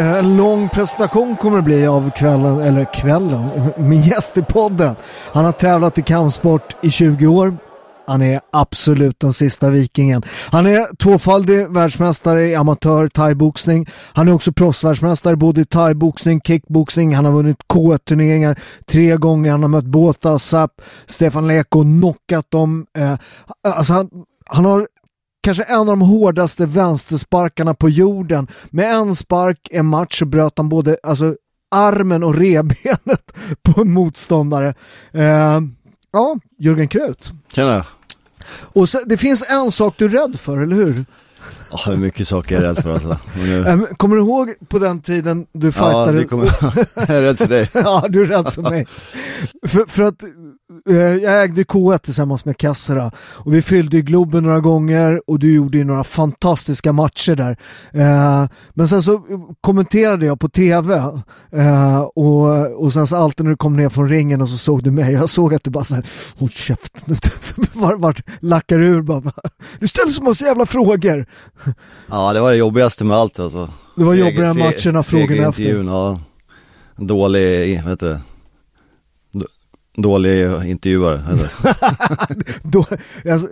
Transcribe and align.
Eh, 0.00 0.18
en 0.18 0.36
lång 0.36 0.68
presentation 0.68 1.36
kommer 1.36 1.56
det 1.56 1.62
bli 1.62 1.86
av 1.86 2.10
kvällen, 2.10 2.60
eller 2.60 2.84
kvällen, 2.94 3.50
min 3.76 4.00
gäst 4.00 4.36
i 4.36 4.42
podden. 4.42 4.96
Han 5.32 5.44
har 5.44 5.52
tävlat 5.52 5.98
i 5.98 6.02
kampsport 6.02 6.76
i 6.82 6.90
20 6.90 7.26
år. 7.26 7.56
Han 8.06 8.22
är 8.22 8.40
absolut 8.52 9.20
den 9.20 9.32
sista 9.32 9.70
vikingen. 9.70 10.22
Han 10.50 10.66
är 10.66 10.96
tvåfaldig 10.96 11.68
världsmästare 11.68 12.46
i 12.46 12.54
amatör 12.54 13.08
thaiboxning. 13.08 13.86
Han 14.12 14.28
är 14.28 14.32
också 14.32 14.52
proffsvärldsmästare 14.52 15.36
både 15.36 15.60
i 15.60 15.64
thaiboxning, 15.64 16.40
kickboxning. 16.40 17.14
Han 17.14 17.24
har 17.24 17.32
vunnit 17.32 17.58
K1-turneringar 17.74 18.58
tre 18.86 19.16
gånger. 19.16 19.50
Han 19.50 19.62
har 19.62 19.68
mött 19.68 19.84
Båta, 19.84 20.38
Sapp, 20.38 20.72
Stefan 21.06 21.48
Leko, 21.48 21.82
knockat 21.82 22.50
dem. 22.50 22.86
Eh, 22.98 23.14
alltså 23.64 23.92
han, 23.92 24.10
han 24.46 24.64
har 24.64 24.86
kanske 25.42 25.62
en 25.62 25.78
av 25.80 25.86
de 25.86 26.00
hårdaste 26.00 26.66
vänstersparkarna 26.66 27.74
på 27.74 27.88
jorden. 27.88 28.48
Med 28.70 28.94
en 28.94 29.14
spark 29.14 29.68
en 29.70 29.86
match 29.86 30.18
så 30.18 30.24
bröt 30.26 30.52
han 30.56 30.68
både 30.68 30.96
alltså, 31.02 31.34
armen 31.74 32.24
och 32.24 32.34
revbenet 32.34 33.32
på 33.62 33.80
en 33.80 33.92
motståndare. 33.92 34.74
Eh, 35.12 35.60
ja, 36.12 36.38
Jörgen 36.58 36.88
Krut. 36.88 37.32
Tjena. 37.52 37.86
Och 38.52 38.88
så, 38.88 39.00
det 39.06 39.16
finns 39.16 39.44
en 39.48 39.72
sak 39.72 39.94
du 39.96 40.04
är 40.04 40.08
rädd 40.08 40.40
för, 40.40 40.58
eller 40.58 40.76
hur? 40.76 41.04
Ja, 41.70 41.78
det 41.86 41.92
är 41.92 41.96
mycket 41.96 42.28
saker 42.28 42.54
jag 42.54 42.64
är 42.64 42.68
rädd 42.74 42.82
för 42.82 42.92
alltså. 42.92 43.18
Nu... 43.36 43.66
Eh, 43.66 43.80
Kommer 43.96 44.16
du 44.16 44.22
ihåg 44.22 44.54
på 44.68 44.78
den 44.78 45.00
tiden 45.02 45.46
du 45.52 45.66
Ja, 45.66 45.72
fightade? 45.72 46.18
det 46.18 46.24
kommer... 46.24 46.44
jag 46.94 47.10
är 47.16 47.22
rädd 47.22 47.38
för 47.38 47.46
dig. 47.46 47.70
ja, 47.74 48.06
du 48.08 48.22
är 48.22 48.26
rädd 48.26 48.52
för 48.54 48.62
mig. 48.62 48.86
för, 49.66 49.86
för 49.86 50.02
att 50.02 50.20
jag 51.22 51.42
ägde 51.42 51.62
K1 51.62 51.98
tillsammans 51.98 52.44
med 52.44 52.56
Kassera 52.58 53.12
och 53.18 53.54
vi 53.54 53.62
fyllde 53.62 53.96
ju 53.96 54.02
Globen 54.02 54.42
några 54.42 54.60
gånger 54.60 55.22
och 55.26 55.38
du 55.38 55.54
gjorde 55.54 55.78
ju 55.78 55.84
några 55.84 56.04
fantastiska 56.04 56.92
matcher 56.92 57.34
där. 57.34 57.56
Eh, 57.92 58.48
men 58.74 58.88
sen 58.88 59.02
så 59.02 59.22
kommenterade 59.60 60.26
jag 60.26 60.40
på 60.40 60.48
tv 60.48 60.94
eh, 61.52 62.00
och, 62.00 62.74
och 62.84 62.92
sen 62.92 63.06
så 63.06 63.16
alltid 63.16 63.44
när 63.44 63.50
du 63.50 63.56
kom 63.56 63.76
ner 63.76 63.88
från 63.88 64.08
ringen 64.08 64.40
och 64.40 64.48
så 64.48 64.56
såg 64.56 64.82
du 64.82 64.90
mig, 64.90 65.12
jag 65.12 65.28
såg 65.28 65.54
att 65.54 65.64
du 65.64 65.70
bara 65.70 65.84
såhär, 65.84 66.06
håll 66.38 66.50
käften, 66.50 67.16
vart 67.72 67.98
var, 67.98 68.22
lackar 68.40 68.78
ur 68.78 69.02
bara, 69.02 69.22
du 69.80 69.88
ställer 69.88 70.12
så 70.12 70.22
massa 70.22 70.46
jävla 70.46 70.66
frågor. 70.66 71.26
Ja, 72.10 72.32
det 72.32 72.40
var 72.40 72.50
det 72.50 72.56
jobbigaste 72.56 73.04
med 73.04 73.16
allt 73.16 73.38
alltså. 73.38 73.68
Det 73.96 74.04
var 74.04 74.14
jobbigare 74.14 74.54
matcherna, 74.54 75.02
frågorna 75.02 75.48
efter. 75.48 75.84
ja. 75.84 76.20
Dålig, 76.96 77.80
vad 77.82 77.90
heter 77.90 78.08
det? 78.08 78.20
Dålig 80.02 80.66
intervjuare. 80.66 81.22
Då, 82.62 82.86
alltså, 83.30 83.48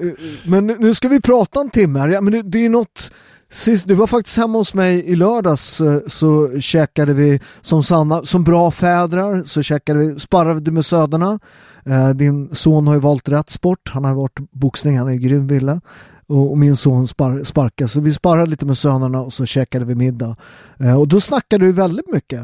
men 0.47 0.67
nu- 0.67 0.95
ska 0.95 1.09
vi 1.09 1.21
prata 1.21 1.61
en 1.61 1.71
timme 1.71 1.99
här. 1.99 2.09
Ja, 2.09 2.21
men 2.21 2.33
det, 2.33 2.43
det 2.43 2.65
är 2.65 2.69
något 2.69 3.11
Sist, 3.51 3.89
du 3.89 3.95
var 3.95 4.07
faktiskt 4.07 4.37
hemma 4.37 4.59
hos 4.59 4.75
mig 4.75 5.05
i 5.07 5.17
lördags 5.17 5.81
eh, 5.81 6.01
så 6.07 6.61
käkade 6.61 7.15
vi 7.15 7.41
som 7.61 7.83
sanna, 7.83 8.25
som 8.25 8.45
bra 8.45 8.71
fädrar 8.71 9.43
så 9.45 9.63
käkade 9.63 9.99
vi, 9.99 10.21
sparrade 10.21 10.71
med 10.71 10.85
söderna. 10.85 11.39
Eh, 11.85 12.11
din 12.11 12.55
son 12.55 12.87
har 12.87 12.95
ju 12.95 13.01
valt 13.01 13.29
rätt 13.29 13.51
sport, 13.51 13.91
han 13.93 14.05
har 14.05 14.15
varit 14.15 14.39
boxning, 14.53 14.99
han 14.99 15.09
är 15.09 15.15
grym 15.15 15.47
Ville. 15.47 15.81
Och, 16.27 16.51
och 16.51 16.59
min 16.59 16.77
son 16.77 17.09
spar, 17.09 17.45
sparkar, 17.45 17.87
så 17.87 18.01
vi 18.01 18.13
sparrade 18.13 18.51
lite 18.51 18.67
med 18.67 18.79
sönerna 18.79 19.21
och 19.21 19.33
så 19.33 19.47
käkade 19.47 19.85
vi 19.85 19.95
middag. 19.95 20.37
Eh, 20.81 21.01
och 21.01 21.09
då 21.09 21.21
snackade 21.21 21.67
du 21.67 21.73
väldigt 21.73 22.13
mycket. 22.13 22.43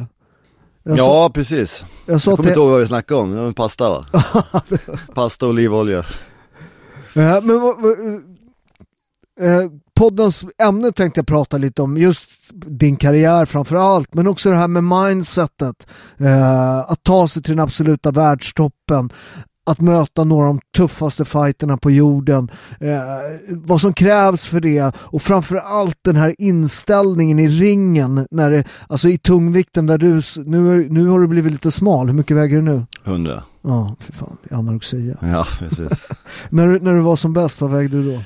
Jag 0.85 0.99
sa- 0.99 1.05
Ja, 1.05 1.31
precis. 1.35 1.85
jag 2.07 2.21
sa 2.21 2.31
Jag 2.31 2.37
kommer 2.39 2.43
till- 2.51 2.51
inte 2.53 2.61
ihåg 2.61 2.71
vad 2.71 2.81
vi 2.81 2.87
snackade 2.87 3.21
om, 3.21 3.31
det 3.35 3.41
var 3.41 3.53
pasta 3.53 3.91
va? 3.91 4.05
pasta 5.15 5.47
och 5.47 5.51
olivolja. 5.51 5.99
Eh, 7.15 7.41
men 7.43 7.61
vad, 7.61 7.81
vad, 7.83 7.93
eh, 9.41 9.71
poddens 9.95 10.45
ämne 10.59 10.93
tänkte 10.93 11.19
jag 11.19 11.27
prata 11.27 11.59
lite 11.59 11.83
om, 11.83 11.97
just 11.97 12.31
din 12.55 12.97
karriär 12.97 13.45
framför 13.45 13.77
allt, 13.77 14.15
men 14.15 14.27
också 14.27 14.51
det 14.51 14.57
här 14.57 14.69
med 14.69 14.85
mindsetet. 14.85 15.87
Eh, 16.19 16.79
att 16.91 17.03
ta 17.03 17.29
sig 17.29 17.43
till 17.43 17.53
den 17.57 17.65
absoluta 17.65 18.11
världstoppen, 18.11 19.13
att 19.67 19.81
möta 19.81 20.25
några 20.25 20.49
av 20.49 20.55
de 20.55 20.61
tuffaste 20.77 21.25
fighterna 21.25 21.77
på 21.77 21.91
jorden, 21.91 22.51
eh, 22.81 22.89
vad 23.49 23.81
som 23.81 23.93
krävs 23.93 24.47
för 24.47 24.61
det 24.61 24.93
och 24.97 25.23
framför 25.23 25.57
allt 25.57 25.97
den 26.03 26.17
här 26.17 26.35
inställningen 26.39 27.39
i 27.39 27.49
ringen, 27.49 28.27
när 28.31 28.51
det, 28.51 28.65
alltså 28.89 29.09
i 29.09 29.19
tungvikten 29.19 29.87
där 29.87 29.99
du, 29.99 30.23
nu, 30.47 30.89
nu 30.91 31.07
har 31.09 31.21
du 31.21 31.27
blivit 31.27 31.53
lite 31.53 31.71
smal, 31.71 32.07
hur 32.07 32.15
mycket 32.15 32.37
väger 32.37 32.57
du 32.57 32.63
nu? 32.63 32.83
100. 33.05 33.43
Ja, 33.63 33.97
för 34.01 34.13
fan, 34.13 34.37
det 34.43 34.55
är 34.55 34.59
anorexia. 34.59 35.17
Ja, 35.21 35.47
precis. 35.59 36.09
När, 36.51 36.67
du- 36.67 36.81
när 36.81 36.95
du 36.95 37.01
var 37.01 37.17
som 37.17 37.33
bäst, 37.33 37.61
vad 37.61 37.71
vägde 37.71 38.03
du 38.03 38.13
då? 38.15 38.21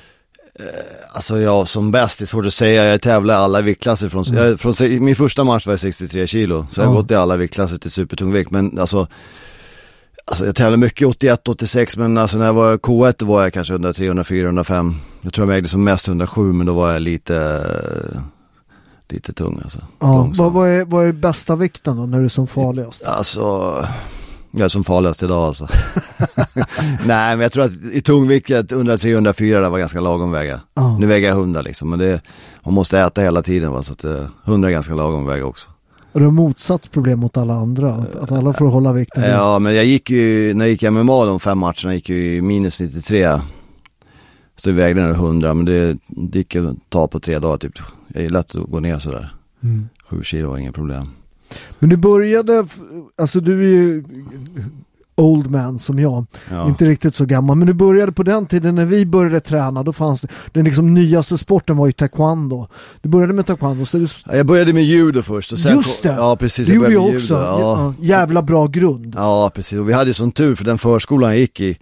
Alltså 1.15 1.39
jag 1.39 1.69
som 1.69 1.91
bäst, 1.91 2.19
det 2.19 2.25
är 2.25 2.27
svårt 2.27 2.47
att 2.47 2.55
säga, 2.55 2.85
jag 2.85 3.01
tävlar 3.03 3.35
i 3.35 3.37
alla 3.37 3.61
viktklasser 3.61 4.09
från, 4.09 4.25
Mm. 4.25 4.45
jag, 4.47 4.61
från 4.61 4.75
min 5.05 5.17
första 5.17 5.45
match 5.45 5.67
var 5.67 5.73
jag 5.73 5.81
63 5.81 6.27
kilo, 6.27 6.67
så 6.71 6.81
jag 6.81 6.87
har 6.87 6.95
Ja. 6.95 7.01
gått 7.01 7.11
i 7.11 7.15
alla 7.15 7.37
viktklasser 7.37 7.79
till 7.79 7.91
supertungvikt, 7.91 8.51
men 8.51 8.79
alltså 8.79 9.07
Alltså 10.29 10.47
jag 10.47 10.57
tävlar 10.57 10.77
mycket 10.77 11.09
81, 11.09 11.49
86 11.49 11.97
men 11.97 12.19
alltså 12.19 12.39
när 12.39 12.47
jag 12.47 12.55
var 12.55 12.77
K1 12.77 13.15
då 13.19 13.27
var 13.27 13.43
jag 13.43 13.53
kanske 13.53 13.73
103, 13.73 14.07
104, 14.07 14.47
105 14.47 14.95
Jag 15.21 15.35
tror 15.35 15.47
jag 15.47 15.55
vägde 15.55 15.69
som 15.69 15.85
mest 15.85 16.09
107 16.09 16.53
men 16.53 16.67
då 16.67 16.73
var 16.75 16.93
jag 16.93 17.03
lite, 17.03 17.65
lite 19.09 19.33
tung 19.33 19.61
alltså. 19.63 19.79
Ja, 19.99 20.31
vad, 20.37 20.53
vad, 20.53 20.69
är, 20.69 20.85
vad 20.85 21.07
är 21.07 21.13
bästa 21.13 21.57
vikten 21.57 21.97
då 21.97 22.07
när 22.07 22.19
du 22.19 22.25
är 22.25 22.29
som 22.29 22.47
farligast? 22.47 23.05
Alltså, 23.05 23.41
jag 24.51 24.65
är 24.65 24.69
som 24.69 24.85
farligast 24.85 25.23
idag 25.23 25.45
alltså. 25.45 25.69
Nej 27.05 27.37
men 27.37 27.41
jag 27.41 27.53
tror 27.53 27.65
att 27.65 27.73
i 27.93 28.01
tungvikt 28.01 28.51
103, 28.51 29.11
104 29.11 29.61
där 29.61 29.71
var 29.71 29.79
ganska 29.79 30.01
lagom 30.01 30.31
väga. 30.31 30.61
Ja. 30.75 30.99
Nu 30.99 31.07
väger 31.07 31.29
jag 31.29 31.37
100 31.37 31.63
liksom, 31.63 31.91
men 31.91 31.99
det, 31.99 32.21
man 32.65 32.75
måste 32.75 32.99
äta 32.99 33.21
hela 33.21 33.43
tiden 33.43 33.73
va, 33.73 33.83
så 33.83 33.93
att 33.93 34.05
eh, 34.05 34.25
100 34.45 34.69
är 34.69 34.73
ganska 34.73 34.95
lagom 34.95 35.27
väga 35.27 35.47
också. 35.47 35.71
Och 36.13 36.21
du 36.21 36.27
har 36.27 36.33
motsatt 36.33 36.91
problem 36.91 37.21
mot 37.21 37.37
alla 37.37 37.55
andra, 37.55 37.95
att, 37.95 38.17
att 38.17 38.33
alla 38.33 38.53
får 38.53 38.67
hålla 38.67 38.93
vikten. 38.93 39.31
Ja 39.31 39.59
men 39.59 39.75
jag 39.75 39.85
gick 39.85 40.11
ju, 40.11 40.55
när 40.55 40.65
jag 40.65 40.71
gick 40.71 40.83
MMA 40.83 41.25
de 41.25 41.41
fem 41.41 41.59
matcherna 41.59 41.95
gick 41.95 42.09
ju 42.09 42.37
i 42.37 42.43
minus 42.43 42.81
93. 42.81 43.41
Så 44.57 44.69
jag 44.71 44.75
vägde 44.75 45.01
den 45.01 45.11
100 45.11 45.55
men 45.55 45.65
det, 45.65 45.97
det 46.07 46.39
gick 46.39 46.57
att 46.57 46.77
ta 46.89 47.09
på 47.09 47.21
tre 47.21 47.39
dagar 47.39 47.59
typ. 47.59 47.79
Jag 48.09 48.23
gillar 48.23 48.41
att 48.41 48.53
gå 48.53 48.81
ner 48.81 48.99
sådär. 48.99 49.35
Mm. 49.63 49.89
Sju 50.09 50.23
kilo 50.23 50.51
var 50.51 50.59
inga 50.59 50.73
problem. 50.73 51.11
Men 51.79 51.91
du 51.91 51.97
började, 51.97 52.67
alltså 53.17 53.41
du 53.41 53.61
är 53.61 53.69
ju 53.69 54.05
old 55.19 55.51
man 55.51 55.79
som 55.79 55.99
jag, 55.99 56.27
Ja. 56.51 56.69
inte 56.69 56.85
riktigt 56.87 57.15
så 57.15 57.25
gammal, 57.25 57.57
men 57.57 57.67
du 57.67 57.73
började 57.73 58.13
på 58.13 58.23
den 58.23 58.47
tiden 58.47 58.75
när 58.75 58.85
vi 58.85 59.07
började 59.07 59.41
träna, 59.41 59.83
då 59.83 59.93
fanns 59.93 60.21
det, 60.21 60.29
den 60.53 60.65
liksom 60.65 60.95
nyaste 60.95 61.39
sporten 61.39 61.77
var 61.77 61.87
ju 61.87 61.93
taekwondo. 61.93 62.69
Du 63.03 63.09
började 63.09 63.33
med 63.33 63.47
taekwondo, 63.47 63.85
så 63.87 63.97
du, 63.99 64.07
Ja, 64.27 64.37
Jag 64.37 64.47
började 64.47 64.73
med 64.73 64.85
judo 64.85 65.23
först 65.23 65.53
och 65.53 65.59
sen 65.59 65.77
just 65.77 66.03
det! 66.03 66.09
Ja 66.19 66.37
precis, 66.37 66.69
det 66.69 66.75
gjorde 66.75 66.93
jag 66.93 67.07
också. 67.15 67.35
Ja. 67.35 67.61
Ja, 67.61 67.95
jävla 68.01 68.43
bra 68.43 68.67
grund. 68.67 69.15
Ja, 69.19 69.51
precis. 69.55 69.79
Och 69.79 69.89
vi 69.89 69.93
hade 69.93 70.15
sån 70.15 70.33
tur 70.33 70.55
för 70.55 70.65
den 70.65 70.79
förskolan 70.79 71.31
jag 71.31 71.39
gick 71.39 71.61
i, 71.61 71.79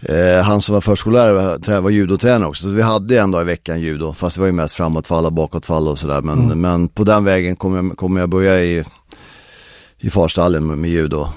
eh, 0.00 0.44
han 0.44 0.62
som 0.62 0.72
var 0.74 0.80
förskollärare 0.80 1.32
var, 1.32 1.58
trä- 1.58 1.80
var 1.80 1.90
judotränare 1.90 2.48
också. 2.48 2.62
Så 2.62 2.68
vi 2.68 2.82
hade 2.82 3.20
en 3.20 3.30
dag 3.30 3.42
i 3.42 3.44
veckan 3.44 3.80
judo, 3.80 4.12
fast 4.12 4.34
det 4.36 4.40
var 4.40 4.46
ju 4.46 4.52
mest 4.52 4.74
framåtfall 4.74 5.26
och 5.26 5.32
bakåtfall 5.32 5.88
och 5.88 5.98
sådär. 5.98 6.22
Men, 6.22 6.38
Mm. 6.42 6.60
men 6.60 6.88
på 6.88 7.04
den 7.04 7.24
vägen 7.24 7.56
kommer 7.56 7.82
jag, 7.82 7.96
kommer 7.96 8.20
jag 8.20 8.28
börja 8.28 8.64
i, 8.64 8.84
i 10.00 10.10
farstallen 10.10 10.66
med, 10.66 10.78
med 10.78 10.90
judo. 10.90 11.28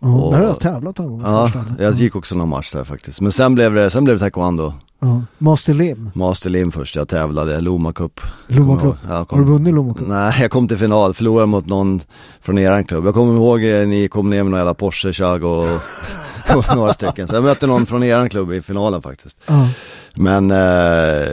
Ja, 0.00 0.28
där 0.32 0.38
har 0.38 0.46
jag 0.46 0.60
tävlat 0.60 0.98
en 0.98 1.08
gång. 1.08 1.20
Ja, 1.24 1.50
jag 1.78 1.94
gick 1.94 2.16
också 2.16 2.34
någon 2.34 2.48
match 2.48 2.72
där 2.72 2.84
faktiskt. 2.84 3.20
Men 3.20 3.32
sen 3.32 3.54
blev 3.54 3.74
det, 3.74 3.90
sen 3.90 4.04
blev 4.04 4.16
det 4.16 4.20
taekwondo. 4.20 4.72
Ja. 5.00 5.22
Master 5.38 5.74
Lim, 5.74 6.10
Master 6.14 6.50
Lim 6.50 6.72
först, 6.72 6.96
jag 6.96 7.08
tävlade, 7.08 7.60
Loma 7.60 7.92
Cup. 7.92 8.20
Loma 8.46 8.80
Cup. 8.80 8.96
jag 9.02 9.10
Har 9.10 9.20
du 9.20 9.26
kom, 9.26 9.44
vunnit 9.44 9.74
Loma 9.74 9.94
Cup? 9.94 10.08
Nej, 10.08 10.34
jag 10.40 10.50
kom 10.50 10.68
till 10.68 10.76
final, 10.76 11.14
förlorade 11.14 11.46
mot 11.46 11.66
någon 11.66 12.00
från 12.40 12.58
eran 12.58 12.84
klubb. 12.84 13.06
Jag 13.06 13.14
kommer 13.14 13.34
ihåg 13.34 13.64
eh, 13.64 13.86
ni 13.86 14.08
kom 14.08 14.30
ner 14.30 14.42
med 14.42 14.50
några 14.50 14.60
jävla 14.60 14.74
Porsche, 14.74 15.12
Chag 15.12 15.44
och, 15.44 15.68
och 16.56 16.76
några 16.76 16.94
stycken. 16.94 17.28
Så 17.28 17.34
jag 17.34 17.44
mötte 17.44 17.66
någon 17.66 17.86
från 17.86 18.02
eran 18.02 18.28
klubb 18.28 18.52
i 18.52 18.62
finalen 18.62 19.02
faktiskt. 19.02 19.38
Ja. 19.46 19.68
Men 20.16 20.50
eh, 20.50 21.28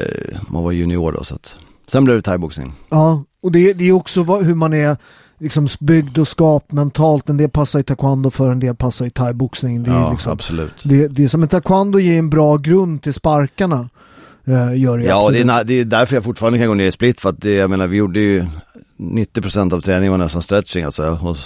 man 0.48 0.64
var 0.64 0.72
junior 0.72 1.12
då 1.12 1.24
så 1.24 1.36
att. 1.36 1.56
Sen 1.88 2.06
blev 2.06 2.16
det 2.18 2.22
thaiboxning. 2.22 2.74
Ja, 2.90 3.24
och 3.44 3.52
det, 3.52 3.74
det 3.74 3.88
är 3.88 3.92
också 3.92 4.24
hur 4.24 4.56
man 4.56 4.74
är 4.74 4.98
liksom 5.40 5.68
byggd 5.80 6.18
och 6.18 6.28
skap 6.28 6.72
mentalt. 6.72 7.30
En 7.30 7.38
del 7.38 7.50
passar 7.50 7.80
i 7.80 7.84
taekwondo 7.84 8.30
för 8.30 8.52
en 8.52 8.60
del 8.60 8.76
passar 8.76 9.06
i 9.06 9.10
thaiboxning. 9.10 9.84
Det 9.84 9.92
Ja, 9.92 10.12
liksom, 10.12 10.32
absolut. 10.32 10.74
det, 10.84 11.08
det 11.08 11.24
är 11.24 11.28
som 11.28 11.44
en 11.44 11.50
taekwondo 11.50 12.00
ger 12.00 12.20
en 12.20 12.30
bra 12.30 12.58
grund 12.58 13.02
till 13.02 13.14
sparkarna. 13.14 13.90
Eh, 14.46 14.80
gör 14.80 14.98
det 14.98 15.06
Ja, 15.06 15.30
det 15.30 15.40
är, 15.40 15.64
det 15.64 15.74
är 15.74 15.86
därför 15.86 16.16
jag 16.16 16.24
fortfarande 16.24 16.60
kan 16.60 16.68
gå 16.68 16.74
ner 16.74 16.88
i 16.88 16.92
split 16.92 17.20
för 17.20 17.30
att 17.30 17.42
det, 17.42 17.54
jag 17.54 17.70
menar 17.70 17.88
vi 17.88 17.98
gjorde 17.98 18.20
ju 18.20 18.46
90% 18.98 19.74
av 19.74 19.82
träningen 19.82 20.12
var 20.12 20.18
nästan 20.18 20.42
stretching 20.42 20.84
alltså. 20.84 21.20
Och, 21.22 21.38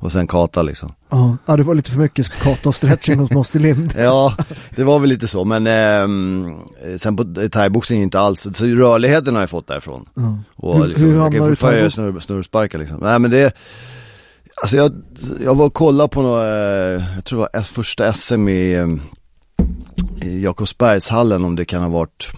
och 0.00 0.12
sen 0.12 0.26
kata 0.26 0.62
liksom. 0.62 0.92
ja. 1.10 1.36
ja, 1.46 1.56
det 1.56 1.62
var 1.62 1.74
lite 1.74 1.90
för 1.90 1.98
mycket 1.98 2.28
kata 2.30 2.68
och 2.68 2.74
stretching 2.74 3.18
hos 3.18 3.30
Master 3.30 3.58
Lim. 3.60 3.90
Ja, 3.96 4.36
det 4.76 4.84
var 4.84 4.98
väl 4.98 5.08
lite 5.10 5.28
så, 5.28 5.44
men 5.44 5.66
ehm, 5.66 6.54
sen 6.96 7.16
på 7.16 7.24
thaiboxning 7.52 8.02
inte 8.02 8.20
alls, 8.20 8.46
så 8.52 8.64
rörligheten 8.64 9.34
har 9.34 9.42
jag 9.42 9.50
fått 9.50 9.66
därifrån. 9.66 10.08
Ja. 10.14 10.38
Och 10.56 10.78
Hur- 10.78 10.86
liksom, 10.86 11.08
hur 11.08 11.16
jag 11.16 11.32
kan 11.32 11.48
fortfarande 11.48 11.78
göra 11.78 11.90
snurr, 11.90 12.20
snurrsparkar 12.20 12.78
liksom. 12.78 12.98
Nej 12.98 13.18
men 13.18 13.30
det, 13.30 13.52
alltså 14.62 14.76
jag, 14.76 14.92
jag 15.44 15.54
var 15.54 15.66
och 15.66 15.74
kollade 15.74 16.08
på 16.08 16.22
något, 16.22 16.42
eh, 16.42 17.14
jag 17.14 17.24
tror 17.24 17.38
det 17.52 17.58
var 17.58 17.62
första 17.62 18.12
SM 18.12 18.48
i, 18.48 18.72
eh, 18.74 18.86
i 20.28 20.42
Jakobsbergshallen 20.44 21.44
om 21.44 21.56
det 21.56 21.64
kan 21.64 21.82
ha 21.82 21.88
varit 21.88 22.28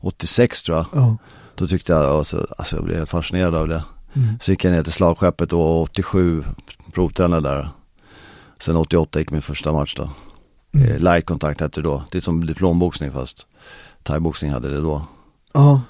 86 0.00 0.62
tror 0.62 0.76
jag. 0.76 0.86
Ja. 0.92 1.16
Då 1.56 1.66
tyckte 1.66 1.92
jag, 1.92 2.02
alltså, 2.04 2.46
alltså 2.58 2.76
jag 2.76 2.84
blev 2.84 2.96
helt 2.98 3.10
fascinerad 3.10 3.54
av 3.54 3.68
det. 3.68 3.84
Mm. 4.16 4.38
Så 4.40 4.50
gick 4.50 4.64
jag 4.64 4.72
ner 4.72 4.82
till 4.82 4.92
slagskeppet 4.92 5.52
och 5.52 5.82
87 5.82 6.44
provtränade 6.92 7.48
där. 7.48 7.68
Sen 8.58 8.76
88 8.76 9.18
gick 9.18 9.30
min 9.30 9.42
första 9.42 9.72
match 9.72 9.94
då. 9.96 10.10
Mm. 10.74 10.90
Eh, 10.90 10.98
Light 10.98 11.26
contact 11.26 11.60
hette 11.60 11.80
det 11.80 11.88
då. 11.88 12.02
Det 12.10 12.18
är 12.18 12.22
som 12.22 12.46
diplomboxning 12.46 13.12
fast 13.12 13.46
thaiboxning 14.02 14.50
hade 14.50 14.68
det 14.68 14.80
då. 14.80 15.02
Ja. 15.52 15.80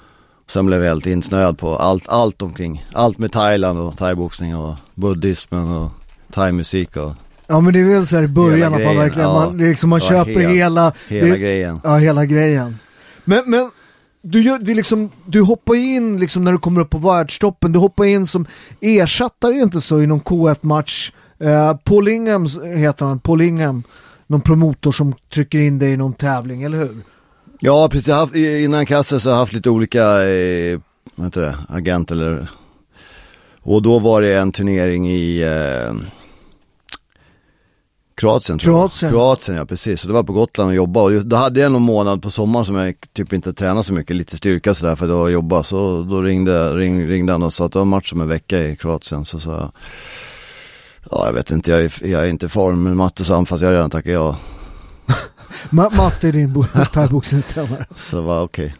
Sen 0.47 0.65
blev 0.65 0.83
jag 0.83 0.89
helt 0.89 1.05
insnöad 1.05 1.57
på 1.57 1.75
allt, 1.75 2.09
allt 2.09 2.41
omkring. 2.41 2.85
Allt 2.93 3.17
med 3.17 3.31
Thailand 3.31 3.79
och 3.79 3.97
thaiboxning 3.97 4.55
och 4.55 4.75
buddhismen 4.95 5.71
och 5.71 5.91
thaimusik 6.31 6.97
och 6.97 7.11
ja, 7.47 7.59
men 7.59 7.73
det 7.73 7.79
är 7.79 7.83
väl 7.83 8.07
så 8.07 8.15
här 8.15 8.23
i 8.23 8.27
början 8.27 8.73
att 8.73 8.83
man 8.83 8.97
verkligen, 8.97 9.29
ja. 9.29 9.33
man, 9.33 9.57
liksom, 9.57 9.89
man 9.89 9.99
köper 9.99 10.39
helt- 10.39 10.53
hela, 10.53 10.93
hela 11.07 11.33
det, 11.33 11.39
grejen. 11.39 11.81
Ja, 11.83 11.97
hela 11.97 12.25
grejen. 12.25 12.79
Men, 13.23 13.43
men 13.45 13.71
du, 14.27 14.41
gör, 14.41 14.59
du, 14.59 14.73
liksom, 14.73 15.09
du 15.25 15.41
hoppar 15.41 15.75
in 15.75 16.19
liksom 16.19 16.43
när 16.43 16.51
du 16.51 16.57
kommer 16.57 16.81
upp 16.81 16.89
på 16.89 16.97
världstoppen, 16.97 17.71
du 17.71 17.79
hoppar 17.79 18.05
in 18.05 18.27
som 18.27 18.45
ersättare 18.81 19.53
inte 19.59 19.81
så 19.81 20.01
i 20.01 20.07
någon 20.07 20.21
K1-match. 20.21 21.11
Uh, 21.41 21.49
eh, 21.49 21.75
Paul 21.77 22.07
Ingham 22.07 22.47
heter 22.75 23.05
han, 23.05 23.19
Paul 23.19 23.41
Ingham, 23.41 23.83
någon 24.27 24.41
promotor 24.41 24.91
som 24.91 25.13
trycker 25.33 25.59
in 25.59 25.79
dig 25.79 25.91
i 25.91 25.97
någon 25.97 26.13
tävling, 26.13 26.63
eller 26.63 26.77
hur? 26.77 27.03
Ja 27.59 27.89
precis, 27.91 28.07
jag 28.07 28.15
haft, 28.15 28.35
innan 28.35 28.85
Kassel 28.85 29.19
så 29.19 29.29
har 29.29 29.33
jag 29.33 29.39
haft 29.39 29.53
lite 29.53 29.69
olika, 29.69 30.23
eh, 30.23 30.79
vad 31.15 31.27
heter 31.27 31.41
det, 31.41 31.57
agent 31.69 32.11
eller 32.11 32.49
Och 33.61 33.81
då 33.81 33.99
var 33.99 34.21
det 34.21 34.37
en 34.37 34.51
turnering 34.51 35.09
i 35.09 35.41
eh, 35.41 35.93
Kroatien 38.17 38.59
tror 38.59 38.73
Kroatien. 38.73 39.07
jag. 39.11 39.13
Kroatien 39.19 39.57
ja 39.57 39.65
precis, 39.65 40.03
och 40.03 40.07
det 40.07 40.13
var 40.13 40.23
på 40.23 40.33
Gotland 40.33 40.69
och 40.69 40.75
jobbade 40.75 41.05
och 41.05 41.13
just, 41.13 41.27
då 41.27 41.35
hade 41.35 41.59
jag 41.59 41.71
någon 41.71 41.81
månad 41.81 42.21
på 42.21 42.31
sommaren 42.31 42.65
som 42.65 42.75
jag 42.75 42.93
typ 43.13 43.33
inte 43.33 43.53
tränade 43.53 43.83
så 43.83 43.93
mycket, 43.93 44.15
lite 44.15 44.37
styrka 44.37 44.73
sådär 44.73 44.95
för 44.95 45.25
att 45.25 45.31
jobba 45.31 45.63
Så 45.63 46.03
då 46.03 46.21
ringde, 46.21 46.73
ring, 46.73 47.07
ringde 47.07 47.31
han 47.31 47.43
och 47.43 47.53
sa 47.53 47.65
att 47.65 47.71
det 47.71 47.77
var 47.79 47.85
match 47.85 48.13
om 48.13 48.21
en 48.21 48.27
vecka 48.27 48.59
i 48.63 48.75
Kroatien 48.75 49.25
så 49.25 49.39
sa 49.39 49.51
jag 49.51 49.71
Ja 51.11 51.25
jag 51.25 51.33
vet 51.33 51.51
inte, 51.51 51.71
jag 51.71 51.81
är, 51.83 52.07
jag 52.07 52.23
är 52.23 52.27
inte 52.29 52.45
i 52.45 52.49
form 52.49 52.83
med 52.83 52.97
matte 52.97 53.25
sa 53.25 53.45
fast 53.45 53.63
jag 53.63 53.73
redan 53.73 53.89
tackat 53.89 54.11
ja 54.13 54.37
Ma- 55.69 55.95
Matte 55.97 56.27
är 56.27 56.31
din 56.31 56.53
bo- 56.53 56.65
thaiboxningstränare. 56.93 57.85
Så 57.95 58.15
det 58.15 58.21
var 58.21 58.41
okej 58.43 58.75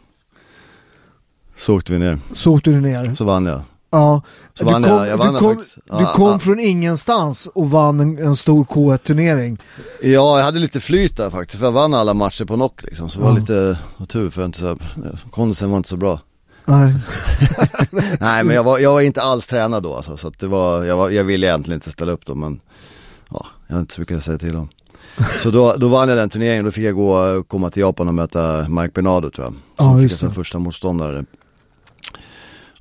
Så 1.57 1.75
åkte 1.75 1.91
vi 1.93 1.99
ner, 1.99 2.19
Så 2.35 2.53
åkte 2.53 2.69
du 2.69 2.81
ner. 2.81 3.15
så 3.15 3.23
vann 3.25 3.45
jag 3.45 3.61
Ja. 3.95 4.21
Så 4.53 4.63
du 4.63 4.71
vann 4.71 4.83
kom, 4.83 4.91
jag- 4.91 5.07
jag 5.07 5.17
vann 5.17 5.33
du 5.33 5.39
kom, 5.39 5.55
faktiskt. 5.55 5.75
du 5.75 5.81
Ja, 6.03 6.13
kom 6.15 6.31
ja. 6.31 6.39
från 6.39 6.59
ingenstans 6.59 7.47
och 7.55 7.69
vann 7.71 7.99
en, 7.99 8.17
en 8.17 8.35
stor 8.35 8.63
K1-turnering. 8.63 9.57
Ja, 10.01 10.37
jag 10.37 10.43
hade 10.45 10.59
lite 10.59 10.79
flyt 10.79 11.17
där 11.17 11.29
faktiskt, 11.29 11.59
för 11.59 11.65
jag 11.67 11.71
vann 11.71 11.93
alla 11.93 12.13
matcher 12.13 12.45
på 12.45 12.53
knock 12.55 12.83
liksom. 12.83 13.09
Så 13.09 13.19
det 13.19 13.25
var 13.25 13.31
Ja. 13.31 13.37
lite 13.39 13.77
var 13.97 14.05
tur 14.05 14.29
för 14.29 14.41
jag 14.41 14.47
inte 14.47 14.59
så, 14.59 14.77
kondisen 15.31 15.69
var 15.69 15.77
inte 15.77 15.89
så 15.89 15.97
bra. 15.97 16.19
Nej. 16.65 16.93
Nej 18.19 18.43
men 18.43 18.55
jag 18.55 18.63
var, 18.63 18.79
jag 18.79 18.91
var 18.93 19.01
inte 19.01 19.21
alls 19.21 19.47
tränad 19.47 19.83
då 19.83 19.95
alltså, 19.95 20.17
så 20.17 20.27
att 20.27 20.39
det 20.39 20.47
var, 20.47 20.83
jag, 20.83 20.97
var, 20.97 21.09
jag 21.09 21.23
ville 21.23 21.47
egentligen 21.47 21.77
inte 21.77 21.91
ställa 21.91 22.11
upp 22.11 22.25
då 22.25 22.35
men 22.35 22.59
ja, 23.29 23.45
jag 23.67 23.75
har 23.75 23.79
inte 23.81 23.93
så 23.93 24.01
mycket 24.01 24.17
att 24.17 24.23
säga 24.23 24.37
till 24.37 24.55
om. 24.55 24.69
Så 25.39 25.51
då, 25.51 25.75
då 25.77 25.87
vann 25.87 26.09
jag 26.09 26.17
den 26.17 26.29
turneringen, 26.29 26.65
då 26.65 26.71
fick 26.71 26.83
jag 26.85 26.95
gå, 26.95 27.43
komma 27.43 27.69
till 27.71 27.81
Japan 27.81 28.07
och 28.07 28.13
möta 28.13 28.65
Mike 28.69 28.91
Bernardo 28.93 29.29
tror 29.29 29.45
jag. 29.47 29.53
Ja, 29.77 29.83
Som 29.83 29.95
fick 29.95 30.03
just 30.11 30.21
jag 30.21 30.29
som 30.31 30.35
första 30.35 30.59
motståndare. 30.59 31.25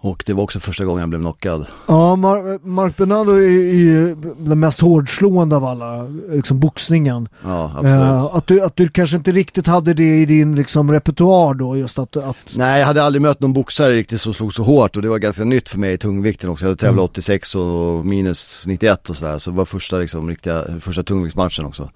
Och 0.05 0.23
det 0.27 0.33
var 0.33 0.43
också 0.43 0.61
första 0.61 0.85
gången 0.85 1.01
jag 1.01 1.09
blev 1.09 1.21
knockad. 1.21 1.67
Ja, 1.87 2.17
Mar- 2.17 2.59
Mark 2.63 2.97
Bernardo 2.97 3.33
är 3.33 3.75
ju 3.75 4.15
den 4.39 4.61
mest 4.61 4.81
hårdslående 4.81 5.57
av 5.57 5.65
alla, 5.65 6.03
liksom 6.31 6.61
boxningen. 6.61 7.29
Ja, 7.45 7.73
absolut. 7.75 7.95
Eh, 7.95 8.25
att, 8.25 8.47
du, 8.47 8.61
att 8.63 8.77
du 8.77 8.89
kanske 8.89 9.17
inte 9.17 9.33
riktigt 9.33 9.67
hade 9.67 9.95
det 9.95 10.17
i 10.21 10.27
din 10.27 10.55
liksom, 10.55 10.93
repertoar 10.93 11.55
då, 11.55 11.77
just 11.77 11.99
att, 11.99 12.17
att 12.17 12.37
Nej, 12.57 12.79
jag 12.81 12.87
hade 12.87 13.03
aldrig 13.03 13.23
mött 13.23 13.41
någon 13.41 13.53
boxare 13.53 13.93
riktigt 13.95 14.21
som 14.21 14.35
slog 14.35 14.55
så 14.55 14.63
hårt 14.63 14.97
och 14.97 15.03
det 15.03 15.09
var 15.09 15.19
ganska 15.19 15.45
nytt 15.45 15.69
för 15.69 15.79
mig 15.79 15.93
i 15.93 15.99
tungvikten 15.99 16.51
också. 16.51 16.65
Jag 16.65 16.71
hade 16.71 16.81
tävlat 16.81 17.05
86 17.05 17.55
och 17.55 18.07
minus 18.07 18.65
91 18.67 19.11
och 19.11 19.17
sådär, 19.17 19.39
så 19.39 19.51
det 19.51 19.57
var 19.57 19.65
första 19.65 19.99
liksom 19.99 20.29
riktiga, 20.29 20.65
första 20.81 21.03
tungviktsmatchen 21.03 21.65
också. 21.67 21.91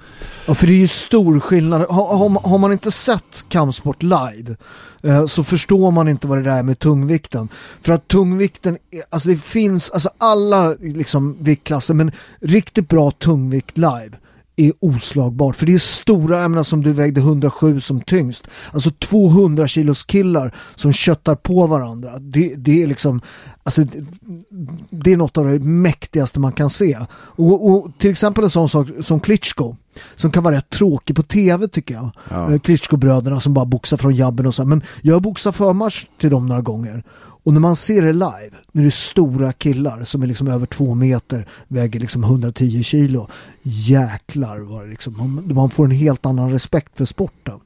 Ja, 0.47 0.55
för 0.55 0.67
det 0.67 0.73
är 0.73 0.77
ju 0.79 0.89
stor 0.89 1.41
skillnad. 1.41 1.81
Har, 1.91 2.17
har, 2.17 2.29
man- 2.29 2.43
har 2.45 2.59
man 2.59 2.73
inte 2.73 2.91
sett 2.91 3.45
kampsport 3.49 4.03
live 4.03 4.57
eh, 5.03 5.27
så 5.27 5.45
förstår 5.45 5.91
man 5.91 6.09
inte 6.09 6.27
vad 6.27 6.39
det 6.39 6.45
där 6.45 6.59
är 6.59 6.63
med 6.63 6.79
tungvikten. 6.79 7.49
För 7.83 7.93
att 7.93 7.98
tungvikten, 7.99 8.79
är- 8.91 9.03
alltså 9.11 9.29
det 9.29 9.37
finns, 9.37 9.91
alltså 9.91 10.11
alla 10.19 10.75
liksom 10.81 11.37
viktklasser, 11.41 11.95
men 11.95 12.13
riktigt 12.41 12.89
bra 12.89 13.11
tungvikt 13.11 13.79
live 13.79 14.11
är 14.57 14.73
oslagbart. 14.81 15.57
För 15.57 15.67
det 15.67 15.75
är 15.75 15.79
stora 15.79 16.43
ämnen 16.43 16.65
som 16.65 16.83
du 16.83 16.93
vägde 16.93 17.21
107 17.21 17.81
som 17.81 18.01
tyngst. 18.01 18.49
Alltså 18.73 18.91
200 18.91 19.69
kilos 19.69 20.05
killar 20.05 20.55
som 20.75 20.93
köttar 20.93 21.35
på 21.35 21.67
varandra. 21.67 22.19
Det, 22.19 22.55
det 22.55 22.83
är 22.83 22.87
liksom, 22.87 23.21
alltså 23.63 23.85
det, 23.85 24.07
det 24.91 25.13
är 25.13 25.17
något 25.17 25.39
av 25.39 25.45
det 25.47 25.59
mäktigaste 25.59 26.41
man 26.41 26.53
kan 26.53 26.71
se. 26.71 26.99
Och, 27.13 27.71
och, 27.71 27.89
till 27.99 28.11
exempel 28.11 28.45
en 28.45 28.51
sån 28.51 28.69
sak 28.69 28.89
som 29.01 29.21
Klitschko. 29.21 29.77
Som 30.17 30.31
kan 30.31 30.43
vara 30.45 30.55
rätt 30.55 30.71
tråkig 30.71 31.17
på 31.17 31.23
tv 31.23 31.69
tycker 31.69 31.95
jag. 31.95 32.11
Ja. 32.31 32.53
Eh, 32.53 32.59
Klitschko-bröderna 32.61 33.41
som 33.41 33.55
bara 33.55 33.65
boxar 33.65 33.97
från 33.97 34.15
jabben 34.15 34.47
och 34.47 34.55
så. 34.55 34.65
Men 34.65 34.83
jag 35.03 35.15
har 35.15 35.21
boxat 35.21 35.57
förmatch 35.57 36.07
till 36.21 36.31
dem 36.31 36.47
några 36.47 36.63
gånger. 36.63 37.03
Och 37.43 37.53
när 37.53 37.61
man 37.61 37.77
ser 37.77 38.03
det 38.03 38.13
live, 38.13 38.51
när 38.73 38.83
det 38.83 38.89
är 38.89 38.91
stora 38.91 39.53
killar 39.53 40.05
som 40.05 40.23
är 40.23 40.27
liksom 40.27 40.49
över 40.49 40.67
två 40.67 40.95
meter, 40.95 41.49
väger 41.69 42.01
liksom 42.01 42.25
110 42.25 42.83
kilo. 42.83 43.29
Jäklar 43.63 44.59
vad 44.59 44.85
det 44.85 44.91
liksom, 44.91 45.17
man, 45.19 45.55
man 45.55 45.71
får 45.71 45.85
en 45.85 45.91
helt 45.91 46.27
annan 46.27 46.53
respekt 46.53 46.99
för 46.99 47.05
sporten. 47.05 47.61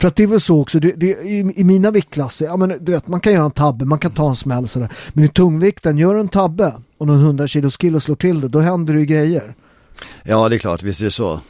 För 0.00 0.08
att 0.08 0.16
det 0.16 0.22
är 0.22 0.26
väl 0.26 0.40
så 0.40 0.60
också, 0.60 0.80
det, 0.80 0.92
det, 0.92 1.06
i, 1.06 1.52
i 1.56 1.64
mina 1.64 1.90
viktklasser, 1.90 2.44
ja 2.44 2.56
men 2.56 2.78
du 2.80 2.92
vet 2.92 3.06
man 3.06 3.20
kan 3.20 3.32
göra 3.32 3.44
en 3.44 3.50
tabbe, 3.50 3.84
man 3.84 3.98
kan 3.98 4.10
ta 4.10 4.28
en 4.28 4.36
smäll 4.36 4.68
sådär. 4.68 4.88
Men 5.12 5.24
i 5.24 5.28
tungvikten, 5.28 5.98
gör 5.98 6.14
en 6.14 6.28
tabbe 6.28 6.72
och 6.98 7.06
någon 7.06 7.20
100 7.20 7.46
kilos 7.48 7.76
kille 7.76 8.00
slår 8.00 8.16
till 8.16 8.40
det, 8.40 8.48
då 8.48 8.60
händer 8.60 8.94
det 8.94 9.00
ju 9.00 9.06
grejer. 9.06 9.54
Ja 10.24 10.48
det 10.48 10.56
är 10.56 10.58
klart, 10.58 10.82
visst 10.82 11.00
är 11.00 11.04
det 11.04 11.10
så. 11.10 11.40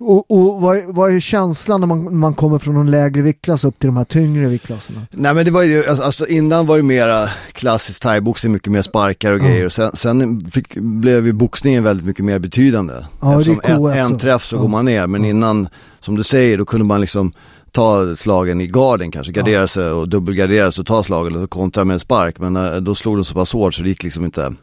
Och, 0.00 0.30
och 0.30 0.60
vad, 0.60 0.78
vad 0.86 1.14
är 1.14 1.20
känslan 1.20 1.80
när 1.80 1.86
man, 1.86 2.16
man 2.18 2.34
kommer 2.34 2.58
från 2.58 2.74
någon 2.74 2.90
lägre 2.90 3.22
viktklass 3.22 3.64
upp 3.64 3.78
till 3.78 3.86
de 3.88 3.96
här 3.96 4.04
tyngre 4.04 4.46
viktklasserna? 4.48 5.00
Nej 5.10 5.34
men 5.34 5.44
det 5.44 5.50
var 5.50 5.62
ju, 5.62 5.84
alltså, 5.88 6.04
alltså 6.04 6.26
innan 6.26 6.66
var 6.66 6.76
det 6.76 6.82
mera 6.82 7.28
klassisk 7.52 8.02
thaiboxning, 8.02 8.52
mycket 8.52 8.72
mer 8.72 8.82
sparkar 8.82 9.32
och 9.32 9.38
Ja. 9.40 9.44
grejer. 9.44 9.66
Och 9.66 9.72
sen, 9.72 9.90
sen 9.96 10.50
fick, 10.50 10.74
blev 10.74 11.26
ju 11.26 11.32
boxningen 11.32 11.84
väldigt 11.84 12.06
mycket 12.06 12.24
mer 12.24 12.38
betydande. 12.38 12.94
Ja, 12.94 13.26
det 13.28 13.34
är 13.34 13.38
Eftersom 13.38 13.60
K1 13.60 13.92
en, 13.96 14.06
så. 14.08 14.12
en 14.12 14.18
träff 14.18 14.44
så 14.44 14.56
Ja. 14.56 14.60
går 14.60 14.68
man 14.68 14.84
ner, 14.84 15.06
men 15.06 15.24
innan, 15.24 15.68
som 16.00 16.16
du 16.16 16.22
säger, 16.22 16.58
då 16.58 16.64
kunde 16.64 16.86
man 16.86 17.00
liksom 17.00 17.32
ta 17.72 18.16
slagen 18.16 18.60
i 18.60 18.66
garden 18.66 19.10
kanske, 19.10 19.32
gardera 19.32 19.66
sig 19.68 19.84
och 19.90 20.08
dubbelgardera 20.08 20.70
sig 20.70 20.82
och 20.82 20.86
ta 20.86 21.02
slagen 21.04 21.36
och 21.36 21.50
kontra 21.50 21.84
med 21.84 21.94
en 21.94 22.00
spark. 22.00 22.38
Men 22.38 22.56
eh, 22.56 22.76
då 22.76 22.94
slog 22.94 23.16
de 23.16 23.24
så 23.24 23.34
pass 23.34 23.52
hårt 23.52 23.74
så 23.74 23.82
det 23.82 23.88
gick 23.88 24.02
liksom 24.02 24.24
inte, 24.24 24.54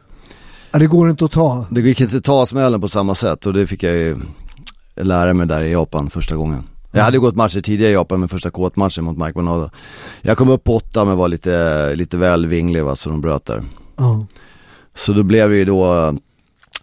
Ja, 0.70 0.78
det 0.78 0.86
går 0.86 1.10
inte 1.10 1.24
att 1.24 1.32
ta. 1.32 1.66
det 1.70 1.80
gick 1.80 2.00
inte 2.00 2.16
att 2.16 2.24
ta 2.24 2.46
smällen 2.46 2.80
på 2.80 2.88
samma 2.88 3.14
sätt 3.14 3.46
och 3.46 3.52
det 3.52 3.66
fick 3.66 3.82
jag 3.82 3.94
ju 3.94 4.16
lära 4.96 5.34
mig 5.34 5.46
där 5.46 5.62
i 5.62 5.72
Japan 5.72 6.10
första 6.10 6.36
gången. 6.36 6.62
Jag 6.90 7.02
hade 7.02 7.18
gått 7.18 7.36
matcher 7.36 7.60
tidigare 7.60 7.92
i 7.92 7.94
Japan 7.94 8.20
med 8.20 8.30
första 8.30 8.48
K1-matchen 8.48 9.04
mot 9.04 9.16
Mike 9.16 9.32
Bernardo. 9.32 9.70
Jag 10.22 10.38
kom 10.38 10.48
upp 10.48 10.64
på 10.64 10.76
åtta 10.76 11.04
men 11.04 11.16
var 11.16 11.28
lite, 11.28 11.94
lite 11.96 12.16
väl 12.16 12.46
vinglig 12.46 12.84
va, 12.84 12.96
så 12.96 13.10
de 13.10 13.20
bröt 13.20 13.44
där. 13.44 13.62
Ja. 13.96 14.26
Så 14.94 15.12
då 15.12 15.22
blev 15.22 15.50
det 15.50 15.56
ju 15.56 15.64
då, 15.64 16.14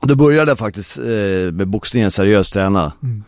då 0.01 0.15
började 0.15 0.51
jag 0.51 0.57
faktiskt 0.57 0.99
eh, 0.99 1.51
med 1.51 1.67
boxningen 1.67 2.11
seriöst 2.11 2.53
träna. 2.53 2.93
Mm. 3.03 3.23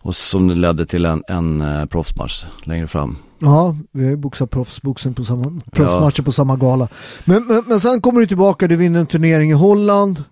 Och 0.00 0.16
som 0.16 0.50
ledde 0.50 0.86
till 0.86 1.04
en, 1.04 1.22
en 1.28 1.60
eh, 1.60 1.84
proffsmatch 1.84 2.44
längre 2.64 2.86
fram. 2.86 3.16
Ja, 3.38 3.76
vi 3.92 4.04
har 4.04 4.10
ju 4.10 4.16
boxat 4.16 4.50
proffsboxen 4.50 5.14
på 5.14 5.24
samma, 5.24 5.60
proffsmatcher 5.70 6.22
på 6.22 6.32
samma 6.32 6.56
gala. 6.56 6.88
Men, 7.24 7.46
men, 7.46 7.64
men 7.66 7.80
sen 7.80 8.00
kommer 8.00 8.20
du 8.20 8.26
tillbaka, 8.26 8.68
du 8.68 8.76
vinner 8.76 9.00
en 9.00 9.06
turnering 9.06 9.50
i 9.50 9.54
Holland. 9.54 10.24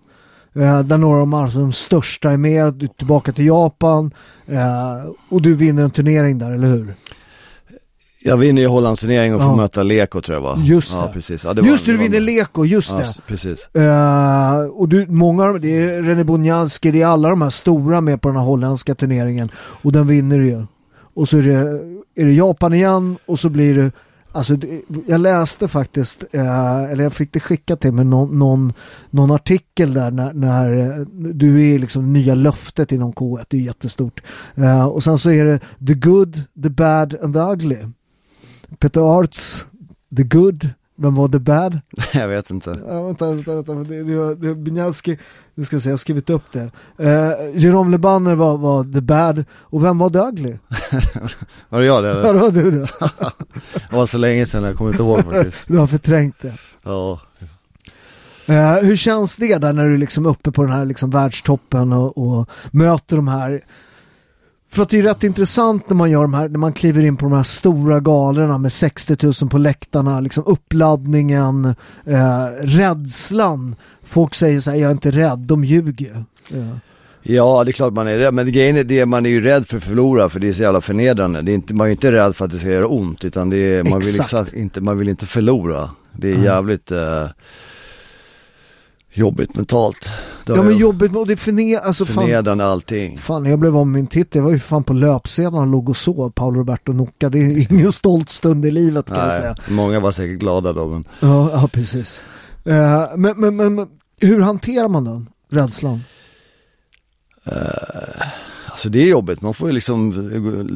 Eh, 0.55 0.79
där 0.79 0.97
några 0.97 1.21
av 1.21 1.27
de, 1.51 1.59
de 1.59 1.73
största 1.73 2.31
är 2.31 2.37
med, 2.37 2.73
du 2.73 2.85
är 2.85 2.89
tillbaka 2.89 3.31
till 3.31 3.45
Japan. 3.45 4.11
Eh, 4.47 5.11
och 5.29 5.41
du 5.41 5.55
vinner 5.55 5.83
en 5.83 5.91
turnering 5.91 6.37
där, 6.39 6.51
eller 6.51 6.67
hur? 6.67 6.95
Jag 8.25 8.37
vinner 8.37 8.61
ju 8.61 8.67
Hollandsturneringen 8.67 9.35
och 9.35 9.41
får 9.41 9.51
Ja. 9.51 9.55
möta 9.57 9.83
Leko 9.83 10.21
tror 10.21 10.35
jag 10.35 10.41
va? 10.41 10.55
Just 10.63 10.93
Ja 10.93 11.05
det. 11.07 11.13
precis. 11.13 11.43
Ja, 11.45 11.53
det 11.53 11.61
just 11.61 11.85
det, 11.85 11.91
du 11.91 11.97
vinner 11.97 12.19
Leko, 12.19 12.65
just 12.65 12.89
Ja, 12.91 12.97
det. 12.97 13.05
precis. 13.27 13.69
Eh, 13.75 14.59
och 14.73 14.89
du, 14.89 15.05
många 15.07 15.43
av 15.45 15.59
det 15.59 15.67
är 15.77 16.01
René 16.01 16.23
Bonjanski, 16.23 16.91
det 16.91 17.01
är 17.01 17.05
alla 17.07 17.29
de 17.29 17.41
här 17.41 17.49
stora 17.49 18.01
med 18.01 18.21
på 18.21 18.27
den 18.29 18.37
här 18.37 18.43
holländska 18.45 18.95
turneringen. 18.95 19.51
Och 19.55 19.91
den 19.91 20.07
vinner 20.07 20.37
du 20.39 20.47
ju. 20.47 20.65
Och 21.15 21.29
så 21.29 21.37
är 21.37 21.41
det, 21.41 21.53
är 22.21 22.25
det 22.25 22.33
Japan 22.33 22.73
igen 22.73 23.17
och 23.25 23.39
så 23.39 23.49
blir 23.49 23.75
det 23.77 23.91
Alltså, 24.35 24.57
jag 25.07 25.21
läste 25.21 25.67
faktiskt, 25.67 26.23
eh, 26.31 26.83
eller 26.83 27.03
jag 27.03 27.13
fick 27.13 27.33
det 27.33 27.39
skickat 27.39 27.81
till 27.81 27.91
mig, 27.91 28.05
någon, 28.05 28.39
någon, 28.39 28.73
någon 29.09 29.31
artikel 29.31 29.93
där 29.93 30.11
när, 30.11 30.33
när 30.33 30.77
eh, 30.77 31.05
du 31.15 31.73
är 31.73 31.79
liksom 31.79 32.13
nya 32.13 32.35
löftet 32.35 32.91
inom 32.91 33.13
K1, 33.13 33.45
det 33.49 33.57
är 33.57 33.61
jättestort. 33.61 34.21
Eh, 34.55 34.85
och 34.85 35.03
sen 35.03 35.17
så 35.17 35.31
är 35.31 35.45
det 35.45 35.59
the 35.87 35.93
good, 35.93 36.41
the 36.63 36.69
bad 36.69 37.15
and 37.21 37.33
the 37.33 37.39
ugly. 37.39 37.77
Peter 38.79 39.19
Arts, 39.19 39.65
the 40.17 40.23
good, 40.23 40.69
vem 40.95 41.15
var 41.15 41.27
the 41.27 41.39
bad? 41.39 41.79
Jag 42.13 42.27
vet 42.27 42.49
inte. 42.49 42.79
Ja, 42.87 43.03
vänta, 43.03 43.31
vänta, 43.31 43.55
vänta. 43.55 43.73
Det, 43.73 44.03
det 44.03 44.15
var, 44.15 44.35
det 44.35 44.55
Binjalski, 44.55 45.17
nu 45.55 45.65
ska 45.65 45.75
vi 45.75 45.81
se, 45.81 45.89
jag 45.89 45.93
har 45.93 45.97
skrivit 45.97 46.29
upp 46.29 46.51
det. 46.51 46.69
Uh, 46.99 47.57
Jerome 47.57 47.91
Lebanner 47.91 48.35
var, 48.35 48.57
var 48.57 48.93
the 48.93 49.01
bad, 49.01 49.45
och 49.51 49.83
vem 49.83 49.97
var 49.97 50.09
the 50.09 50.19
ugly? 50.19 50.53
Var 51.69 51.79
det 51.79 51.85
jag 51.85 52.03
det 52.03 52.09
Ja, 52.09 52.15
eller? 52.15 52.33
det 52.33 52.39
var 52.39 52.51
du 52.51 52.71
det. 52.71 52.87
Det 53.89 53.95
var 53.95 54.05
så 54.05 54.17
länge 54.17 54.45
sedan, 54.45 54.63
jag 54.63 54.77
kommer 54.77 54.91
inte 54.91 55.03
ihåg 55.03 55.23
faktiskt. 55.23 55.67
Du 55.67 55.77
har 55.77 55.87
förträngt 55.87 56.41
det. 56.41 56.53
Ja. 56.83 57.21
Eh, 58.45 58.73
hur 58.73 58.95
känns 58.95 59.37
det 59.37 59.57
där 59.57 59.73
när 59.73 59.87
du 59.87 59.93
är 59.93 59.97
liksom 59.97 60.25
uppe 60.25 60.51
på 60.51 60.63
den 60.63 60.71
här 60.71 60.85
liksom 60.85 61.09
världstoppen 61.09 61.93
och, 61.93 62.17
och 62.17 62.49
möter 62.71 63.15
de 63.15 63.27
här 63.27 63.61
för 64.73 64.83
att 64.83 64.89
det 64.89 64.99
är 64.99 65.03
rätt 65.03 65.23
intressant 65.23 65.89
när 65.89 65.95
man 65.95 66.11
gör 66.11 66.21
de 66.21 66.33
här, 66.33 66.49
när 66.49 66.59
man 66.59 66.73
kliver 66.73 67.03
in 67.03 67.17
på 67.17 67.25
de 67.25 67.33
här 67.33 67.43
stora 67.43 67.99
galorna 67.99 68.57
med 68.57 68.71
60 68.71 69.17
000 69.41 69.49
på 69.49 69.57
läktarna, 69.57 70.19
liksom 70.19 70.43
uppladdningen, 70.47 71.75
eh, 72.05 72.45
rädslan. 72.61 73.75
Folk 74.03 74.35
säger 74.35 74.59
så 74.59 74.71
här, 74.71 74.77
jag 74.77 74.87
är 74.87 74.91
inte 74.91 75.11
rädd, 75.11 75.39
de 75.39 75.63
ljuger. 75.63 76.25
Eh, 76.51 76.77
Ja, 77.25 77.63
det 77.63 77.71
är 77.71 77.73
klart 77.73 77.93
man 77.93 78.07
är 78.07 78.17
rädd, 78.17 78.33
men 78.33 78.51
grejen 78.51 78.77
är 78.77 78.83
det, 78.83 79.05
man 79.05 79.25
är 79.25 79.29
ju 79.29 79.41
rädd 79.41 79.67
för 79.67 79.77
att 79.77 79.83
förlora 79.83 80.29
för 80.29 80.39
det 80.39 80.47
är 80.47 80.53
så 80.53 80.61
jävla 80.61 80.81
förnedrande. 80.81 81.41
Det 81.41 81.51
är 81.51 81.53
inte, 81.53 81.73
man 81.73 81.85
är 81.85 81.89
ju 81.89 81.91
inte 81.91 82.11
rädd 82.11 82.35
för 82.35 82.45
att 82.45 82.51
det 82.51 82.57
ska 82.57 82.67
göra 82.67 82.87
ont 82.87 83.23
utan 83.23 83.49
det 83.49 83.57
är, 83.57 83.83
man, 83.83 83.99
vill 83.99 84.13
liksom 84.13 84.45
inte, 84.53 84.81
man 84.81 84.97
vill 84.97 85.09
inte 85.09 85.25
förlora. 85.25 85.89
Det 86.11 86.31
är 86.31 86.37
jävligt 86.37 86.91
eh, 86.91 87.27
jobbigt 89.13 89.55
mentalt. 89.55 90.09
Ja 90.47 90.55
men 90.55 90.65
jag- 90.71 90.79
jobbigt, 90.79 91.15
och 91.15 91.27
det 91.27 91.35
förne- 91.35 91.79
alltså 91.79 92.05
fan, 92.05 92.15
Förnedrande 92.23 92.65
allting. 92.65 93.17
fan 93.17 93.45
jag 93.45 93.59
blev 93.59 93.77
av 93.77 93.87
min 93.87 94.07
titel, 94.07 94.39
jag 94.39 94.43
var 94.43 94.51
ju 94.51 94.59
fan 94.59 94.83
på 94.83 94.93
löpsedeln 94.93 95.55
och 95.55 95.67
låg 95.67 95.89
och 95.89 95.97
sov, 95.97 96.31
Paolo 96.31 96.59
Roberto 96.59 96.91
Nocca, 96.93 97.29
det 97.29 97.39
är 97.39 97.71
ingen 97.73 97.91
stolt 97.91 98.29
stund 98.29 98.65
i 98.65 98.71
livet 98.71 99.05
kan 99.07 99.17
jag 99.17 99.27
Nej, 99.27 99.37
säga. 99.41 99.55
många 99.67 99.99
var 99.99 100.11
säkert 100.11 100.39
glada 100.39 100.73
då 100.73 100.87
men 100.87 101.07
Ja, 101.19 101.49
ja 101.51 101.67
precis. 101.71 102.21
Eh, 102.65 103.03
men, 103.15 103.39
men, 103.39 103.55
men 103.55 103.75
men 103.75 103.87
hur 104.19 104.39
hanterar 104.39 104.87
man 104.89 105.03
den 105.03 105.29
rädslan? 105.51 105.99
Alltså 108.65 108.89
det 108.89 109.03
är 109.03 109.09
jobbigt, 109.09 109.41
man 109.41 109.53
får 109.53 109.67
ju 109.69 109.73
liksom 109.73 110.29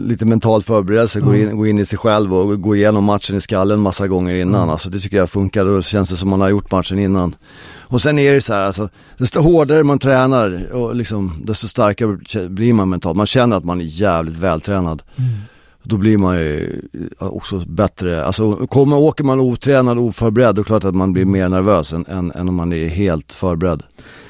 lite 0.08 0.26
mentalt 0.26 0.66
förbereda 0.66 1.08
sig, 1.08 1.22
gå, 1.22 1.36
in, 1.36 1.58
gå 1.58 1.68
in 1.68 1.80
i 1.80 1.86
sig 1.86 1.98
själv 2.00 2.34
och 2.34 2.62
gå 2.62 2.76
igenom 2.76 3.04
matchen 3.04 3.36
i 3.38 3.42
skallen 3.42 3.80
massa 3.80 4.08
gånger 4.08 4.36
innan. 4.36 4.70
Alltså 4.70 4.90
det 4.90 5.00
tycker 5.00 5.18
jag 5.18 5.30
funkar, 5.30 5.66
då 5.66 5.82
känns 5.82 6.10
det 6.10 6.18
som 6.18 6.30
man 6.30 6.42
har 6.42 6.50
gjort 6.50 6.72
matchen 6.72 7.00
innan. 7.00 7.36
Och 7.90 8.02
sen 8.02 8.20
är 8.20 8.34
det 8.34 8.42
så 8.42 8.54
här, 8.54 8.62
alltså, 8.62 8.90
desto 9.18 9.40
hårdare 9.40 9.84
man 9.84 10.00
tränar 10.00 10.72
och 10.74 10.96
liksom, 10.96 11.34
desto 11.46 11.68
starkare 11.68 12.48
blir 12.50 12.74
man 12.74 12.90
mentalt. 12.90 13.18
Man 13.18 13.26
känner 13.26 13.58
att 13.58 13.64
man 13.64 13.82
är 13.82 13.86
jävligt 13.86 14.38
vältränad. 14.38 15.04
Då 15.84 15.98
blir 15.98 16.18
man 16.18 16.38
ju 16.38 16.82
också 17.18 17.64
bättre, 17.68 18.26
alltså 18.26 18.68
kommer, 18.68 18.98
åker 18.98 19.24
man 19.24 19.40
otränad 19.40 19.98
och 19.98 20.04
oförberedd, 20.04 20.56
då 20.56 20.62
är 20.62 20.64
det 20.64 20.68
klart 20.68 20.84
att 20.84 20.96
man 20.96 21.14
blir 21.14 21.26
mer 21.26 21.50
nervös 21.50 21.94
än, 21.94 22.06
än, 22.06 22.32
än 22.32 22.50
om 22.50 22.56
man 22.56 22.74
är 22.74 22.88
helt 22.88 23.32
förberedd. 23.32 23.84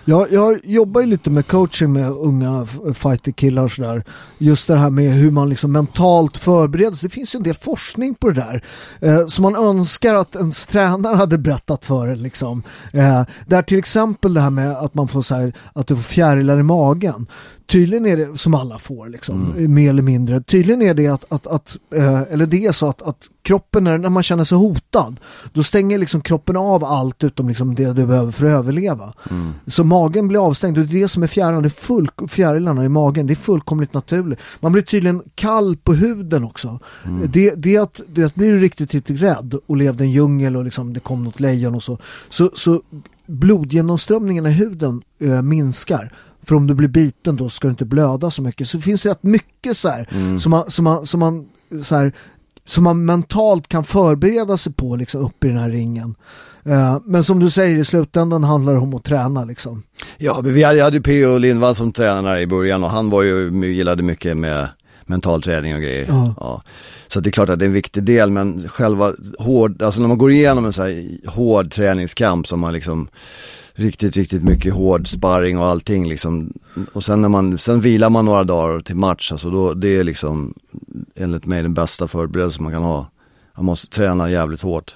Jag, 0.10 0.32
jag 0.32 0.60
jobbar 0.64 1.02
ju 1.02 1.08
lite 1.08 1.30
med 1.30 1.48
coaching 1.48 1.94
med 1.94 2.12
unga 2.12 2.68
fighterkillar 2.94 3.64
och 3.64 3.72
sådär. 3.72 4.04
Just 4.38 4.68
det 4.68 4.78
här 4.78 4.90
med 4.90 5.12
hur 5.12 5.32
man 5.32 5.50
liksom 5.50 5.72
mentalt 5.72 6.38
förbereder 6.38 6.96
sig. 6.96 7.10
Det 7.10 7.14
finns 7.14 7.36
ju 7.36 7.38
en 7.38 7.44
del 7.44 7.56
forskning 7.56 8.16
på 8.16 8.30
det 8.30 8.34
där. 8.34 8.64
Eh, 9.02 9.28
som 9.28 9.44
man 9.44 9.56
önskar 9.56 10.16
att 10.16 10.36
ens 10.36 10.68
tränare 10.68 11.16
hade 11.16 11.38
berättat 11.38 11.86
för 11.86 12.08
en 12.08 12.22
liksom. 12.22 12.64
Eh, 12.94 13.24
där 13.48 13.62
till 13.62 13.80
exempel 13.80 14.34
det 14.34 14.42
här 14.42 14.50
med 14.50 14.72
att 14.72 14.94
man 14.94 15.08
får 15.08 15.22
så 15.22 15.36
här, 15.36 15.54
att 15.74 15.88
du 15.88 15.96
får 15.96 16.04
fjärilar 16.04 16.60
i 16.60 16.64
magen. 16.64 17.28
Tydligen 17.68 18.06
är 18.06 18.18
det, 18.18 18.38
som 18.38 18.54
alla 18.54 18.80
får 18.80 19.10
liksom, 19.10 19.54
mer 19.58 19.90
eller 19.90 20.02
mindre. 20.02 20.42
Tydligen 20.42 20.82
är 20.82 20.94
det 20.94 21.08
att, 21.08 21.26
att, 21.30 21.48
att 21.48 21.78
eh, 21.96 22.22
eller 22.22 22.46
det 22.46 22.66
är 22.66 22.72
så 22.72 22.90
att, 22.90 23.02
att 23.02 23.30
kroppen, 23.42 23.84
när, 23.84 23.98
när 23.98 24.10
man 24.10 24.24
känner 24.24 24.44
sig 24.44 24.58
hotad, 24.58 25.20
då 25.54 25.64
stänger 25.64 25.98
liksom 25.98 26.22
kroppen 26.22 26.58
av 26.58 26.84
allt 26.84 27.24
utom 27.24 27.48
liksom 27.48 27.76
det 27.76 27.94
du 27.94 28.06
behöver 28.06 28.32
för 28.32 28.46
att 28.46 28.52
överleva. 28.52 29.14
Så 29.68 29.84
magen 29.84 30.28
blir 30.28 30.48
avstängd 30.48 30.78
och 30.78 30.86
det 30.86 30.98
är 30.98 31.02
det 31.02 31.08
som 31.08 31.24
är 31.24 31.28
fjärilarna, 31.28 31.62
det 31.62 31.68
är 31.68 31.70
full, 31.70 32.10
fjärilarna 32.28 32.86
i 32.86 32.90
magen, 32.90 33.28
det 33.28 33.34
är 33.34 33.36
fullkomligt 33.36 33.94
naturligt. 33.94 34.40
Man 34.60 34.72
blir 34.72 34.82
tydligen 34.82 35.22
kall 35.36 35.78
på 35.78 35.94
huden 35.94 36.44
också. 36.44 36.80
Det, 37.26 37.56
det 37.56 37.76
är 37.76 37.82
att, 37.82 38.02
är 38.18 38.26
att 38.26 38.36
blir 38.36 38.52
du 38.52 38.60
riktigt, 38.60 38.94
riktigt 38.94 39.22
rädd 39.22 39.56
och 39.66 39.78
levde 39.78 40.04
i 40.04 40.08
en 40.08 40.14
djungel 40.14 40.58
och 40.58 40.64
liksom 40.64 40.94
det 40.94 41.00
kom 41.00 41.24
något 41.24 41.40
lejon 41.40 41.76
och 41.76 41.84
så, 41.84 41.98
så, 42.30 42.52
så 42.56 42.82
blodgenomströmningen 43.26 44.46
i 44.46 44.52
huden 44.52 45.02
eh, 45.20 45.42
minskar. 45.42 46.14
För 46.48 46.56
om 46.56 46.68
du 46.68 46.74
blir 46.74 46.88
biten 46.88 47.36
då 47.36 47.50
ska 47.50 47.68
du 47.68 47.72
inte 47.72 47.86
blöda 47.86 48.32
så 48.32 48.42
mycket. 48.42 48.70
Så 48.70 48.78
det 48.78 48.84
finns 48.84 49.06
rätt 49.06 49.24
mycket 49.24 49.78
så 49.78 49.90
här 49.90 50.38
som 50.38 50.52
man, 50.52 50.72
som 50.72 50.84
man, 50.84 51.06
som 51.06 51.20
man 51.20 51.48
så 51.84 51.96
här, 51.96 52.14
som 52.66 52.84
man 52.84 53.06
mentalt 53.06 53.68
kan 53.68 53.84
förbereda 53.84 54.58
sig 54.58 54.74
på 54.74 54.96
liksom 54.96 55.22
uppe 55.22 55.48
i 55.48 55.50
den 55.50 55.60
här 55.60 55.70
ringen. 55.70 56.16
Uh, 56.68 56.98
men 57.06 57.24
som 57.24 57.40
du 57.40 57.50
säger 57.50 57.78
i 57.78 57.86
slutändan 57.86 58.44
handlar 58.44 58.74
det 58.74 58.80
om 58.80 58.94
att 58.94 59.04
träna 59.04 59.46
liksom. 59.46 59.84
Ja, 60.18 60.42
vi 60.44 60.64
hade, 60.64 60.84
hade 60.84 60.98
ju 60.98 61.04
P.O. 61.04 61.38
Lindvall 61.38 61.76
som 61.76 61.92
tränare 61.92 62.42
i 62.42 62.48
början 62.48 62.84
och 62.84 62.90
han 62.90 63.10
var 63.10 63.24
ju, 63.24 63.66
gillade 63.66 64.04
mycket 64.04 64.38
med 64.38 64.70
mental 65.06 65.42
träning 65.42 65.76
och 65.76 65.82
grejer. 65.82 66.06
Ja. 66.10 66.34
Ja. 66.40 66.62
Så 67.08 67.20
det 67.20 67.30
är 67.30 67.32
klart 67.32 67.50
att 67.50 67.60
det 67.60 67.66
är 67.66 67.68
en 67.68 67.74
viktig 67.74 68.04
del 68.04 68.32
men 68.32 68.70
själva 68.70 69.14
hård, 69.40 69.82
alltså 69.82 70.02
när 70.02 70.08
man 70.08 70.18
går 70.18 70.32
igenom 70.32 70.66
en 70.66 70.74
så 70.74 70.84
här 70.84 71.30
hård 71.30 71.72
träningskamp 71.72 72.48
som 72.48 72.60
man 72.60 72.74
liksom 72.74 73.08
riktigt, 73.78 74.18
riktigt 74.18 74.44
mycket 74.44 74.74
hård 74.74 75.08
sparring 75.08 75.58
och 75.58 75.66
allting 75.66 76.10
liksom. 76.10 76.54
Och 76.94 77.04
sen 77.04 77.22
när 77.22 77.30
man, 77.30 77.58
sen 77.58 77.82
vilar 77.82 78.10
man 78.10 78.26
några 78.26 78.44
dagar 78.44 78.80
till 78.80 78.96
match, 78.96 79.32
alltså 79.32 79.50
då, 79.50 79.74
det 79.74 79.88
är 79.98 80.04
liksom 80.04 80.54
enligt 81.16 81.46
mig 81.46 81.62
den 81.64 81.74
bästa 81.74 82.08
förberedelse 82.08 82.62
man 82.62 82.72
kan 82.72 82.84
ha. 82.84 83.08
Man 83.56 83.66
måste 83.66 83.88
träna 83.96 84.30
jävligt 84.32 84.62
hårt. 84.62 84.96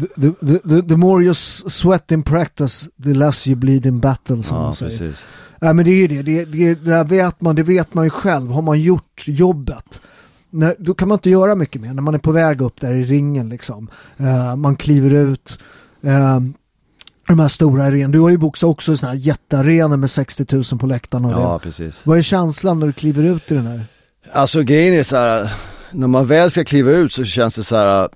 The, 0.00 0.30
the, 0.30 0.58
the, 0.58 0.82
the 0.88 0.96
more 0.96 1.24
you 1.24 1.34
sweat 1.34 2.12
in 2.12 2.22
practice, 2.22 2.88
the 3.04 3.14
less 3.14 3.46
you 3.48 3.56
bleed 3.56 3.86
in 3.86 4.00
battle 4.00 4.42
som 4.42 4.56
Ja, 4.56 4.62
man 4.62 4.74
säger. 4.74 4.90
precis. 4.90 5.26
Ja, 5.60 5.72
men 5.72 5.84
det 5.84 5.90
är 5.90 5.94
ju 5.96 6.06
det. 6.06 6.22
Det, 6.22 6.44
det, 6.44 6.74
det 6.74 6.90
där 6.90 7.04
vet 7.04 7.40
man, 7.40 7.54
det 7.56 7.62
vet 7.62 7.94
man 7.94 8.04
ju 8.04 8.10
själv. 8.10 8.50
Har 8.50 8.62
man 8.62 8.80
gjort 8.80 9.24
jobbet, 9.26 10.00
när, 10.50 10.74
då 10.78 10.94
kan 10.94 11.08
man 11.08 11.16
inte 11.16 11.30
göra 11.30 11.54
mycket 11.54 11.82
mer. 11.82 11.94
När 11.94 12.02
man 12.02 12.14
är 12.14 12.18
på 12.18 12.32
väg 12.32 12.60
upp 12.60 12.80
där 12.80 12.94
i 12.94 13.02
ringen 13.04 13.48
liksom. 13.48 13.88
Eh, 14.16 14.56
man 14.56 14.76
kliver 14.76 15.14
ut. 15.14 15.58
eh, 16.02 16.40
de 17.32 17.40
här 17.42 17.48
stora 17.48 17.84
arenorna. 17.84 18.12
Du 18.12 18.20
har 18.20 18.30
ju 18.30 18.36
boxat 18.36 18.68
också 18.70 18.92
i 18.92 18.96
sådana 18.96 19.14
här 19.14 19.20
jättearenor 19.20 19.96
med 19.96 20.10
60 20.10 20.46
000 20.50 20.64
på 20.80 20.86
läktarna. 20.86 21.28
och 21.28 21.34
Ja, 21.42 21.52
det. 21.52 21.68
precis. 21.68 22.06
Vad 22.06 22.18
är 22.18 22.22
känslan 22.22 22.78
när 22.78 22.86
du 22.86 22.92
kliver 22.92 23.22
ut 23.22 23.50
i 23.52 23.54
den 23.54 23.66
här? 23.66 23.84
Alltså 24.32 24.62
grejen 24.62 24.94
är 24.94 25.02
så 25.02 25.16
här, 25.16 25.52
när 25.90 26.06
man 26.06 26.26
väl 26.26 26.50
ska 26.50 26.64
kliva 26.64 26.90
ut 26.90 27.12
så 27.12 27.24
känns 27.24 27.54
det 27.54 27.64
så 27.64 27.76
här. 27.76 28.08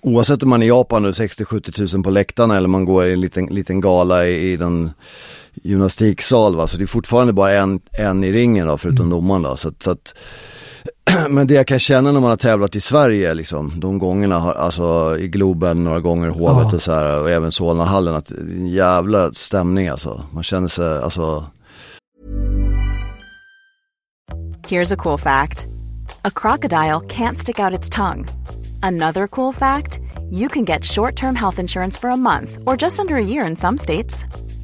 Oavsett 0.00 0.42
om 0.42 0.48
man 0.48 0.62
är 0.62 0.66
i 0.66 0.68
Japan 0.68 1.04
och 1.04 1.12
60-70 1.12 1.72
tusen 1.72 2.02
på 2.02 2.10
läktarna 2.10 2.56
eller 2.56 2.68
man 2.68 2.84
går 2.84 3.06
i 3.06 3.12
en 3.12 3.20
liten, 3.20 3.46
liten 3.46 3.80
gala 3.80 4.26
i, 4.26 4.52
i 4.52 4.56
den 4.56 4.90
gymnastiksal 5.62 6.56
va, 6.56 6.66
så 6.66 6.76
det 6.76 6.84
är 6.84 6.86
fortfarande 6.86 7.32
bara 7.32 7.52
en, 7.52 7.80
en 7.98 8.24
i 8.24 8.32
ringen 8.32 8.66
då, 8.66 8.78
förutom 8.78 9.10
domaren 9.10 9.42
då. 9.42 9.56
Så, 9.56 9.72
så 9.78 9.90
att, 9.90 10.14
men 11.30 11.46
det 11.46 11.54
jag 11.54 11.66
kan 11.66 11.78
känna 11.78 12.12
när 12.12 12.20
man 12.20 12.30
har 12.30 12.36
tävlat 12.36 12.76
i 12.76 12.80
Sverige 12.80 13.34
liksom, 13.34 13.72
de 13.76 13.98
gångerna, 13.98 14.38
har, 14.38 14.52
alltså 14.52 15.16
i 15.18 15.28
Globen 15.28 15.84
några 15.84 16.00
gånger, 16.00 16.28
Hovet 16.28 16.66
Ja. 16.70 16.76
och 16.76 16.82
så 16.82 16.92
här 16.92 17.20
och 17.20 17.30
även 17.30 17.52
Solnahallen, 17.52 18.14
att 18.14 18.30
en 18.30 18.66
jävla 18.66 19.32
stämning 19.32 19.88
alltså. 19.88 20.22
Man 20.32 20.42
känner 20.42 20.68
sig, 20.68 20.98
alltså, 21.02 21.46
Here's 24.68 24.92
a 24.92 24.96
cool 24.96 25.18
fact 25.18 25.66
a 26.24 26.30
crocodile 26.30 27.00
can't 27.08 27.38
stick 27.38 27.58
out 27.58 27.78
its 27.78 27.88
tongue. 27.90 28.26
Another 28.82 29.26
cool 29.26 29.52
fact 29.54 29.98
you 30.30 30.48
can 30.48 30.64
get 30.64 30.84
short 30.84 31.16
term 31.16 31.34
health 31.36 31.58
insurance 31.58 32.00
for 32.00 32.10
a 32.10 32.16
month 32.16 32.58
or 32.66 32.76
just 32.82 32.98
under 32.98 33.16
a 33.16 33.24
year 33.24 33.46
in 33.50 33.56
some 33.56 33.78
states. 33.78 34.24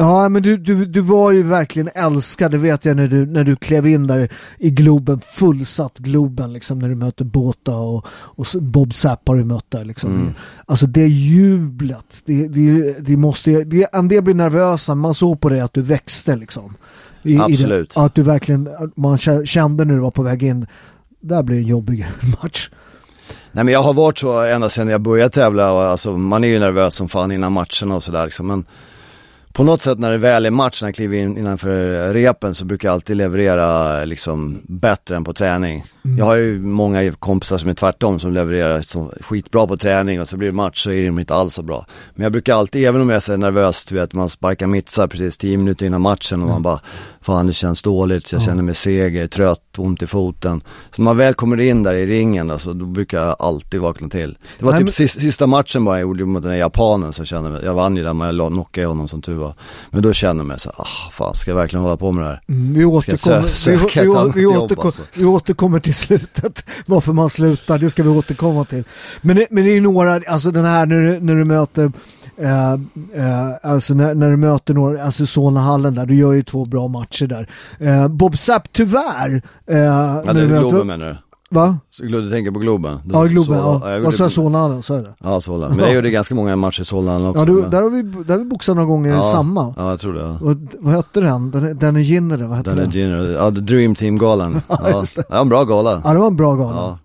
Ja, 0.00 0.28
men 0.28 0.42
du, 0.42 0.56
du, 0.56 0.86
du 0.86 1.00
var 1.00 1.32
ju 1.32 1.42
verkligen 1.42 1.88
älskad, 1.94 2.50
det 2.50 2.58
vet 2.58 2.84
jag 2.84 2.96
när 2.96 3.08
du, 3.08 3.26
när 3.26 3.44
du 3.44 3.56
klev 3.56 3.86
in 3.86 4.06
där 4.06 4.28
i 4.58 4.70
Globen, 4.70 5.20
fullsatt 5.34 5.98
Globen, 5.98 6.52
liksom 6.52 6.78
när 6.78 6.88
du 6.88 6.94
mötte 6.94 7.24
Båta 7.24 7.76
och, 7.76 8.06
och 8.10 8.46
Bob 8.60 8.94
Sapp 8.94 9.28
har 9.28 9.36
du 9.36 9.44
mött 9.44 9.64
där 9.68 9.84
liksom. 9.84 10.34
Alltså 10.66 10.86
det 10.86 11.06
jublet, 11.08 12.22
det, 12.24 12.48
det, 12.48 12.96
det 13.00 13.16
måste 13.16 13.64
det, 13.64 13.88
en 13.92 14.08
del 14.08 14.22
blir 14.22 14.34
nervösa, 14.34 14.94
man 14.94 15.14
såg 15.14 15.40
på 15.40 15.48
dig 15.48 15.60
att 15.60 15.74
du 15.74 15.82
växte 15.82 16.36
liksom. 16.36 16.74
I, 17.22 17.32
I 17.34 17.38
Absolut. 17.40 17.94
det, 17.94 18.00
att 18.00 18.14
du 18.14 18.22
verkligen, 18.22 18.68
man 18.96 19.16
kä- 19.16 19.44
kände 19.44 19.84
när 19.84 19.94
du 19.94 20.00
var 20.00 20.10
på 20.10 20.22
väg 20.22 20.42
in, 20.42 20.66
där 21.20 21.42
blir 21.42 21.56
en 21.56 21.66
jobbig 21.66 22.06
match. 22.42 22.70
Nej 23.52 23.64
men 23.64 23.74
jag 23.74 23.82
har 23.82 23.94
varit 23.94 24.18
så 24.18 24.40
ända 24.40 24.68
sedan 24.68 24.88
jag 24.88 25.00
började 25.00 25.30
tävla 25.30 25.90
alltså 25.90 26.16
man 26.16 26.44
är 26.44 26.48
ju 26.48 26.58
nervös 26.58 26.94
som 26.94 27.08
fan 27.08 27.32
innan 27.32 27.52
matcherna 27.52 27.94
och 27.94 28.02
sådär 28.02 28.24
liksom. 28.24 28.46
Men 28.46 28.64
på 29.52 29.64
något 29.64 29.80
sätt 29.80 29.98
när 29.98 30.10
det 30.10 30.18
väl 30.18 30.46
är 30.46 30.50
match, 30.50 30.82
när 30.82 30.88
jag 30.88 30.94
kliver 30.94 31.16
in 31.18 31.38
innanför 31.38 32.12
repen 32.14 32.54
så 32.54 32.64
brukar 32.64 32.88
jag 32.88 32.92
alltid 32.94 33.16
leverera 33.16 34.04
liksom 34.04 34.60
bättre 34.68 35.16
än 35.16 35.24
på 35.24 35.32
träning. 35.32 35.84
Jag 36.18 36.24
har 36.24 36.34
ju 36.36 36.58
många 36.58 37.12
kompisar 37.12 37.58
som 37.58 37.68
är 37.70 37.74
tvärtom 37.74 38.20
som 38.20 38.32
levererar 38.32 38.82
så 38.82 39.12
skitbra 39.20 39.66
på 39.66 39.76
träning 39.76 40.20
och 40.20 40.28
så 40.28 40.36
blir 40.36 40.48
det 40.48 40.54
match 40.54 40.82
så 40.84 40.90
är 40.90 41.06
de 41.06 41.18
inte 41.18 41.34
alls 41.34 41.54
så 41.54 41.62
bra. 41.62 41.86
Men 42.14 42.22
jag 42.22 42.32
brukar 42.32 42.54
alltid, 42.54 42.84
även 42.84 43.00
om 43.00 43.08
jag 43.08 43.16
är 43.16 43.20
så 43.20 43.36
nervös, 43.36 43.84
du 43.84 43.94
vet 43.94 44.14
man 44.14 44.28
sparkar 44.28 44.66
mittsar 44.66 45.06
precis 45.06 45.38
10 45.38 45.56
minuter 45.56 45.86
innan 45.86 46.00
matchen 46.02 46.42
och 46.42 46.48
man 46.48 46.62
bara 46.62 46.80
Fan 47.20 47.46
det 47.46 47.52
känns 47.52 47.82
dåligt, 47.82 48.32
jag 48.32 48.42
känner 48.42 48.62
mig 48.62 48.74
seg, 48.74 49.16
jag 49.16 49.22
är 49.24 49.26
trött, 49.28 49.60
ont 49.78 50.02
i 50.02 50.06
foten. 50.06 50.60
Så 50.90 51.02
när 51.02 51.04
man 51.04 51.16
väl 51.16 51.34
kommer 51.34 51.60
in 51.60 51.82
där 51.82 51.94
i 51.94 52.06
ringen 52.06 52.50
alltså, 52.50 52.72
då 52.74 52.86
brukar 52.86 53.22
jag 53.22 53.36
alltid 53.38 53.80
vakna 53.80 54.08
till. 54.08 54.38
Det 54.58 54.64
var 54.64 54.72
Nej, 54.72 54.80
typ 54.80 54.98
men- 54.98 55.08
sista, 55.08 55.46
matchen 55.46 55.84
bara 55.84 55.94
jag 55.96 56.02
gjorde 56.02 56.24
mot 56.24 56.42
den 56.42 56.52
här 56.52 56.58
japanen 56.58 57.12
så 57.12 57.20
jag 57.20 57.26
kände 57.28 57.60
jag 57.64 57.74
vann 57.74 57.96
ju 57.96 58.02
där 58.02 58.14
men 58.14 58.36
jag 58.36 58.52
knockade 58.52 58.86
honom 58.86 59.08
som 59.08 59.22
tur 59.22 59.34
var. 59.38 59.54
Men 59.90 60.02
då 60.02 60.12
jag 60.38 60.46
mig 60.46 60.60
så 60.60 60.70
ah 60.70 61.10
fan 61.12 61.34
ska 61.34 61.50
jag 61.50 61.56
verkligen 61.56 61.82
hålla 61.82 61.96
på 61.96 62.12
med 62.12 62.24
det 62.24 62.28
här? 62.28 62.40
Mm, 62.48 62.72
vi, 62.72 62.84
återkommer, 62.84 63.40
sö- 63.42 63.46
söka 63.54 63.80
vi, 64.02 64.08
ett 64.08 64.14
vi, 64.14 64.18
annat 64.18 64.36
vi, 64.36 64.42
jobb, 64.42 64.56
återkom, 64.56 64.86
alltså. 64.86 65.02
vi 65.14 65.24
återkommer 65.24 65.80
till 65.80 65.94
slutet, 65.94 66.64
varför 66.86 67.12
man 67.12 67.30
slutar, 67.30 67.78
det 67.78 67.90
ska 67.90 68.02
vi 68.02 68.08
återkomma 68.08 68.64
till. 68.64 68.84
Men 69.20 69.36
det, 69.36 69.46
men 69.50 69.64
det 69.64 69.70
är 69.76 69.80
några, 69.80 70.20
alltså 70.26 70.50
den 70.50 70.64
här 70.64 70.86
när 70.86 71.02
du, 71.02 71.20
när 71.20 71.34
du 71.34 71.44
möter 71.44 71.92
eh, 72.38 72.72
eh, 72.72 73.50
alltså 73.62 73.94
när, 73.94 74.14
när 74.14 74.30
du 74.30 74.36
möter 74.36 74.74
några, 74.74 75.04
alltså 75.04 75.26
Solnahallen 75.26 75.94
där, 75.94 76.06
du 76.06 76.14
gör 76.14 76.32
ju 76.32 76.42
två 76.42 76.64
bra 76.64 76.88
matcher 76.88 77.26
där. 77.26 77.48
Eh, 77.80 78.08
Bob 78.08 78.38
Sapp 78.38 78.72
tyvärr. 78.72 79.42
Eh, 79.66 79.76
Ja 79.78 80.22
det 80.32 80.40
är 80.40 80.46
Globen 80.46 80.86
menar 80.86 81.06
du? 81.08 81.16
Va? 81.50 81.78
Så 81.90 82.02
Du 82.02 82.30
tänker 82.30 82.50
på 82.50 82.58
Globen? 82.58 82.98
Ja, 83.12 83.24
Globen, 83.24 83.58
ja. 83.58 83.80
jag 83.84 83.92
jag, 83.92 84.04
gjorde- 84.12 84.30
Solnahallen, 84.30 84.82
så 84.82 84.94
är 84.94 85.02
det. 85.02 85.14
Ja, 85.18 85.40
Solna. 85.40 85.68
Men 85.68 85.78
jag 85.78 85.94
gjorde 85.94 86.10
ganska 86.10 86.34
många 86.34 86.56
matcher 86.56 86.80
i 86.82 86.84
Solna 86.84 87.28
också. 87.30 87.40
Ja, 87.40 87.44
du, 87.46 87.52
men- 87.52 87.70
där 87.70 87.82
har 87.82 87.90
vi, 87.90 88.02
där 88.02 88.34
har 88.34 88.38
vi 88.38 88.44
boxat 88.44 88.76
några 88.76 88.86
gånger 88.88 89.10
ja, 89.10 89.22
samma. 89.22 89.74
Ja, 89.76 89.90
jag 89.90 90.00
tror 90.00 90.12
det. 90.14 90.20
Ja. 90.20 90.38
Och, 90.50 90.56
vad 90.78 90.94
hette 90.94 91.20
den? 91.20 91.50
Den, 91.50 91.78
den 91.78 91.96
är 91.96 92.00
Ginner, 92.00 92.38
vad 92.42 92.56
hette 92.56 92.70
Den 92.70 92.76
den? 92.76 92.88
är 92.88 92.92
Gino, 92.92 93.24
ja, 93.32 93.50
The 93.50 93.60
Dream 93.60 93.94
Team-galan. 93.94 94.60
Ja, 94.68 94.98
just 95.00 95.16
det. 95.16 95.24
ja, 95.28 95.40
en 95.40 95.48
bra 95.48 95.64
gala. 95.64 96.00
Ja, 96.04 96.12
det 96.12 96.18
var 96.18 96.26
en 96.26 96.36
bra 96.36 96.54
gala. 96.54 96.76
Ja, 96.76 96.98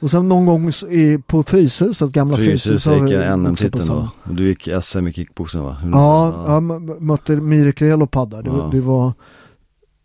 Och 0.00 0.10
sen 0.10 0.28
någon 0.28 0.46
gång 0.46 0.68
i, 0.90 1.18
på 1.26 1.42
Fryshuset, 1.42 2.10
gamla 2.10 2.36
Fryshuset 2.36 2.70
Fryshuset. 2.82 3.02
gick 3.02 3.12
jag 3.18 3.38
NM-titeln 3.38 3.86
då. 3.86 4.08
Och 4.22 4.34
du 4.34 4.48
gick 4.48 4.68
SM 4.82 5.06
i 5.08 5.12
kickboxning 5.12 5.62
va? 5.64 5.76
Ja, 5.92 6.34
ja. 6.46 6.56
m- 6.56 6.90
mötte 6.98 7.32
Mirek 7.36 7.82
Relopad 7.82 8.30
där. 8.30 8.42
Det, 8.42 8.50
var- 8.50 8.58
Ja. 8.58 8.68
det 8.72 8.80
var, 8.80 9.12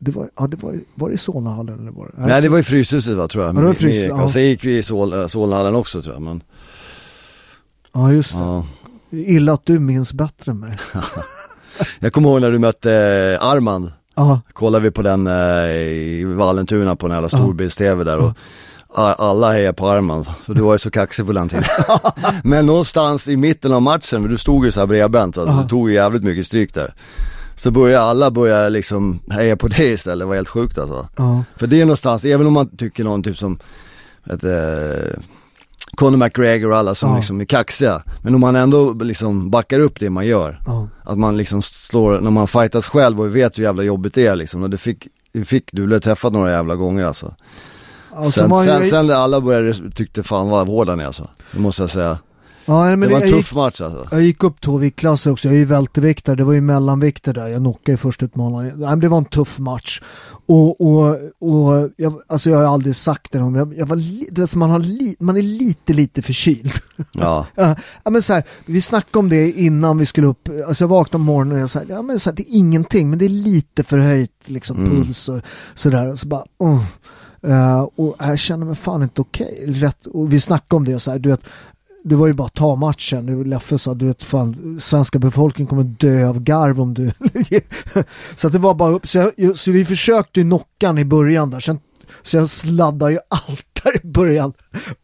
det 0.03 0.11
var, 0.11 0.29
ja 0.39 0.47
det 0.47 0.63
var, 0.63 0.75
var 0.95 1.09
det 1.09 1.17
Solnahallen 1.17 1.79
eller 1.81 1.91
var 1.91 2.05
det? 2.15 2.25
Nej 2.27 2.41
det 2.41 2.49
var 2.49 2.59
i 2.59 2.63
Fryshuset 2.63 3.15
va 3.17 3.27
tror 3.27 3.43
jag. 3.45 3.55
Ja, 3.55 3.59
det 3.59 3.65
var 3.67 3.73
Frys- 3.73 4.07
ja. 4.07 4.27
Sen 4.29 4.41
gick 4.43 4.63
vi 4.65 4.77
i 4.77 4.83
Sol, 4.83 5.13
äh, 5.13 5.27
Solnahallen 5.27 5.75
också 5.75 6.01
tror 6.01 6.13
jag. 6.13 6.21
Men, 6.21 6.43
Ja 7.93 8.11
just 8.11 8.33
det. 8.33 8.39
ja. 8.39 8.65
Illa 9.11 9.53
att 9.53 9.65
du 9.65 9.79
minns 9.79 10.13
bättre 10.13 10.51
än 10.51 10.59
mig. 10.59 10.77
Jag 11.99 12.13
kommer 12.13 12.29
ihåg 12.29 12.41
när 12.41 12.51
du 12.51 12.59
mötte 12.59 12.91
eh, 13.41 13.47
Armand. 13.47 13.91
Kollade 14.53 14.83
vi 14.83 14.91
på 14.91 15.01
den 15.01 15.27
eh, 15.27 15.33
i 15.71 16.23
Vallentuna 16.25 16.95
på 16.95 17.05
en 17.05 17.11
jävla 17.11 17.29
storbilds-tv 17.29 18.03
där 18.03 18.17
och 18.17 18.33
alla 18.95 19.51
hejar 19.51 19.73
på 19.73 19.87
Armand, 19.87 20.25
för 20.43 20.53
du 20.53 20.61
var 20.61 20.73
ju 20.73 20.79
så 20.79 20.91
kaxig 20.91 21.25
på 21.25 21.31
den 21.33 21.49
tiden. 21.49 21.63
Men 22.43 22.65
någonstans 22.65 23.27
i 23.27 23.37
mitten 23.37 23.73
av 23.73 23.81
matchen, 23.81 24.21
för 24.21 24.27
du 24.29 24.37
stod 24.37 24.65
ju 24.65 24.71
så 24.71 24.79
här 24.79 24.87
bredbent, 24.87 25.37
alltså, 25.37 25.61
du 25.63 25.69
tog 25.69 25.89
ju 25.89 25.95
jävligt 25.95 26.23
mycket 26.23 26.45
stryk 26.45 26.73
där. 26.73 26.93
Så 27.55 27.71
började 27.71 28.03
alla 28.03 28.31
börja 28.31 28.69
liksom 28.69 29.19
heja 29.29 29.57
på 29.57 29.67
dig 29.67 29.91
istället, 29.93 30.19
det 30.19 30.25
var 30.25 30.35
helt 30.35 30.49
sjukt 30.49 30.77
alltså. 30.77 31.07
ja. 31.17 31.43
För 31.55 31.67
det 31.67 31.81
är 31.81 31.85
någonstans, 31.85 32.25
även 32.25 32.47
om 32.47 32.53
man 32.53 32.69
tycker 32.77 33.03
någon 33.03 33.23
typ 33.23 33.37
som, 33.37 33.59
ett, 34.29 34.43
eh, 34.43 35.19
Conor 35.95 36.17
McGregor 36.17 36.71
och 36.71 36.77
alla 36.77 36.95
som 36.95 37.09
Ja. 37.09 37.15
liksom 37.15 37.41
är 37.41 37.45
kaxiga. 37.45 38.03
Men 38.21 38.35
om 38.35 38.41
man 38.41 38.55
ändå 38.55 38.93
liksom 38.93 39.49
backar 39.49 39.79
upp 39.79 39.99
det 39.99 40.09
man 40.09 40.25
gör. 40.25 40.59
Ja. 40.65 40.87
Att 41.03 41.17
man 41.17 41.37
liksom 41.37 41.61
slår, 41.61 42.19
när 42.19 42.31
man 42.31 42.47
fightas 42.47 42.87
själv 42.87 43.21
och 43.21 43.35
vet 43.35 43.57
hur 43.59 43.63
jävla 43.63 43.83
jobbigt 43.83 44.13
det 44.13 44.25
är 44.27 44.35
liksom. 44.35 44.63
Och 44.63 44.69
det 44.69 44.77
fick, 44.77 45.07
du 45.31 45.45
fick, 45.45 45.69
du 45.71 45.85
blev 45.85 45.99
träffad 45.99 46.33
några 46.33 46.51
jävla 46.51 46.75
gånger 46.75 47.03
alltså. 47.05 47.35
Alltså, 48.15 48.39
sen, 48.39 48.49
man, 48.49 48.63
sen, 48.63 48.85
sen 48.85 49.07
när 49.07 49.15
alla 49.15 49.41
började, 49.41 49.91
tyckte 49.91 50.23
fan 50.23 50.49
vad 50.49 50.67
hård 50.67 50.89
han 50.89 50.99
är 50.99 51.05
alltså. 51.05 51.29
Det 51.51 51.59
måste 51.59 51.83
jag 51.83 51.89
säga. 51.89 52.17
Ja, 52.65 52.83
men 52.95 52.99
det 52.99 53.07
var 53.07 53.21
en 53.21 53.29
tuff 53.29 53.51
gick, 53.51 53.55
match 53.55 53.81
alltså. 53.81 54.07
jag 54.11 54.21
gick 54.21 54.43
upp 54.43 54.61
två 54.61 54.77
viktklasser 54.77 55.31
också, 55.31 55.47
jag 55.47 55.55
är 55.55 55.59
ju 55.59 55.65
välterviktare, 55.65 56.35
det 56.35 56.43
var 56.43 56.53
ju 56.53 56.61
mellanvikter 56.61 57.33
där, 57.33 57.47
jag 57.47 57.59
knockade 57.61 57.93
i 57.93 57.97
första 57.97 58.25
utmanaren. 58.25 58.79
Nej, 58.79 58.89
men 58.89 58.99
det 58.99 59.07
var 59.07 59.17
en 59.17 59.25
tuff 59.25 59.59
match. 59.59 60.01
Och, 60.45 60.81
och, 60.81 61.17
och 61.39 61.89
jag, 61.97 62.21
alltså 62.27 62.49
jag 62.49 62.57
har 62.57 62.65
aldrig 62.65 62.95
sagt 62.95 63.31
det 63.31 63.39
någon, 63.39 63.55
jag, 63.55 63.73
jag 63.77 63.85
var 63.85 63.95
du 64.31 64.41
vet, 64.41 64.55
man, 64.55 64.69
har 64.69 64.79
li, 64.79 65.15
man 65.19 65.37
är 65.37 65.41
lite, 65.41 65.93
lite 65.93 66.21
förkyld. 66.21 66.71
Ja. 67.11 67.45
Ja, 67.55 67.75
men 68.09 68.21
så 68.21 68.33
här, 68.33 68.43
vi 68.65 68.81
snackade 68.81 69.19
om 69.19 69.29
det 69.29 69.51
innan 69.51 69.97
vi 69.97 70.05
skulle 70.05 70.27
upp, 70.27 70.49
alltså 70.67 70.83
jag 70.83 70.89
vaknade 70.89 71.11
på 71.21 71.25
morgonen 71.25 71.53
och 71.53 71.59
jag 71.59 71.69
sa, 71.69 71.81
ja 71.89 72.01
men 72.01 72.19
så 72.19 72.29
här, 72.29 72.37
det 72.37 72.43
är 72.43 72.57
ingenting, 72.57 73.09
men 73.09 73.19
det 73.19 73.25
är 73.25 73.29
lite 73.29 73.83
förhöjt 73.83 74.31
liksom 74.45 74.77
Mm. 74.77 74.91
puls 74.91 75.29
och 75.29 75.41
sådär. 75.75 76.11
Och 76.11 76.19
så 76.19 76.27
bara, 76.27 76.43
oh. 76.57 76.83
Eh, 77.47 77.81
och 77.81 78.15
jag 78.19 78.39
känner 78.39 78.65
mig 78.65 78.75
fan 78.75 79.03
inte 79.03 79.21
okej. 79.21 79.63
Rätt, 79.67 80.05
och 80.05 80.33
vi 80.33 80.39
snackade 80.39 80.77
om 80.77 80.85
det 80.85 80.95
och 80.95 81.01
så 81.01 81.11
här, 81.11 81.19
du 81.19 81.29
vet, 81.29 81.41
det 82.03 82.15
var 82.15 82.27
ju 82.27 82.33
bara 82.33 82.47
att 82.47 82.53
ta 82.53 82.75
matchen. 82.75 83.43
Leffe 83.43 83.79
sa, 83.79 83.93
du 83.93 84.05
vet 84.05 84.23
fan, 84.23 84.77
svenska 84.81 85.19
befolkningen 85.19 85.69
kommer 85.69 85.83
dö 85.83 86.27
av 86.27 86.39
garv 86.39 86.81
om 86.81 86.93
du... 86.93 87.11
så 88.35 88.47
att 88.47 88.53
det 88.53 88.59
var 88.59 88.73
bara 88.73 88.91
upp, 88.91 89.07
så, 89.07 89.31
jag, 89.37 89.57
så 89.57 89.71
vi 89.71 89.85
försökte 89.85 90.39
ju 90.39 90.45
knocka 90.45 90.99
i 90.99 91.05
början 91.05 91.49
där, 91.49 91.59
sen, 91.59 91.79
så 92.23 92.37
jag 92.37 92.49
sladdade 92.49 93.11
ju 93.11 93.19
allt 93.29 93.72
där 93.83 93.95
i 94.03 94.07
början. 94.07 94.53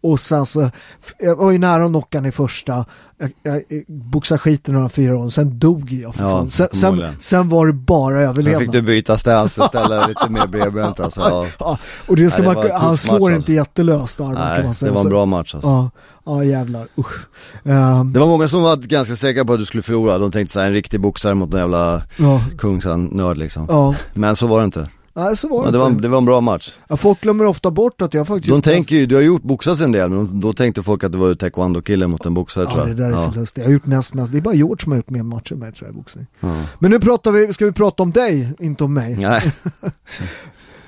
Och 0.04 0.20
sen 0.20 0.46
så, 0.46 0.72
jag 1.20 1.36
var 1.36 1.52
ju 1.52 1.58
nära 1.58 1.86
att 1.86 1.92
knocka 1.92 2.28
i 2.28 2.32
första, 2.32 2.86
jag, 3.18 3.32
jag, 3.44 3.56
jag 3.70 3.84
boxade 3.88 4.40
skiten 4.40 4.74
några 4.74 4.90
fyra 4.90 5.18
år, 5.18 5.30
sen 5.30 5.60
dog 5.60 5.92
jag 5.94 6.16
för 6.16 6.24
Ja. 6.24 6.46
Sen, 6.50 6.68
sen, 6.72 7.08
sen 7.20 7.50
var 7.50 7.68
det 7.68 7.74
bara 7.74 8.16
Sen 8.20 8.30
överlevnad. 8.30 8.62
fick 8.62 8.72
du 8.72 8.82
byta 8.82 9.18
stance 9.18 9.70
dig 9.74 10.08
lite 10.08 10.30
mer 10.30 10.48
bredbent 10.48 11.00
alltså. 11.00 11.22
Ja. 11.22 11.46
Ja, 11.60 11.78
och 12.08 12.16
det 12.16 12.30
ska 12.32 12.42
Nej, 12.42 12.50
det 12.56 12.56
man, 12.62 12.72
en 12.72 12.82
han 12.82 12.98
slår 12.98 13.14
match, 13.20 13.28
inte 13.28 13.36
alltså. 13.36 13.52
jättelöst 13.52 14.20
armen 14.20 14.36
kan 14.36 14.46
Nej, 14.48 14.64
man 14.64 14.76
säga. 14.76 14.92
det 14.92 14.96
var 14.96 15.04
en 15.04 15.10
bra 15.10 15.26
match 15.26 15.56
alltså. 15.56 15.70
Ja, 15.70 15.90
ja 16.26 16.44
jävlar, 16.44 16.88
usch. 16.98 17.20
Ehm, 17.64 18.14
Det 18.14 18.20
var 18.20 18.28
många 18.28 18.48
som 18.48 18.64
var 18.64 18.76
ganska 18.78 19.16
säkra 19.16 19.46
på 19.46 19.54
att 19.54 19.60
du 19.60 19.66
skulle 19.66 19.84
förlora, 19.84 20.18
de 20.18 20.32
tänkte 20.32 20.54
såhär 20.54 20.68
en 20.68 20.74
riktig 20.74 21.00
boxare 21.02 21.34
mot 21.36 21.54
en 21.54 21.60
jävla 21.60 22.04
ja, 22.18 22.42
kungsnörd 22.58 23.38
liksom. 23.38 23.66
ja. 23.70 23.96
Men 24.14 24.36
så 24.36 24.48
var 24.48 24.60
det 24.60 24.66
inte. 24.66 24.90
Nej, 25.20 25.38
så 25.38 25.48
var 25.48 25.66
det 25.66 25.72
det, 25.72 25.78
var, 25.78 25.90
det 25.90 26.08
var 26.08 26.18
en 26.18 26.26
bra 26.26 26.42
match. 26.42 26.72
Ja, 26.88 26.98
folk 26.98 27.22
glömmer 27.22 27.46
ofta 27.46 27.72
bort 27.72 28.02
att 28.02 28.14
jag 28.14 28.28
faktiskt... 28.28 28.50
De 28.50 28.62
tänker 28.62 28.96
ju, 28.96 29.06
du 29.06 29.16
har 29.16 29.22
gjort 29.22 29.42
boxats 29.42 29.82
en 29.82 29.92
del, 29.92 30.10
men 30.10 30.40
då 30.40 30.54
tänkte 30.54 30.84
folk 30.84 31.04
att 31.04 31.12
det 31.12 31.18
var 31.18 31.34
taekwondo-kille 31.34 32.08
mot 32.08 32.26
en 32.26 32.34
boxare 32.34 32.64
Ja, 32.64 32.72
tror 32.72 32.84
det 32.84 32.90
jag. 32.90 32.98
där 32.98 33.12
är 33.12 33.18
så 33.18 33.32
ja. 33.36 33.40
lustigt. 33.40 33.58
Jag 33.58 33.66
har 33.66 33.74
gjort 33.74 33.86
näst 33.86 34.14
mest. 34.14 34.32
Det 34.32 34.38
är 34.38 34.42
bara 34.42 34.56
George 34.56 34.84
som 34.84 34.92
har 34.92 34.98
gjort 34.98 35.10
mer 35.10 35.24
matcher 35.24 35.54
än 35.54 35.60
mig 35.60 35.72
tror 35.72 35.88
jag 35.88 35.94
i 35.94 35.98
boxning. 35.98 36.28
Ja. 36.40 36.56
Men 36.80 36.92
nu 36.92 37.00
pratar 37.00 37.32
vi, 37.32 37.54
ska 37.54 37.66
vi 37.66 37.72
prata 37.72 38.04
om 38.04 38.12
dig, 38.12 38.54
inte 38.60 38.84
om 38.84 38.94
mig. 38.94 39.16
Nej, 39.16 39.54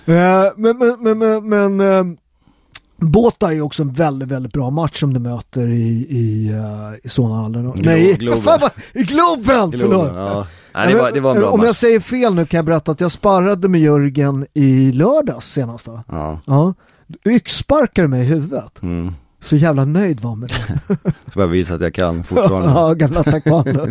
Eh, 0.05 0.51
men, 0.55 0.77
men, 0.77 0.97
men, 0.99 1.17
men, 1.17 1.47
men 1.77 1.79
eh, 1.79 2.17
Båta 3.01 3.53
är 3.53 3.61
också 3.61 3.83
en 3.83 3.93
väldigt, 3.93 4.29
väldigt 4.29 4.53
bra 4.53 4.69
match 4.69 4.99
som 4.99 5.13
du 5.13 5.19
möter 5.19 5.67
i, 5.67 6.07
i, 6.09 6.51
uh, 6.53 6.95
i 7.03 7.09
Solnahallen. 7.09 7.73
Nej, 7.75 8.13
Globen. 8.13 8.41
fan, 8.59 8.69
i 8.93 9.03
Globen! 9.03 9.71
Förlåt. 9.71 10.11
ja. 10.15 10.47
Nej, 10.73 10.93
det, 10.93 10.99
var, 10.99 11.11
det 11.11 11.19
var 11.19 11.35
en 11.35 11.41
bra 11.41 11.49
Om 11.49 11.59
match. 11.59 11.65
jag 11.65 11.75
säger 11.75 11.99
fel 11.99 12.35
nu 12.35 12.45
kan 12.45 12.57
jag 12.57 12.65
berätta 12.65 12.91
att 12.91 13.01
jag 13.01 13.11
sparrade 13.11 13.67
med 13.67 13.81
Jörgen 13.81 14.47
i 14.53 14.91
lördags 14.91 15.51
senast. 15.51 15.85
Då. 15.85 16.03
Ja. 16.07 16.39
Ja. 16.45 16.73
Yxsparkade 17.25 18.07
mig 18.07 18.21
i 18.21 18.25
huvudet. 18.25 18.81
Mm. 18.81 19.13
Så 19.39 19.55
jävla 19.55 19.85
nöjd 19.85 20.19
var 20.19 20.35
med 20.35 20.49
det. 20.49 20.95
Ska 21.29 21.39
bara 21.39 21.47
visa 21.47 21.73
att 21.73 21.81
jag 21.81 21.93
kan 21.93 22.23
fortfarande. 22.23 22.69
ja, 22.79 22.93
gamla 22.93 23.23
taekwondo. 23.23 23.87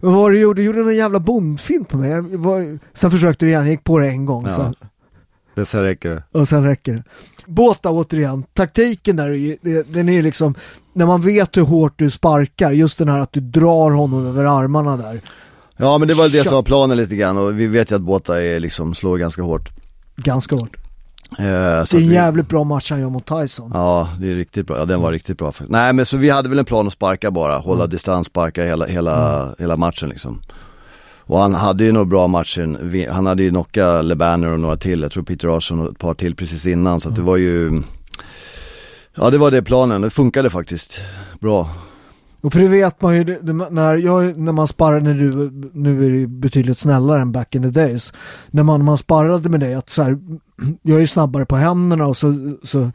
Vad 0.00 0.12
var 0.12 0.30
det 0.30 0.36
du 0.36 0.40
gjorde? 0.40 0.62
Du 0.62 0.66
gjorde 0.66 0.80
en 0.80 0.96
jävla 0.96 1.18
bondfint 1.18 1.88
på 1.88 1.98
mig. 1.98 2.10
Jag 2.10 2.22
var... 2.22 2.78
Sen 2.94 3.10
försökte 3.10 3.44
du 3.44 3.48
igen, 3.48 3.62
jag 3.62 3.70
gick 3.70 3.84
på 3.84 3.98
det 3.98 4.08
en 4.08 4.24
gång. 4.26 4.46
Ja. 4.46 4.56
Sen... 4.56 4.74
Det 5.54 5.64
så 5.64 5.82
räcker 5.82 6.10
det. 6.10 6.38
Och 6.38 6.48
sen 6.48 6.64
räcker 6.64 6.94
det. 6.94 7.02
Båta 7.46 7.90
återigen, 7.90 8.44
taktiken 8.52 9.16
där, 9.16 9.30
är 9.30 9.92
den 9.92 10.08
är 10.08 10.22
liksom, 10.22 10.54
när 10.92 11.06
man 11.06 11.20
vet 11.22 11.56
hur 11.56 11.62
hårt 11.62 11.92
du 11.96 12.10
sparkar, 12.10 12.70
just 12.72 12.98
den 12.98 13.08
här 13.08 13.18
att 13.18 13.32
du 13.32 13.40
drar 13.40 13.90
honom 13.90 14.26
över 14.26 14.44
armarna 14.44 14.96
där. 14.96 15.20
Ja 15.76 15.98
men 15.98 16.08
det 16.08 16.14
var 16.14 16.28
det 16.28 16.44
som 16.44 16.54
var 16.54 16.62
planen 16.62 16.96
lite 16.96 17.16
grann 17.16 17.38
och 17.38 17.60
vi 17.60 17.66
vet 17.66 17.90
ju 17.90 17.94
att 17.96 18.02
båtar 18.02 18.36
är 18.36 18.60
liksom, 18.60 18.94
slår 18.94 19.16
ganska 19.18 19.42
hårt. 19.42 19.70
Ganska 20.16 20.56
hårt. 20.56 20.76
Eh, 21.38 21.44
Det 21.44 21.48
är 21.48 21.94
en 21.94 21.98
vi- 22.08 22.14
jävligt 22.14 22.48
bra 22.48 22.64
match 22.64 22.90
han 22.90 23.00
gör 23.00 23.10
mot 23.10 23.26
Tyson. 23.26 23.70
Ja, 23.74 24.08
det 24.20 24.30
är 24.30 24.34
riktigt 24.34 24.66
bra. 24.66 24.78
Ja, 24.78 24.84
den 24.84 25.00
var 25.00 25.12
riktigt 25.12 25.38
bra. 25.38 25.52
Nej, 25.68 25.92
men 25.92 26.06
så 26.06 26.16
vi 26.16 26.30
hade 26.30 26.48
väl 26.48 26.58
en 26.58 26.64
plan 26.64 26.86
att 26.86 26.92
sparka 26.92 27.30
bara, 27.30 27.58
hålla 27.58 27.80
Mm. 27.80 27.90
distans, 27.90 28.26
sparka 28.26 28.64
hela, 28.64 28.86
hela, 28.86 29.48
hela 29.58 29.76
matchen 29.76 30.08
liksom. 30.08 30.40
Och 31.26 31.38
han 31.38 31.54
hade 31.54 31.84
ju 31.84 31.92
några 31.92 32.04
bra 32.04 32.26
matcher, 32.26 33.08
han 33.10 33.26
hade 33.26 33.42
ju 33.42 33.50
knockat 33.50 34.04
LeBanner 34.04 34.48
och 34.48 34.60
några 34.60 34.76
till, 34.76 35.02
jag 35.02 35.12
tror 35.12 35.22
Peter 35.22 35.56
Arson 35.56 35.80
och 35.80 35.90
ett 35.90 35.98
par 35.98 36.14
till 36.14 36.36
precis 36.36 36.66
innan, 36.66 37.00
så 37.00 37.08
att 37.08 37.16
det 37.16 37.22
var 37.22 37.36
ju 37.36 37.82
Ja 39.16 39.30
det 39.30 39.38
var 39.38 39.50
det 39.50 39.62
planen, 39.62 40.00
det 40.00 40.10
funkade 40.10 40.50
faktiskt 40.50 41.00
bra. 41.40 41.68
Och 42.40 42.52
för 42.52 42.60
det 42.60 42.68
vet 42.68 43.02
man 43.02 43.16
ju, 43.16 43.38
när, 43.70 43.96
jag, 43.96 44.38
när 44.38 44.52
man 44.52 44.68
sparrar, 44.68 45.00
när 45.00 45.14
du, 45.14 45.50
nu 45.72 46.06
är 46.06 46.10
det 46.10 46.26
betydligt 46.26 46.78
snällare 46.78 47.20
än 47.20 47.32
back 47.32 47.54
in 47.54 47.62
the 47.62 47.68
days. 47.68 48.12
När 48.50 48.62
man, 48.62 48.84
man 48.84 48.98
sparrade 48.98 49.48
med 49.48 49.60
dig, 49.60 49.74
att 49.74 49.90
så 49.90 50.02
här, 50.02 50.18
jag 50.82 50.96
är 50.96 51.00
ju 51.00 51.06
snabbare 51.06 51.46
på 51.46 51.56
händerna 51.56 52.06
och 52.06 52.16
så, 52.16 52.56
så 52.62 52.90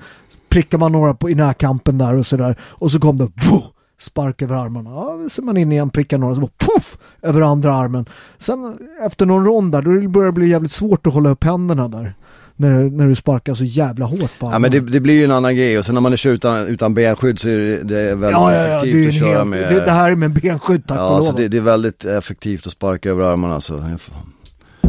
prickar 0.49 0.77
man 0.77 0.91
några 0.91 1.13
på, 1.13 1.29
i 1.29 1.35
närkampen 1.35 1.97
där 1.97 2.13
och 2.13 2.25
sådär. 2.25 2.55
Och 2.61 2.91
så 2.91 2.99
kom 2.99 3.17
det, 3.17 3.23
vuh, 3.23 3.65
spark 3.99 4.41
över 4.41 4.55
armarna. 4.55 4.89
Ja, 4.89 5.19
så 5.31 5.41
man 5.41 5.57
in 5.57 5.71
igen, 5.71 5.89
prickar 5.89 6.17
några, 6.17 6.35
så 6.35 6.41
bara, 6.41 6.51
puff, 6.57 6.97
över 7.21 7.41
andra 7.41 7.75
armen. 7.75 8.05
Sen 8.37 8.77
efter 9.05 9.25
någon 9.25 9.45
rond 9.45 9.71
där, 9.71 9.81
då 9.81 10.09
börjar 10.09 10.25
det 10.25 10.31
bli 10.31 10.49
jävligt 10.49 10.71
svårt 10.71 11.07
att 11.07 11.13
hålla 11.13 11.29
upp 11.29 11.43
händerna 11.43 11.87
där. 11.87 12.13
När, 12.55 12.83
när 12.83 13.07
du 13.07 13.15
sparkar 13.15 13.55
så 13.55 13.63
jävla 13.63 14.05
hårt 14.05 14.19
på 14.39 14.45
armarna. 14.45 14.55
Ja 14.55 14.59
men 14.59 14.71
det, 14.71 14.79
det 14.79 14.99
blir 14.99 15.13
ju 15.13 15.23
en 15.23 15.31
annan 15.31 15.55
grej 15.55 15.79
och 15.79 15.85
sen 15.85 15.95
när 15.95 16.01
man 16.01 16.13
är 16.13 16.27
utan, 16.27 16.67
utan 16.67 16.93
benskydd 16.93 17.39
så 17.39 17.49
är 17.49 17.57
det, 17.57 17.83
det 17.83 17.99
är 17.99 18.15
väldigt 18.15 18.31
ja, 18.31 18.53
ja, 18.53 18.67
ja, 18.67 18.67
det, 18.67 18.71
är 18.71 18.77
effektivt 18.77 19.07
att 19.07 19.13
köra 19.13 19.37
helt, 19.37 19.47
med 19.47 19.73
det, 19.73 19.85
det 19.85 19.91
här 19.91 20.11
är 20.11 20.15
med 20.15 20.31
benskydd 20.31 20.87
tack 20.87 20.99
och 20.99 21.05
Ja, 21.05 21.17
lov. 21.17 21.23
så 21.23 21.31
det, 21.31 21.47
det 21.47 21.57
är 21.57 21.61
väldigt 21.61 22.05
effektivt 22.05 22.67
att 22.67 22.71
sparka 22.73 23.09
över 23.09 23.23
armarna 23.23 23.61
så. 23.61 23.83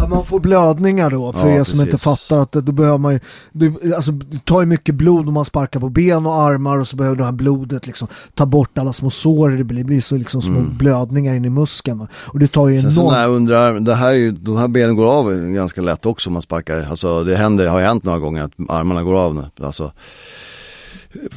Ja, 0.01 0.07
man 0.07 0.25
får 0.25 0.41
blödningar 0.41 1.11
då, 1.11 1.33
för 1.33 1.49
Ja, 1.49 1.61
er 1.61 1.65
som 1.65 1.81
inte 1.81 1.91
precis. 1.93 2.05
fattar 2.05 2.39
att 2.43 2.53
då 2.53 2.73
behöver 2.73 2.99
man 2.99 3.13
ju, 3.13 3.21
du, 3.53 3.95
alltså, 3.95 4.13
det 4.13 4.45
tar 4.45 4.61
ju 4.61 4.67
mycket 4.67 4.95
blod 4.95 5.29
om 5.29 5.35
man 5.35 5.45
sparkar 5.45 5.81
på 5.81 5.89
ben 5.89 6.27
och 6.27 6.35
armar 6.35 6.79
och 6.79 6.89
så 6.89 6.97
behöver 6.97 7.17
det 7.17 7.25
här 7.25 7.33
blodet 7.33 7.87
liksom 7.87 8.09
ta 8.35 8.47
bort 8.47 8.79
alla 8.79 8.93
små 8.93 9.11
sår 9.11 9.51
det 9.51 9.65
blir, 9.65 9.79
det 9.79 9.85
blir 9.85 10.01
så 10.01 10.17
liksom 10.17 10.43
små 10.43 10.61
blödningar 10.61 11.35
in 11.35 11.45
i 11.45 11.51
muskeln. 11.51 12.07
Och 12.13 12.39
det 12.39 12.49
tar 12.49 12.69
ju 12.69 12.79
Mm. 12.81 12.93
Sen 12.93 13.03
enormt... 13.03 13.19
jag 13.19 13.31
undrar, 13.31 13.81
det 13.81 13.95
här 13.95 14.09
är 14.09 14.15
ju, 14.15 14.31
de 14.31 14.57
här 14.57 14.69
benen 14.69 14.97
går 14.97 15.07
av 15.13 15.33
ganska 15.35 15.81
lätt 15.81 16.07
också 16.07 16.29
om 16.31 16.33
man 16.33 16.43
sparkar. 16.43 16.87
Alltså 16.91 17.25
det 17.25 17.37
händer, 17.37 17.65
det 17.65 17.71
har 17.71 17.81
hänt 17.81 18.05
några 18.05 18.19
gånger 18.19 18.43
att 18.43 18.53
armarna 18.69 19.03
går 19.03 19.15
av 19.15 19.35
nu. 19.35 19.45
Alltså 19.67 19.93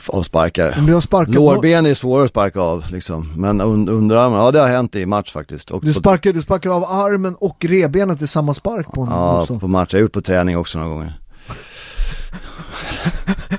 av 0.08 0.24
sparkar. 0.24 0.76
Om 0.80 0.86
du 0.86 0.94
har 0.94 1.02
sparkat 1.02 1.36
Lårben 1.36 1.86
är 1.86 1.94
svårare 1.94 2.26
att 2.26 2.30
sparka 2.32 2.60
av 2.62 2.84
liksom. 2.92 3.34
Men 3.38 3.62
un, 3.62 3.90
underarmarna, 3.90 4.44
ja 4.44 4.52
det 4.52 4.60
har 4.60 4.68
hänt 4.68 4.96
i 4.96 5.06
match 5.06 5.32
faktiskt. 5.34 5.72
Och 5.72 5.86
Du 5.86 5.94
sparkar, 5.94 6.34
du 6.34 6.42
sparkar 6.42 6.70
av 6.70 6.84
armen 6.84 7.36
och 7.36 7.58
revbenet 7.66 8.22
i 8.22 8.28
samma 8.28 8.54
spark 8.54 8.88
på 8.92 9.02
en 9.02 9.08
Ja, 9.10 9.38
motstånd. 9.38 9.62
på 9.62 9.68
match. 9.68 9.90
Jag 9.94 9.98
har 10.00 10.02
gjort 10.02 10.12
på 10.14 10.22
träning 10.22 10.58
också 10.58 10.78
några 10.80 10.92
gånger. 10.94 11.20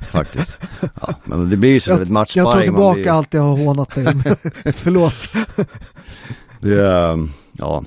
faktiskt. 0.10 0.58
Ja, 1.00 1.14
men 1.24 1.50
det 1.50 1.56
blir 1.56 1.70
ju 1.72 1.80
så, 1.80 1.92
ett 1.92 1.98
Jag 1.98 2.06
tar 2.06 2.12
matchsparring. 2.12 2.62
tillbaka 2.62 2.94
blir- 3.00 3.10
allt 3.10 3.34
jag 3.34 3.42
har 3.42 3.56
hånat 3.56 3.94
dig. 3.94 4.04
Förlåt. 4.76 5.28
Det, 6.60 6.80
är, 6.80 7.28
ja. 7.52 7.84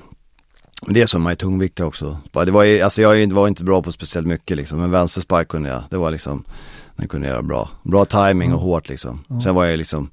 Men 0.86 0.94
det 0.94 1.02
är 1.02 1.06
som 1.06 1.22
man 1.22 1.32
är 1.32 1.36
tungviktare 1.36 1.86
också. 1.86 2.18
Det 2.44 2.50
var 2.50 2.80
alltså 2.82 3.02
jag 3.02 3.32
var 3.32 3.48
inte 3.48 3.64
bra 3.64 3.82
på 3.82 3.92
speciellt 3.92 4.26
mycket 4.26 4.56
liksom, 4.56 4.78
men 4.80 4.90
vänsterspark 4.90 5.48
kunde 5.48 5.68
jag. 5.68 5.82
Det 5.90 5.96
var 5.96 6.10
liksom, 6.10 6.44
den 6.98 7.08
kunde 7.08 7.26
jag 7.26 7.32
göra 7.34 7.42
bra. 7.42 7.68
Bra 7.82 8.04
timing 8.04 8.52
och 8.54 8.60
hårt 8.60 8.88
liksom. 8.88 9.24
Sen 9.44 9.54
var 9.54 9.64
jag 9.64 9.78
liksom, 9.78 10.10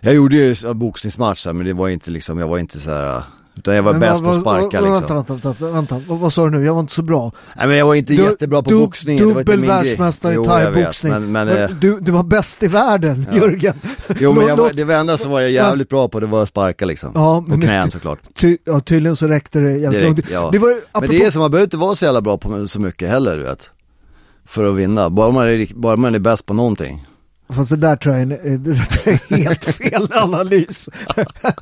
jag 0.00 0.14
gjorde 0.14 0.36
ju 0.36 0.74
boxningsmatcher 0.74 1.52
men 1.52 1.66
det 1.66 1.72
var 1.72 1.88
inte 1.88 2.10
liksom, 2.10 2.38
jag 2.38 2.48
var 2.48 2.58
inte 2.58 2.78
så 2.80 2.90
här. 2.90 3.22
Utan 3.56 3.74
jag 3.76 3.82
var 3.82 3.92
Men 3.92 4.00
bäst 4.00 4.24
på 4.24 4.30
att 4.30 4.40
sparka 4.40 4.80
liksom. 4.80 4.92
Vänta, 4.92 5.14
vänta, 5.14 5.34
vänta, 5.48 5.70
vänta. 5.70 6.02
Vad, 6.08 6.18
vad 6.18 6.32
sa 6.32 6.44
du 6.44 6.50
nu? 6.58 6.64
Jag 6.64 6.74
var 6.74 6.80
inte 6.80 6.92
så 6.92 7.02
bra. 7.02 7.32
Nej 7.56 7.66
men 7.68 7.76
jag 7.78 7.86
var 7.86 7.94
inte 7.94 8.12
Du- 8.12 8.22
jättebra 8.22 8.62
på 8.62 8.70
du- 8.70 8.76
boxning. 8.78 9.18
Dubbel 9.18 9.64
världsmästare 9.64 10.34
i 10.34 10.44
thaiboxning. 10.44 11.12
Men, 11.12 11.32
men, 11.32 11.46
Men 11.46 11.56
eh, 11.62 11.70
du, 11.70 12.00
du 12.00 12.12
var 12.12 12.22
bäst 12.22 12.62
i 12.62 12.66
världen, 12.68 13.26
Jörgen. 13.32 13.74
jo 14.20 14.32
men 14.32 14.46
jag, 14.46 14.56
var- 14.56 14.72
det 14.72 14.94
enda 14.94 15.18
som 15.18 15.30
var 15.30 15.40
jag 15.40 15.50
jävligt 15.50 15.88
bra 15.88 16.08
på 16.08 16.20
det 16.20 16.26
var 16.26 16.42
att 16.42 16.48
sparka 16.48 16.84
liksom. 16.84 17.10
Ja, 17.14 17.36
och 17.36 17.48
men- 17.48 17.60
knän 17.60 17.90
såklart. 17.90 18.18
Ty, 18.38 18.58
ja, 18.64 18.80
tydligen 18.80 19.16
så 19.16 19.28
räckte 19.28 19.60
det 19.60 19.72
jävligt 19.78 20.02
långt. 20.02 20.20
ja. 20.30 20.48
Det 20.52 20.58
var 20.58 20.68
ju, 20.68 20.80
Men 21.00 21.08
det 21.10 21.24
är 21.24 21.30
som, 21.30 21.40
man 21.40 21.50
behöver 21.50 21.66
inte 21.66 21.76
vara 21.76 21.94
så 21.94 22.04
jävla 22.04 22.20
bra 22.20 22.38
på 22.38 22.66
så 22.68 22.80
mycket 22.80 23.08
heller 23.08 23.36
du 23.36 23.42
vet. 23.42 23.70
För 24.44 24.64
att 24.70 24.76
vinna, 24.76 25.10
bara 25.10 25.30
man 25.30 25.46
är, 25.48 25.74
bara 25.74 25.96
man 25.96 26.14
är 26.14 26.18
bäst 26.18 26.46
på 26.46 26.54
någonting. 26.54 27.06
Fast 27.48 27.70
det 27.70 27.76
där 27.76 27.96
tror 27.96 28.14
jag 28.14 28.22
är, 28.22 28.26
en- 28.26 28.32
eh, 28.32 28.60
det 29.28 29.34
är 29.34 29.36
helt 29.36 29.64
fel 29.64 30.08
analys. 30.12 30.88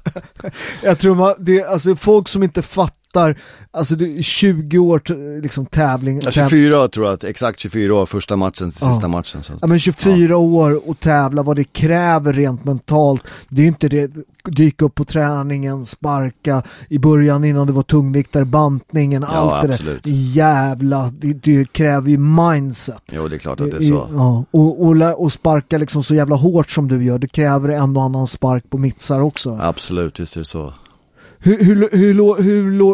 jag 0.83 0.99
tror 0.99 1.15
man, 1.15 1.35
det, 1.39 1.65
alltså 1.65 1.97
folk 1.97 2.29
som 2.29 2.43
inte 2.43 2.63
fattar 2.63 3.00
battar, 3.13 3.37
alltså 3.71 3.95
du, 3.97 4.23
20 4.23 4.79
år 4.79 5.03
liksom 5.43 5.67
tävling. 5.67 6.21
Ja, 6.25 6.31
täv- 6.31 6.49
24 6.49 6.89
tror 6.89 7.07
jag, 7.07 7.15
att 7.15 7.25
exakt 7.25 7.61
24 7.61 7.95
år, 7.95 8.07
första 8.07 8.37
matchen 8.37 8.71
till 8.71 8.79
Ja. 8.81 8.93
sista 8.93 9.09
matchen. 9.09 9.43
Så. 9.43 9.53
Ja 9.61 9.67
men 9.67 9.79
24 9.79 10.37
år 10.37 10.89
och 10.91 11.01
tävla, 11.01 11.43
vad 11.43 11.57
det 11.57 11.65
kräver 11.65 12.33
rent 12.33 12.65
mentalt. 12.65 13.23
Det 13.49 13.61
är 13.61 13.63
ju 13.63 13.69
inte 13.69 13.89
det, 13.89 14.11
dyka 14.45 14.85
upp 14.85 14.95
på 14.95 15.05
träningen, 15.05 15.85
sparka 15.85 16.63
i 16.89 16.99
början 16.99 17.45
innan 17.45 17.67
du 17.67 17.73
var 17.73 17.83
tungviktare, 17.83 18.45
bantningen, 18.45 19.23
Ja, 19.23 19.37
allt 19.37 19.67
det 19.69 19.73
absolut. 19.73 20.05
där. 20.05 20.11
Jävla, 20.15 21.13
det, 21.19 21.33
det 21.33 21.73
kräver 21.73 22.11
ju 22.11 22.19
mindset. 22.19 23.03
Jo, 23.13 23.29
det 23.29 23.37
är 23.37 23.39
klart 23.39 23.61
att 23.61 23.71
det 23.71 23.77
är 23.77 23.81
så. 23.81 24.09
Ja, 24.17 24.45
och, 24.51 24.87
och, 24.87 25.23
och 25.23 25.33
sparka 25.33 25.79
liksom 25.79 26.03
så 26.03 26.15
jävla 26.15 26.37
hårt 26.37 26.71
som 26.71 26.89
du 26.89 27.05
gör, 27.05 27.19
det 27.19 27.29
kräver 27.29 27.69
en 27.69 27.97
och 27.97 28.03
annan 28.03 28.27
spark 28.27 28.71
på 28.71 28.79
mittsar 28.79 29.21
också. 29.21 29.59
Absolut, 29.63 30.21
visst 30.21 30.37
är 30.37 30.41
det 30.41 30.45
så. 30.45 30.73
Hur, 31.43 31.65
hur, 31.65 31.89
hur, 31.93 32.43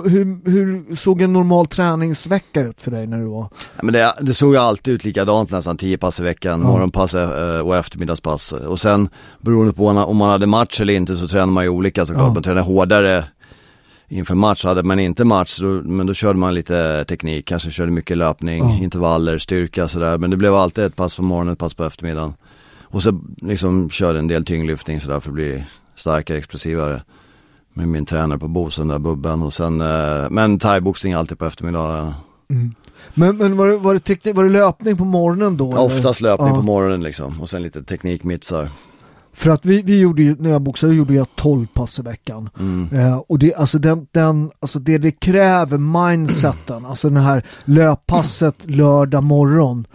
hur, 0.09 0.51
hur, 0.51 0.97
såg 0.97 1.23
en 1.23 1.33
normal 1.33 1.67
träningsvecka 1.67 2.63
ut 2.63 2.83
för 2.83 2.91
dig 2.91 3.07
när 3.07 3.19
du 3.19 3.25
var? 3.25 3.49
Ja, 3.77 3.83
men 3.83 3.93
det, 3.93 4.15
det 4.21 4.35
såg 4.35 4.53
ju 4.55 4.59
alltid 4.61 4.95
ut 4.95 5.05
likadant 5.05 5.51
nästan, 5.51 5.77
10 5.77 5.99
pass 5.99 6.21
i 6.21 6.23
veckan, 6.23 6.61
Ja. 6.61 6.69
morgonpass 6.69 7.15
eh, 7.15 7.61
och 7.61 7.77
eftermiddagspass. 7.77 8.53
Och 8.53 8.81
sen 8.81 9.09
beroende 9.41 9.73
på 9.73 9.87
om 9.89 10.17
man 10.17 10.31
hade 10.31 10.47
match 10.47 10.81
eller 10.81 10.95
inte 10.95 11.17
så 11.17 11.29
tränar 11.29 11.47
man 11.47 11.65
ju 11.65 11.71
olika 11.71 12.07
såklart. 12.07 12.27
Ja. 12.27 12.35
Man 12.35 12.43
tränar 12.43 12.63
hårdare 12.63 13.25
inför 14.09 14.35
match, 14.35 14.65
hade 14.65 14.83
man 14.83 14.99
inte 14.99 15.25
match 15.25 15.59
då, 15.61 15.67
men 15.67 16.07
då 16.07 16.15
körde 16.15 16.39
man 16.39 16.55
lite 16.55 17.05
teknik, 17.05 17.47
kanske 17.47 17.71
körde 17.71 17.91
mycket 17.93 18.17
löpning, 18.19 18.59
Ja. 18.59 18.79
intervaller, 18.83 19.39
styrka 19.39 19.89
sådär. 19.89 20.19
Men 20.19 20.31
det 20.31 20.37
blev 20.37 20.55
alltid 20.55 20.85
ett 20.85 20.97
pass 20.97 21.17
på 21.17 21.23
morgonen, 21.23 21.53
ett 21.53 21.59
pass 21.59 21.75
på 21.75 21.85
eftermiddagen. 21.85 22.35
Och 22.83 23.03
så 23.03 23.21
liksom 23.37 23.91
körde 23.91 24.19
en 24.19 24.29
del 24.29 24.45
tyngdlyftning 24.45 25.01
sådär 25.01 25.21
för 25.21 25.31
att 25.31 25.35
bli 25.35 25.65
starkare, 25.97 26.39
explosivare. 26.39 27.03
Med 27.77 27.89
min 27.89 28.05
tränare 28.05 28.39
på 28.39 28.49
Bosen 28.49 28.89
där, 28.89 28.99
Bubben. 28.99 29.43
Och 29.43 29.55
sen, 29.55 29.81
eh, 29.81 30.31
men 30.31 30.59
thaiboxning 30.59 31.13
alltid 31.13 31.39
på 31.39 31.45
eftermiddagen. 31.47 32.13
Men, 33.15 33.37
men 33.37 33.57
var, 33.57 33.69
det, 33.69 33.77
var, 33.77 33.95
det 33.95 34.01
teknik, 34.01 34.37
var 34.37 34.45
det 34.45 34.51
löpning 34.51 34.97
på 34.97 35.05
morgonen 35.05 35.57
då? 35.57 35.73
eller? 35.73 35.83
Oftast 35.83 36.21
löpning 36.21 36.49
Ja. 36.49 36.55
på 36.55 36.63
morgonen 36.63 37.03
liksom 37.03 37.41
och 37.41 37.51
sen 37.51 37.63
lite 37.63 37.83
teknikmitsar. 37.83 38.69
För 39.33 39.51
att 39.51 39.65
vi, 39.65 39.83
vi 39.83 39.99
gjorde 39.99 40.23
ju, 40.23 40.37
när 40.39 40.51
jag 40.51 40.63
boxade 40.63 40.95
gjorde 40.95 41.15
jag 41.15 41.27
12 41.35 41.67
pass 41.75 41.99
i 41.99 42.03
veckan. 42.03 42.49
Mm. 42.59 42.89
Eh, 42.93 43.17
och 43.17 43.39
det, 43.39 43.55
alltså 43.55 43.79
den, 43.79 44.07
den, 44.13 44.51
alltså 44.61 44.79
det 44.79 44.99
det 44.99 45.11
kräver, 45.11 45.79
mindseten, 45.79 46.87
alltså 46.87 47.09
den 47.11 47.23
här 47.23 47.43
löppasset 47.65 48.57
lördag 48.63 49.23
morgon. 49.23 49.87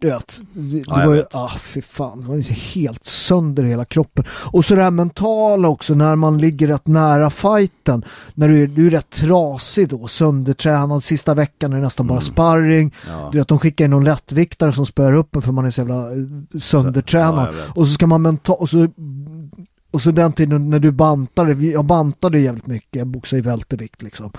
Du 0.00 0.06
vet, 0.06 0.40
det, 0.52 0.84
Ja, 0.86 1.06
var 1.06 1.14
ju, 1.14 1.24
ah 1.32 1.50
fy 1.58 1.82
fan, 1.82 2.20
det 2.20 2.28
var 2.28 2.36
helt 2.74 3.04
sönder 3.04 3.62
hela 3.62 3.84
kroppen. 3.84 4.24
Och 4.30 4.64
så 4.64 4.74
det 4.74 4.82
här 4.82 4.90
mentala 4.90 5.68
också, 5.68 5.94
när 5.94 6.16
man 6.16 6.38
ligger 6.38 6.66
rätt 6.66 6.86
nära 6.86 7.30
fighten, 7.30 8.04
när 8.34 8.48
du 8.48 8.62
är, 8.62 8.66
du 8.66 8.86
är 8.86 8.90
rätt 8.90 9.10
trasig 9.10 9.88
då, 9.88 10.06
söndertränad, 10.06 11.04
sista 11.04 11.34
veckan 11.34 11.72
är 11.72 11.76
det 11.76 11.82
nästan 11.82 12.06
bara 12.06 12.20
sparring. 12.20 12.94
Mm. 13.06 13.20
Ja. 13.20 13.28
Du 13.32 13.38
vet, 13.38 13.48
de 13.48 13.58
skickar 13.58 13.84
in 13.84 13.90
någon 13.90 14.04
lättviktare 14.04 14.72
som 14.72 14.86
spöar 14.86 15.12
upp 15.12 15.36
en 15.36 15.42
för 15.42 15.52
man 15.52 15.64
är 15.64 15.70
så 15.70 15.80
jävla 15.80 16.10
eh, 16.10 16.60
söndertränad. 16.60 17.34
Ja, 17.34 17.46
jag 17.46 17.52
vet. 17.52 17.76
och 17.76 17.88
så 17.88 17.94
ska 17.94 18.06
man 18.06 18.22
mentalt, 18.22 18.60
och 18.60 18.70
så, 18.70 18.88
och 19.90 20.02
så 20.02 20.10
den 20.10 20.32
tiden 20.32 20.70
när 20.70 20.78
du 20.78 20.90
bantade, 20.90 21.52
jag 21.52 21.84
bantade 21.84 22.38
jävligt 22.38 22.66
mycket, 22.66 22.98
jag 22.98 23.06
boxade 23.06 23.40
i 23.40 23.42
vältervikt 23.42 24.02
liksom. 24.02 24.32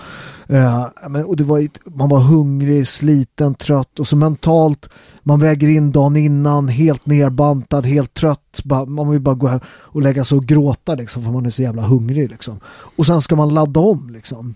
Eh, 0.46 0.86
men, 1.08 1.24
och 1.24 1.36
det 1.36 1.44
var, 1.44 1.68
man 1.84 2.08
var 2.08 2.20
hungrig, 2.20 2.88
sliten, 2.88 3.54
trött 3.54 4.00
och 4.00 4.08
så 4.08 4.16
mentalt, 4.16 4.88
man 5.22 5.40
väger 5.40 5.68
in 5.68 5.92
dagen 5.92 6.16
innan, 6.16 6.68
helt 6.68 7.06
nerbantad, 7.06 7.86
helt 7.86 8.14
trött, 8.14 8.60
bara, 8.64 8.84
man 8.84 9.10
vill 9.10 9.20
bara 9.20 9.34
gå 9.34 9.46
hem 9.46 9.60
och 9.66 10.02
lägga 10.02 10.24
sig 10.24 10.38
och 10.38 10.44
gråta 10.44 10.94
liksom 10.94 11.24
för 11.24 11.30
man 11.30 11.46
är 11.46 11.50
så 11.50 11.62
jävla 11.62 11.82
hungrig 11.82 12.30
liksom. 12.30 12.60
Och 12.66 13.06
sen 13.06 13.22
ska 13.22 13.36
man 13.36 13.54
ladda 13.54 13.80
om 13.80 14.10
liksom. 14.10 14.54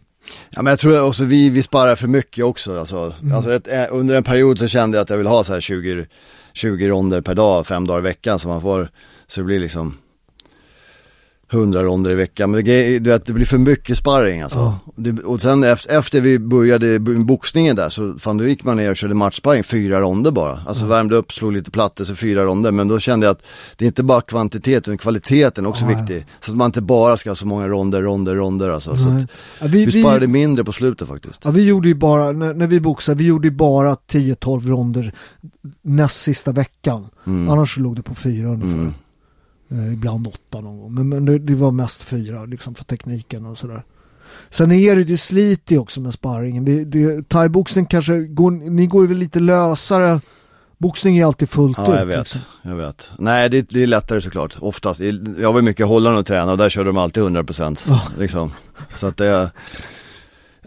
Ja 0.51 0.63
men 0.63 0.71
jag 0.71 0.79
tror 0.79 1.03
också 1.03 1.25
vi, 1.25 1.51
vi 1.51 1.63
sparar 1.63 1.97
för 1.97 2.09
mycket 2.09 2.45
också 2.45 2.79
alltså. 2.79 3.15
alltså 3.35 3.53
ett, 3.53 3.69
eh, 3.69 3.85
under 3.91 4.15
en 4.15 4.23
period 4.23 4.59
så 4.59 4.69
kände 4.69 4.97
jag 4.97 5.03
att 5.03 5.11
jag 5.11 5.17
vill 5.17 5.27
ha 5.27 5.45
så 5.45 5.53
här 5.53 5.61
20, 5.61 6.07
20 6.53 6.89
ronder 6.89 7.21
per 7.21 7.35
dag, 7.35 7.67
fem 7.67 7.87
dagar 7.87 7.99
i 7.99 8.03
veckan 8.03 8.39
så 8.39 8.49
man 8.49 8.61
får, 8.61 8.91
så 9.27 9.41
det 9.41 9.45
blir 9.45 9.61
liksom 9.61 9.95
100 11.53 11.83
ronder 11.83 12.11
i 12.11 12.15
veckan. 12.15 12.51
Men 12.51 12.65
det, 12.65 12.99
du 12.99 13.11
vet, 13.11 13.27
det 13.27 13.33
blir 13.33 13.47
för 13.47 13.59
mycket 13.59 13.99
sparring 13.99 14.41
alltså. 14.43 14.59
Ja. 14.59 14.79
Det, 14.97 15.23
och 15.23 15.41
sen 15.41 15.65
efter, 15.65 15.99
efter 15.99 16.21
vi 16.21 16.39
började 16.39 16.99
boxningen 16.99 17.77
där 17.77 17.89
så 17.89 18.15
fan 18.19 18.37
då 18.37 18.45
gick 18.47 18.65
man 18.65 18.77
ner 18.77 18.91
och 18.91 18.97
körde 18.97 19.15
matchsparring 19.15 19.65
fyra 19.65 20.01
ronder 20.01 20.31
bara. 20.31 20.61
Alltså 20.67 20.87
värmde 20.87 21.17
upp, 21.17 21.33
slog 21.33 21.53
lite 21.53 21.71
plattor 21.71 22.05
så 22.05 22.15
fyra 22.15 22.45
ronder. 22.45 22.71
Men 22.71 22.89
då 22.89 22.99
kände 22.99 23.27
jag 23.27 23.33
att 23.33 23.43
det 23.77 23.85
är 23.85 23.87
inte 23.87 24.03
bara 24.03 24.21
kvantitet 24.21 24.89
utan 24.89 24.99
kvaliteten 24.99 25.65
är 25.65 25.69
också 25.69 25.85
Ja, 25.85 25.91
ja. 25.93 25.99
viktig. 25.99 26.27
Så 26.41 26.51
att 26.51 26.57
man 26.57 26.67
inte 26.67 26.83
bara 26.83 27.17
ska 27.17 27.31
ha 27.31 27.35
så 27.35 27.47
många 27.47 27.69
ronder, 27.69 28.03
ronder, 28.03 28.35
ronder 28.35 28.69
alltså. 28.69 28.97
Så 28.97 29.09
att, 29.09 29.21
Ja, 29.61 29.67
vi- 29.67 29.69
vi, 29.69 29.85
vi- 29.87 30.03
sparade 30.03 30.27
mindre 30.27 30.65
på 30.65 30.73
slutet 30.73 31.09
faktiskt. 31.09 31.45
Ja, 31.45 31.51
vi 31.51 31.65
gjorde 31.65 31.89
ju 31.89 31.95
bara, 31.95 32.33
när, 32.33 32.55
när 32.55 32.67
vi 32.67 32.81
boxade, 32.81 33.19
vi 33.19 33.25
gjorde 33.25 33.49
ju 33.49 33.55
bara 33.55 33.95
10-12 33.95 34.69
ronder 34.69 35.13
näst 35.83 36.23
sista 36.23 36.53
veckan. 36.53 37.09
Mm. 37.27 37.49
Annars 37.49 37.75
så 37.75 37.81
låg 37.81 37.97
det 37.97 38.03
på 38.03 38.15
fyra 38.15 38.49
ungefär. 38.49 38.73
Mm. 38.73 38.95
Eh, 39.71 39.93
ibland 39.93 40.27
åtta 40.27 40.61
någon 40.61 40.79
gång. 40.81 40.95
Men, 40.95 41.09
men 41.09 41.25
det, 41.25 41.39
det 41.39 41.55
var 41.55 41.71
mest 41.73 42.03
fyra 42.03 42.45
liksom 42.45 42.75
för 42.75 42.85
tekniken 42.85 43.47
och 43.47 43.59
sådär. 43.59 43.85
Sen 44.51 44.73
är 44.73 44.97
det, 44.97 45.05
det 45.05 45.17
sliter 45.19 45.79
också 45.79 46.01
med 46.01 46.13
sparringen. 46.15 46.91
Det, 46.91 47.29
thaiboxning 47.29 47.87
kanske, 47.87 48.19
går, 48.19 48.51
ni 48.51 48.87
går 48.87 49.07
väl 49.07 49.17
lite 49.17 49.41
lösare. 49.41 50.21
Boxning 50.79 51.19
är 51.19 51.25
alltid 51.27 51.51
fullt 51.51 51.79
ut. 51.79 51.85
Ja 51.89 51.99
jag 51.99 52.07
vet, 52.07 52.19
Liksom. 52.19 52.41
jag 52.63 52.77
vet. 52.77 53.11
Nej 53.19 53.49
det, 53.51 53.69
det 53.71 53.83
är 53.83 53.87
lättare 53.87 54.21
såklart, 54.21 54.57
oftast. 54.61 55.01
Jag 55.39 55.53
var 55.53 55.63
mycket 55.63 55.81
i 55.81 55.89
Holland 55.89 56.19
och 56.19 56.27
tränade 56.27 56.53
och 56.53 56.59
där 56.59 56.69
körde 56.69 56.89
de 56.89 56.97
alltid 56.97 57.23
100% 57.23 57.85
Ja. 57.89 58.03
liksom. 58.19 58.53
Så 58.95 59.07
att 59.07 59.17
det, 59.17 59.51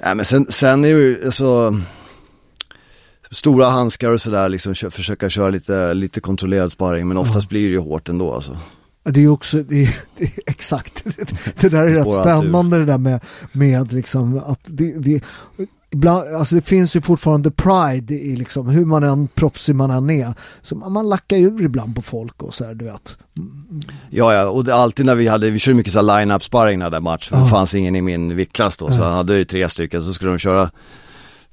nej 0.03 0.15
men 0.15 0.25
sen, 0.25 0.45
sen 0.49 0.85
är 0.85 0.93
det 0.93 0.99
ju 0.99 1.25
alltså 1.25 1.73
Stora 3.31 3.69
handskar 3.69 4.09
och 4.09 4.21
sådär 4.21 4.49
liksom, 4.49 4.75
försöka 4.75 5.29
köra 5.29 5.49
lite, 5.49 5.93
lite 5.93 6.19
kontrollerad 6.21 6.71
sparring 6.71 7.07
men 7.07 7.17
oftast 7.17 7.49
blir 7.49 7.61
det 7.63 7.71
ju 7.73 7.79
hårt 7.79 8.09
ändå 8.09 8.33
alltså. 8.33 8.57
Det 9.03 9.23
är 9.23 9.27
också, 9.27 9.63
det 9.63 9.83
är, 9.83 9.95
det 10.17 10.23
är, 10.23 10.31
exakt, 10.45 11.03
det 11.59 11.69
där 11.69 11.83
är 11.83 11.89
rätt 11.89 12.13
spännande 12.13 12.77
det 12.77 12.85
där 12.85 12.97
med, 12.97 13.19
med 13.51 13.93
liksom 13.93 14.41
att 14.45 14.59
det, 14.63 14.91
det, 14.99 15.23
ibland, 15.91 16.35
alltså 16.35 16.55
det 16.55 16.61
finns 16.61 16.95
ju 16.95 17.01
fortfarande 17.01 17.51
pride 17.51 18.13
i 18.13 18.35
liksom 18.35 18.69
hur 18.69 18.85
man 18.85 19.03
än 19.03 19.27
proffsig 19.27 19.75
man 19.75 19.91
än 19.91 20.09
är. 20.09 20.33
Så 20.61 20.75
man, 20.75 21.09
lackar 21.09 21.37
ur 21.37 21.63
ibland 21.63 21.95
på 21.95 22.01
folk 22.01 22.43
och 22.43 22.53
så 22.53 22.65
här, 22.65 22.73
du 22.73 22.85
vet. 22.85 23.17
Ja 24.09 24.33
ja, 24.33 24.49
och 24.49 24.63
det, 24.63 24.75
alltid 24.75 25.05
när 25.05 25.15
vi 25.15 25.27
hade, 25.27 25.49
vi 25.49 25.59
körde 25.59 25.75
mycket 25.77 25.93
så 25.93 26.01
line-up 26.01 26.43
sparring 26.43 26.79
när 26.79 26.89
det 26.89 26.99
match, 26.99 27.29
för 27.29 27.37
Ja. 27.37 27.43
det 27.43 27.49
fanns 27.49 27.75
ingen 27.75 27.95
i 27.95 28.01
min 28.01 28.35
viktklass 28.35 28.77
då, 28.77 28.91
så 28.91 29.01
jag 29.01 29.11
hade 29.11 29.37
ju 29.37 29.45
tre 29.45 29.69
stycken, 29.69 30.03
så 30.03 30.13
skulle 30.13 30.31
de 30.31 30.37
köra 30.37 30.71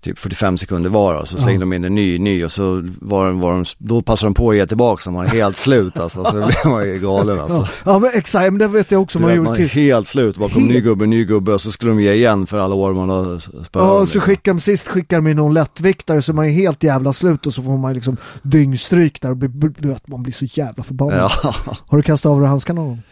typ 0.07 0.19
45 0.19 0.59
sekunder 0.59 0.91
var 0.91 1.15
och 1.21 1.29
så 1.29 1.37
slängde 1.37 1.53
Ja. 1.53 1.61
de 1.61 1.73
in 1.73 1.85
en 1.85 1.95
ny, 1.95 2.19
ny 2.19 2.45
och 2.45 2.53
så 2.53 2.83
var 3.01 3.27
de, 3.27 3.41
var 3.41 3.53
de, 3.53 3.65
då 3.79 4.03
passade 4.03 4.27
de 4.31 4.35
på 4.35 4.51
att 4.51 4.57
ge 4.57 4.67
tillbaka 4.67 5.03
så 5.03 5.11
man 5.11 5.25
var 5.25 5.31
helt 5.33 5.57
slut 5.57 5.99
alltså, 6.01 6.25
så 6.25 6.33
blev 6.33 6.73
man 6.73 6.87
ju 6.87 6.99
galen 7.01 7.41
alltså. 7.41 7.57
Ja, 7.59 7.69
ja 7.93 7.99
men 7.99 8.11
exakt, 8.15 8.53
men 8.53 8.59
det 8.59 8.69
vet 8.69 8.91
jag 8.91 9.03
också 9.03 9.19
Du 9.19 9.23
man 9.23 9.29
vet, 9.29 9.37
gjorde 9.37 9.49
man 9.49 9.57
till. 9.57 9.69
helt 9.69 10.09
slut, 10.09 10.37
bara 10.37 10.49
kom 10.51 10.67
ny 10.67 10.81
gubbe, 10.81 11.07
ny 11.07 11.25
gubbe 11.25 11.53
och 11.55 11.61
så 11.61 11.71
skulle 11.73 11.91
de 11.91 12.01
ge 12.01 12.13
igen 12.13 12.47
för 12.47 12.59
alla 12.59 12.75
år 12.75 12.93
man 12.95 13.09
har 13.09 13.39
spöat. 13.39 13.69
Ja, 13.73 13.91
och 14.01 14.09
så 14.09 14.21
skickar 14.21 14.55
de 14.55 14.61
sist 14.61 14.89
skickar 14.89 15.17
de 15.17 15.27
in 15.27 15.37
någon 15.37 15.55
lättviktare 15.55 16.23
så 16.23 16.33
man 16.33 16.45
är 16.47 16.51
helt 16.51 16.83
jävla 16.83 17.13
slut 17.13 17.47
och 17.47 17.55
så 17.55 17.63
får 17.63 17.79
man 17.79 17.95
liksom 17.95 18.17
dyngstryk 18.43 19.21
där 19.23 19.31
och 19.31 19.37
du 19.37 19.89
vet, 19.89 20.09
man 20.09 20.23
blir 20.23 20.33
så 20.33 20.45
jävla 20.45 20.83
förbannad. 20.85 21.31
Ja, 21.43 21.55
Har 21.87 21.97
du 21.97 22.03
kastat 22.03 22.31
av 22.31 22.41
dig 22.41 22.49
handskarna 22.49 22.81
någon 22.81 22.89
gång? 22.89 23.03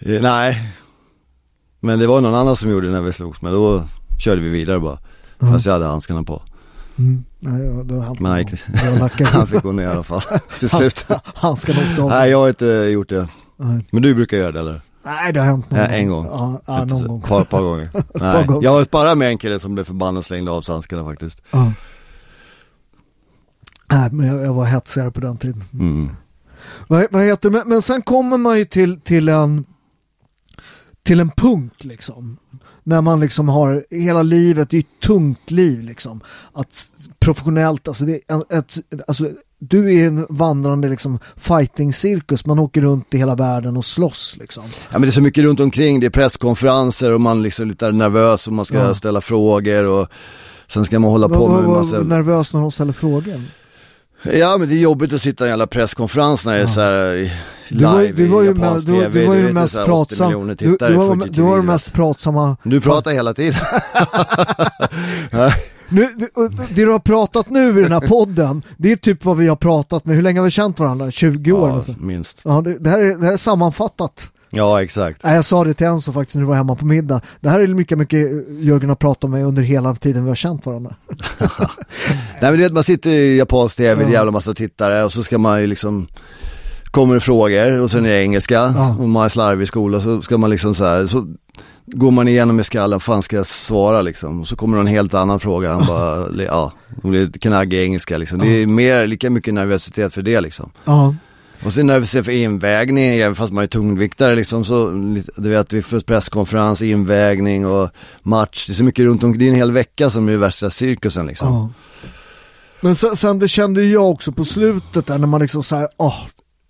Eh, 0.00 0.22
nej. 0.22 0.68
Men 1.80 1.98
det 1.98 2.06
var 2.06 2.20
någon 2.20 2.34
annan 2.34 2.56
som 2.56 2.70
gjorde 2.70 2.86
det 2.86 2.92
när 2.92 3.00
vi 3.02 3.12
slogs, 3.12 3.42
men 3.42 3.52
då 3.52 3.84
körde 4.18 4.40
vi 4.40 4.48
vidare 4.48 4.80
bara. 4.80 4.98
Fast 5.50 5.66
jag 5.66 5.72
hade 5.72 5.86
handskarna 5.86 6.22
på. 6.22 6.42
Mm. 6.98 7.24
Nej, 7.38 7.68
har 7.68 8.02
hänt 8.02 8.20
Men 8.20 8.30
han 8.30 8.40
gick- 8.40 9.24
Han 9.32 9.46
fick 9.46 9.62
gå 9.62 9.72
ner 9.72 9.82
i 9.82 9.86
alla 9.86 10.02
fall, 10.02 10.22
till 10.58 10.70
slut. 10.70 11.06
Handskarna 11.24 11.78
åkte 11.90 12.02
av. 12.02 12.08
Nej, 12.08 12.30
jag 12.30 12.38
har 12.38 12.48
inte 12.48 12.66
gjort 12.66 13.08
det. 13.08 13.28
Nej. 13.56 13.86
Men 13.90 14.02
du 14.02 14.14
brukar 14.14 14.36
göra 14.36 14.52
det 14.52 14.60
eller? 14.60 14.80
Nej, 15.04 15.32
det 15.32 15.40
har 15.40 15.46
hänt 15.46 15.70
någon 15.70 15.80
Ja, 15.80 15.86
en 15.86 16.08
gång. 16.08 16.24
Ja, 16.26 16.60
ja 16.66 16.84
någon 16.84 17.08
gång. 17.08 17.20
Par, 17.20 17.44
par 17.44 17.62
gånger. 17.62 17.88
Nej, 18.14 18.46
gånger. 18.46 18.64
jag 18.64 18.70
har 18.72 18.86
bara 18.90 19.14
med 19.14 19.28
en 19.28 19.38
kille 19.38 19.58
som 19.58 19.74
blev 19.74 19.84
förbannad 19.84 20.18
och 20.18 20.24
slängde 20.24 20.50
av 20.50 20.60
sig 20.62 20.72
handskarna 20.72 21.04
faktiskt. 21.04 21.42
Ja. 21.50 21.72
Nej, 23.92 24.08
men 24.12 24.26
jag, 24.26 24.42
jag 24.46 24.54
var 24.54 24.64
hetsigare 24.64 25.10
på 25.10 25.20
den 25.20 25.36
tiden. 25.36 25.64
Mm. 25.72 26.10
Vad, 26.88 27.06
vad 27.10 27.22
heter 27.22 27.50
det? 27.50 27.56
Men, 27.58 27.68
men 27.68 27.82
sen 27.82 28.02
kommer 28.02 28.36
man 28.36 28.58
ju 28.58 28.64
till, 28.64 29.00
till 29.00 29.28
en 29.28 29.64
till 31.02 31.20
en 31.20 31.30
punkt 31.30 31.84
liksom. 31.84 32.36
När 32.84 33.00
man 33.00 33.20
liksom 33.20 33.48
har 33.48 33.84
hela 33.90 34.22
livet, 34.22 34.70
det 34.70 34.76
är 34.76 34.80
ett 34.80 35.00
tungt 35.06 35.50
liv 35.50 35.82
liksom. 35.82 36.20
Att 36.52 36.90
professionellt, 37.18 37.88
alltså, 37.88 38.04
det 38.04 38.20
är 38.28 38.58
ett, 38.58 38.78
alltså 39.06 39.28
du 39.58 39.98
är 40.00 40.06
en 40.06 40.26
vandrande 40.30 40.88
liksom 40.88 41.18
fighting-cirkus, 41.36 42.46
man 42.46 42.58
åker 42.58 42.80
runt 42.80 43.14
i 43.14 43.18
hela 43.18 43.34
världen 43.34 43.76
och 43.76 43.84
slåss 43.84 44.36
liksom. 44.40 44.62
Ja 44.66 44.92
men 44.92 45.02
det 45.02 45.08
är 45.08 45.10
så 45.10 45.22
mycket 45.22 45.44
runt 45.44 45.60
omkring, 45.60 46.00
det 46.00 46.06
är 46.06 46.10
presskonferenser 46.10 47.12
och 47.14 47.20
man 47.20 47.42
liksom 47.42 47.64
är 47.64 47.68
lite 47.68 47.92
nervös 47.92 48.46
och 48.46 48.52
man 48.52 48.64
ska 48.64 48.76
Ja. 48.78 48.94
ställa 48.94 49.20
frågor 49.20 49.84
och 49.86 50.08
sen 50.68 50.84
ska 50.84 50.98
man 50.98 51.10
hålla 51.10 51.28
på 51.28 51.46
Var, 51.46 51.56
med 51.60 51.68
var, 51.68 51.78
massa... 51.78 51.96
var 51.98 52.04
nervös 52.04 52.52
när 52.52 52.60
de 52.60 52.72
ställer 52.72 52.92
frågor? 52.92 53.42
Ja 54.34 54.56
men 54.58 54.68
det 54.68 54.74
är 54.74 54.78
jobbigt 54.78 55.12
att 55.12 55.20
sitta 55.22 55.44
i 55.44 55.46
en 55.46 55.50
jävla 55.52 55.66
presskonferens 55.66 56.46
när 56.46 56.52
det 56.52 56.58
är 56.58 56.62
Ja. 56.62 56.68
så 56.68 56.80
här, 56.80 57.32
Du 57.78 57.84
var, 57.84 58.02
live 58.02 58.16
du 58.16 58.28
var 58.28 58.42
i 58.42 58.46
ju, 58.46 58.52
japansk 58.52 58.88
med, 58.88 58.96
du, 58.96 59.02
TV, 59.02 59.20
du 59.20 59.26
var 59.26 59.34
du 59.34 59.40
ju 59.40 59.46
vet, 59.46 59.54
mest 59.54 59.72
så 59.72 59.78
här 59.78 59.84
80 59.84 59.90
pratsam. 59.90 60.30
Du, 60.30 60.54
du, 60.54 60.94
var, 60.94 61.16
40 61.16 61.30
du 61.30 61.42
var 61.42 61.56
den 61.56 61.66
mest 61.66 61.92
pratsamma. 61.92 62.56
Du 62.62 62.80
pratar 62.80 63.12
hela 63.12 63.34
tiden. 63.34 63.60
Nu, 65.88 66.08
du, 66.16 66.28
det 66.48 66.84
du 66.84 66.90
har 66.90 66.98
pratat 66.98 67.50
nu 67.50 67.78
i 67.78 67.82
den 67.82 67.92
här 67.92 68.00
podden, 68.00 68.62
det 68.76 68.92
är 68.92 68.96
typ 68.96 69.24
vad 69.24 69.36
vi 69.36 69.48
har 69.48 69.56
pratat 69.56 70.06
med. 70.06 70.16
Hur 70.16 70.22
länge 70.22 70.38
har 70.40 70.44
vi 70.44 70.50
känt 70.50 70.78
varandra? 70.78 71.10
20 71.10 71.52
år? 71.52 71.68
ja, 71.68 71.74
alltså. 71.74 71.94
minst. 71.98 72.42
Ja, 72.44 72.60
det, 72.60 72.78
det, 72.78 72.90
här 72.90 72.98
är, 72.98 73.16
det 73.16 73.26
här 73.26 73.32
är 73.32 73.36
sammanfattat. 73.36 74.30
Ja, 74.50 74.82
exakt. 74.82 75.22
Nej, 75.24 75.34
jag 75.34 75.44
sa 75.44 75.64
det 75.64 75.74
till 75.74 75.86
Enzo 75.86 76.12
faktiskt 76.12 76.34
när 76.34 76.42
du 76.42 76.48
var 76.48 76.54
hemma 76.54 76.76
på 76.76 76.86
middag. 76.86 77.20
Det 77.40 77.48
här 77.48 77.60
är 77.60 77.66
mycket, 77.66 77.98
mycket 77.98 78.28
Jörgen 78.48 78.88
har 78.88 78.96
pratat 78.96 79.30
med 79.30 79.44
under 79.44 79.62
hela 79.62 79.94
tiden 79.94 80.24
vi 80.24 80.28
har 80.28 80.36
känt 80.36 80.66
varandra. 80.66 80.94
Nej 81.08 82.40
men 82.40 82.52
du 82.52 82.58
vet 82.58 82.72
man 82.72 82.84
sitter 82.84 83.10
i 83.10 83.38
japansk 83.38 83.76
tv, 83.76 83.94
det 83.94 84.02
är 84.02 84.12
Ja. 84.12 84.12
jävla 84.12 84.32
massa 84.32 84.54
tittare 84.54 85.04
och 85.04 85.12
så 85.12 85.22
ska 85.22 85.38
man 85.38 85.60
ju 85.60 85.66
liksom 85.66 86.08
Kommer 86.92 87.14
det 87.14 87.20
frågor 87.20 87.80
och 87.80 87.90
sen 87.90 88.06
är 88.06 88.10
det 88.10 88.22
engelska 88.22 88.54
Ja. 88.54 88.96
och 88.98 89.08
man 89.08 89.24
är 89.24 89.28
slarvig 89.28 89.62
i 89.62 89.66
skolan 89.66 90.02
så 90.02 90.22
ska 90.22 90.38
man 90.38 90.50
liksom 90.50 90.74
så 90.74 90.84
här, 90.84 91.06
så 91.06 91.26
går 91.86 92.10
man 92.10 92.28
igenom 92.28 92.60
i 92.60 92.64
skallen, 92.64 93.00
fan 93.00 93.22
ska 93.22 93.36
jag 93.36 93.46
svara 93.46 94.02
liksom? 94.02 94.40
Och 94.40 94.48
så 94.48 94.56
kommer 94.56 94.76
det 94.76 94.80
en 94.80 94.86
helt 94.86 95.14
annan 95.14 95.40
fråga, 95.40 95.72
han 95.72 95.86
bara, 95.86 96.28
ja, 96.46 96.72
det 97.02 97.08
blir 97.08 97.30
knaggig 97.32 97.82
engelska 97.82 98.18
liksom. 98.18 98.38
Det 98.38 98.46
är 98.62 98.66
mer, 98.66 99.06
lika 99.06 99.30
mycket 99.30 99.54
nervositet 99.54 100.14
för 100.14 100.22
det 100.22 100.40
liksom. 100.40 100.70
Ja, 100.84 101.14
Och 101.64 101.72
sen 101.72 101.86
nervositet 101.86 102.24
för 102.24 102.32
invägning, 102.32 103.04
även 103.04 103.34
fast 103.34 103.52
man 103.52 103.64
är 103.64 103.68
tungviktare 103.68 104.34
liksom 104.36 104.64
så, 104.64 104.90
du 105.36 105.50
vet 105.50 105.72
vi 105.72 105.82
får 105.82 106.00
presskonferens, 106.00 106.82
invägning 106.82 107.66
och 107.66 107.90
match, 108.22 108.66
det 108.66 108.72
är 108.72 108.74
så 108.74 108.84
mycket 108.84 109.04
runt 109.04 109.22
omkring, 109.24 109.38
det 109.38 109.46
är 109.46 109.50
en 109.50 109.56
hel 109.56 109.72
vecka 109.72 110.10
som 110.10 110.28
är 110.28 110.36
värsta 110.36 110.70
cirkusen 110.70 111.26
liksom. 111.26 111.48
ja. 111.48 111.70
Men 112.80 112.94
sen, 112.94 113.16
sen 113.16 113.38
det 113.38 113.48
kände 113.48 113.84
jag 113.84 114.10
också 114.10 114.32
på 114.32 114.44
slutet 114.44 115.06
där 115.06 115.18
när 115.18 115.26
man 115.26 115.40
liksom 115.40 115.62
så 115.62 115.76
här, 115.76 115.88
åh, 115.96 116.14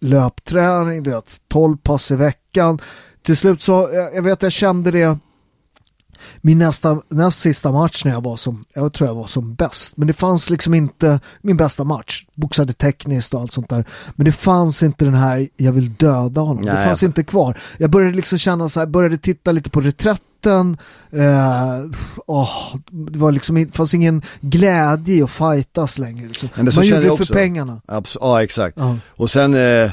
löpträning, 0.03 1.03
du 1.03 1.11
vet, 1.11 1.41
12 1.49 1.77
pass 1.77 2.11
i 2.11 2.17
veckan. 2.17 2.79
Till 3.23 3.37
slut 3.37 3.63
så, 3.63 3.91
jag, 3.93 4.15
jag 4.17 4.23
vet 4.23 4.43
jag 4.43 4.53
kände 4.53 4.91
det 4.91 5.19
min 6.41 6.59
nästa, 6.59 7.03
näst 7.09 7.39
sista 7.39 7.73
match 7.73 8.05
när 8.05 8.13
jag 8.13 8.25
var 8.25 8.37
som, 8.37 8.65
jag 8.75 8.93
tror 8.93 9.09
jag 9.09 9.15
var 9.15 9.27
som 9.27 9.55
bäst. 9.55 9.97
Men 9.97 10.07
det 10.07 10.13
fanns 10.13 10.51
liksom 10.51 10.75
inte 10.75 11.21
min 11.41 11.57
bästa 11.57 11.85
match. 11.85 12.25
Boxade 12.35 12.73
tekniskt 12.73 13.35
och 13.35 13.41
allt 13.41 13.53
sånt 13.53 13.69
där. 13.69 13.85
Men 14.15 14.25
det 14.25 14.33
fanns 14.33 14.83
inte 14.83 15.05
den 15.05 15.15
här, 15.15 15.49
jag 15.57 15.73
vill 15.73 15.95
döda 15.95 16.41
honom. 16.41 16.65
det 16.65 16.73
Nej, 16.75 16.87
fanns 16.87 17.03
jag- 17.03 17.09
inte 17.09 17.25
kvar. 17.25 17.61
Jag 17.79 17.91
började 17.91 18.17
liksom 18.17 18.39
känna 18.39 18.69
så 18.69 18.81
här, 18.81 18.87
började 18.87 19.19
titta 19.19 19.53
lite 19.53 19.71
på 19.71 19.81
reträtten. 20.47 20.77
Eh, 21.13 21.85
åh, 22.27 22.77
det 22.91 23.19
var 23.19 23.33
liksom, 23.33 23.55
det 23.55 23.77
fanns 23.77 23.95
ingen 23.95 24.23
glädje 24.41 25.15
i 25.15 25.23
att 25.23 25.31
fightas 25.31 25.99
längre. 25.99 26.27
Liksom. 26.29 26.49
Men 26.55 26.73
så 26.73 26.81
Man 26.81 26.87
gjorde 26.87 27.03
det 27.03 27.17
för 27.17 27.35
pengarna. 27.35 27.81
Abs- 27.89 28.17
ja 28.21 28.43
exakt. 28.43 28.77
Ja. 28.79 28.97
Och 29.09 29.31
sen 29.31 29.55
eh, 29.55 29.91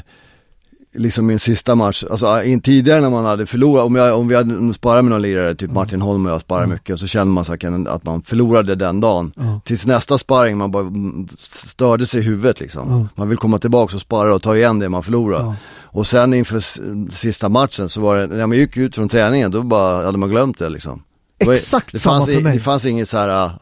liksom 0.94 1.26
min 1.26 1.38
sista 1.38 1.74
match, 1.74 2.04
alltså 2.10 2.42
in, 2.42 2.60
tidigare 2.60 3.00
när 3.00 3.10
man 3.10 3.24
hade 3.24 3.46
förlorat, 3.46 3.84
om, 3.84 3.94
jag, 3.94 4.18
om 4.18 4.28
vi 4.28 4.34
hade 4.34 4.74
sparat 4.74 5.04
med 5.04 5.10
någon 5.10 5.22
lirare, 5.22 5.54
typ 5.54 5.70
Martin 5.70 6.00
Holm 6.00 6.26
och 6.26 6.32
jag 6.32 6.40
sparade 6.40 6.66
mycket, 6.66 6.92
och 6.92 7.00
så 7.00 7.06
kände 7.06 7.32
man 7.32 7.44
så 7.44 7.52
att 7.88 8.04
man 8.04 8.22
förlorade 8.22 8.74
den 8.74 9.00
dagen. 9.00 9.32
Tills 9.64 9.86
nästa 9.86 10.18
sparring, 10.18 10.56
man 10.56 10.70
bara 10.70 10.82
mm, 10.82 11.28
störde 11.40 12.06
sig 12.06 12.20
i 12.20 12.24
huvudet 12.24 12.60
liksom. 12.60 13.08
Man 13.14 13.28
vill 13.28 13.38
komma 13.38 13.58
tillbaka 13.58 13.94
och 13.94 14.00
spara 14.00 14.34
och 14.34 14.42
ta 14.42 14.56
igen 14.56 14.78
det 14.78 14.88
man 14.88 15.02
förlorar. 15.02 15.54
Och 15.92 16.06
sen 16.06 16.34
inför 16.34 16.60
sista 17.10 17.48
matchen 17.48 17.88
så 17.88 18.00
var 18.00 18.16
det, 18.16 18.26
när 18.26 18.46
man 18.46 18.58
gick 18.58 18.76
ut 18.76 18.94
från 18.94 19.08
träningen, 19.08 19.50
då 19.50 19.62
bara 19.62 20.04
hade 20.04 20.18
man 20.18 20.28
glömt 20.28 20.58
det 20.58 20.68
liksom. 20.68 21.02
Exakt 21.38 21.92
det 21.92 21.98
samma 21.98 22.26
för 22.26 22.40
mig. 22.40 22.54
Det 22.54 22.60
fanns 22.60 22.84
inget 22.84 23.08
så 23.08 23.18
här, 23.18 23.28
ah, 23.28 23.52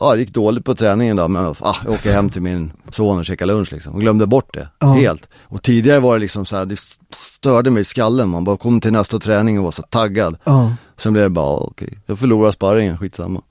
ja 0.00 0.12
det 0.14 0.20
gick 0.20 0.34
dåligt 0.34 0.64
på 0.64 0.74
träningen 0.74 1.16
då, 1.16 1.28
men 1.28 1.54
ah, 1.60 1.76
jag 1.84 1.92
åker 1.94 2.12
hem 2.12 2.30
till 2.30 2.42
min 2.42 2.72
son 2.90 3.18
och 3.18 3.24
käkar 3.24 3.46
lunch 3.46 3.72
liksom. 3.72 3.92
Och 3.94 4.00
glömde 4.00 4.26
bort 4.26 4.54
det, 4.54 4.68
Ja. 4.78 4.92
helt. 4.92 5.28
Och 5.42 5.62
tidigare 5.62 6.00
var 6.00 6.14
det 6.14 6.20
liksom 6.20 6.46
så 6.46 6.56
här, 6.56 6.66
det 6.66 6.76
störde 7.14 7.70
mig 7.70 7.80
i 7.80 7.84
skallen, 7.84 8.28
man 8.28 8.44
bara 8.44 8.56
kom 8.56 8.80
till 8.80 8.92
nästa 8.92 9.18
träning 9.18 9.58
och 9.58 9.64
var 9.64 9.70
så 9.70 9.82
taggad. 9.82 10.36
Ja. 10.44 10.72
Sen 10.96 11.12
blev 11.12 11.22
det 11.24 11.30
bara, 11.30 11.46
ah, 11.46 11.66
okej, 11.70 11.98
jag 12.06 12.18
förlorar 12.18 12.52
sparringen, 12.52 12.98
skitsamma. 12.98 13.42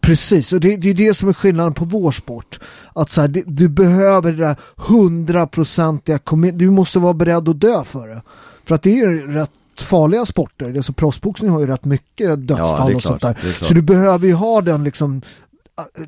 Precis, 0.00 0.52
och 0.52 0.60
det, 0.60 0.76
det 0.76 0.90
är 0.90 0.94
det 0.94 1.14
som 1.14 1.28
är 1.28 1.32
skillnaden 1.32 1.74
på 1.74 1.84
vår 1.84 2.12
sport. 2.12 2.60
Att 2.94 3.10
så 3.10 3.20
här, 3.20 3.28
det, 3.28 3.42
du 3.46 3.68
behöver 3.68 4.32
det 4.32 4.38
där 4.46 4.56
hundraprocentiga, 4.76 6.18
du 6.54 6.70
måste 6.70 6.98
vara 6.98 7.14
beredd 7.14 7.48
att 7.48 7.60
dö 7.60 7.84
för 7.84 8.08
det. 8.08 8.22
För 8.64 8.74
att 8.74 8.82
det 8.82 8.90
är 8.90 8.94
ju 8.94 9.32
rätt 9.32 9.50
farliga 9.80 10.26
sporter, 10.26 10.74
alltså 10.76 10.92
proffsboxning 10.92 11.50
har 11.50 11.60
ju 11.60 11.66
rätt 11.66 11.84
mycket 11.84 12.48
dödsfall 12.48 12.78
Ja, 12.78 12.84
det 12.86 12.92
är 12.92 12.96
och 12.96 13.02
sånt 13.02 13.20
klart, 13.20 13.36
där. 13.36 13.42
det 13.42 13.48
är 13.48 13.52
klart. 13.52 13.68
Så 13.68 13.74
du 13.74 13.82
behöver 13.82 14.26
ju 14.26 14.32
ha 14.34 14.60
den 14.60 14.84
liksom 14.84 15.22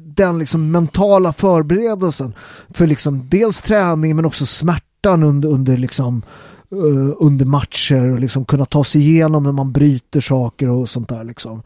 den 0.00 0.38
liksom 0.38 0.70
mentala 0.70 1.32
förberedelsen 1.32 2.34
för 2.70 2.86
liksom 2.86 3.28
dels 3.28 3.62
träning 3.62 4.16
men 4.16 4.24
också 4.24 4.46
smärtan 4.46 5.22
under, 5.22 5.48
under 5.48 5.76
liksom 5.76 6.22
eh, 6.72 7.16
under 7.18 7.44
matcher 7.44 8.12
och 8.12 8.20
liksom 8.20 8.44
kunna 8.44 8.64
ta 8.64 8.84
sig 8.84 9.00
igenom 9.00 9.42
när 9.42 9.52
man 9.52 9.72
bryter 9.72 10.20
saker 10.20 10.68
och 10.68 10.88
sånt 10.88 11.08
där 11.08 11.24
liksom. 11.24 11.62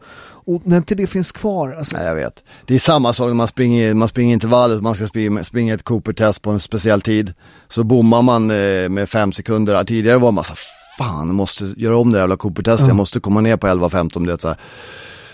Och 0.47 0.61
när 0.63 0.77
inte 0.77 0.95
det 0.95 1.07
finns 1.07 1.31
kvar, 1.31 1.71
alltså, 1.73 1.97
Nej 1.97 2.05
jag 2.05 2.15
vet. 2.15 2.43
Det 2.65 2.75
är 2.75 2.79
samma 2.79 3.13
sak 3.13 3.27
när 3.27 3.33
man 3.33 3.47
springer, 3.47 3.93
man 3.93 4.07
springer 4.07 4.33
intervallet, 4.33 4.81
man 4.81 4.95
ska 4.95 5.07
springa, 5.07 5.43
springa 5.43 5.73
ett 5.73 5.83
Cooper-test 5.83 6.41
på 6.41 6.51
en 6.51 6.59
speciell 6.59 7.01
tid. 7.01 7.33
Så 7.67 7.83
bommar 7.83 8.21
man 8.21 8.51
eh, 8.51 8.89
med 8.89 9.09
fem 9.09 9.31
sekunder. 9.31 9.83
Tidigare 9.83 10.17
var 10.17 10.31
man 10.31 10.43
så 10.43 10.53
fan 10.97 11.27
jag 11.27 11.35
måste 11.35 11.65
göra 11.77 11.97
om 11.97 12.11
det 12.11 12.19
jävla 12.19 12.37
Cooper-testet, 12.37 12.87
jag 12.87 12.95
måste 12.95 13.19
komma 13.19 13.41
ner 13.41 13.57
på 13.57 13.67
11-15 13.67 14.27
det 14.27 14.41
så 14.41 14.47
här. 14.47 14.57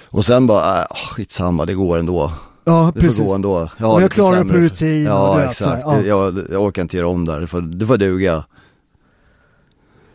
Och 0.09 0.25
sen 0.25 0.47
bara, 0.47 0.81
äh, 0.81 0.85
skitsamma 1.15 1.65
det 1.65 1.73
går 1.73 1.97
ändå. 1.97 2.31
Ja, 2.63 2.91
Det 2.95 3.01
precis. 3.01 3.17
får 3.17 3.25
gå 3.25 3.33
ändå. 3.35 3.69
Jag 3.77 3.93
Och 3.95 4.01
jag 4.01 4.11
klarar 4.11 4.43
på 4.43 4.49
sämre- 4.49 4.57
rutin 4.61 5.07
och 5.07 5.13
Ja 5.13 5.35
du 5.39 5.45
vet, 5.45 5.55
så 5.55 5.65
här, 5.69 5.75
exakt, 5.77 5.87
ja. 5.87 6.01
jag, 6.01 6.45
jag 6.51 6.61
orkar 6.63 6.81
inte 6.81 6.97
göra 6.97 7.07
om 7.07 7.25
där, 7.25 7.39
det 7.39 7.47
får, 7.47 7.61
det 7.61 7.87
får 7.87 7.97
duga. 7.97 8.43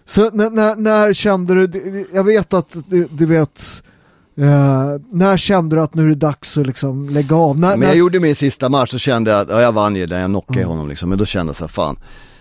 Så 0.05 0.31
när, 0.31 0.51
när, 0.51 0.77
när 0.77 1.13
kände 1.13 1.67
du, 1.67 2.07
jag 2.15 2.25
vet 2.25 2.55
att 2.55 2.77
du, 2.87 3.09
du 3.11 3.27
vet, 3.27 3.83
eh, 4.39 4.85
när 5.13 5.37
kände 5.37 5.77
du 5.77 5.83
att 5.83 5.95
nu 5.95 6.03
är 6.05 6.09
det 6.09 6.15
dags 6.15 6.57
att 6.57 6.67
liksom 6.67 7.09
lägga 7.09 7.37
av? 7.37 7.59
När, 7.59 7.69
Men 7.71 7.81
när, 7.81 7.87
jag 7.87 7.97
gjorde 7.97 8.21
min 8.21 8.35
sista 8.35 8.69
match 8.69 8.91
så 8.91 8.99
kände 8.99 9.31
jag 9.31 9.41
att, 9.41 9.49
ja, 9.49 9.61
jag 9.63 9.73
vann 9.73 9.97
ju 9.97 10.07
den, 10.07 10.21
jag 10.21 10.31
knockade 10.31 10.65
honom 10.65 10.89
liksom. 10.89 11.09
Men 11.09 11.19
då 11.19 11.25
kände 11.25 11.51
jag 11.51 11.57
så 11.57 11.65
här, 11.65 11.69
fan, 11.69 11.99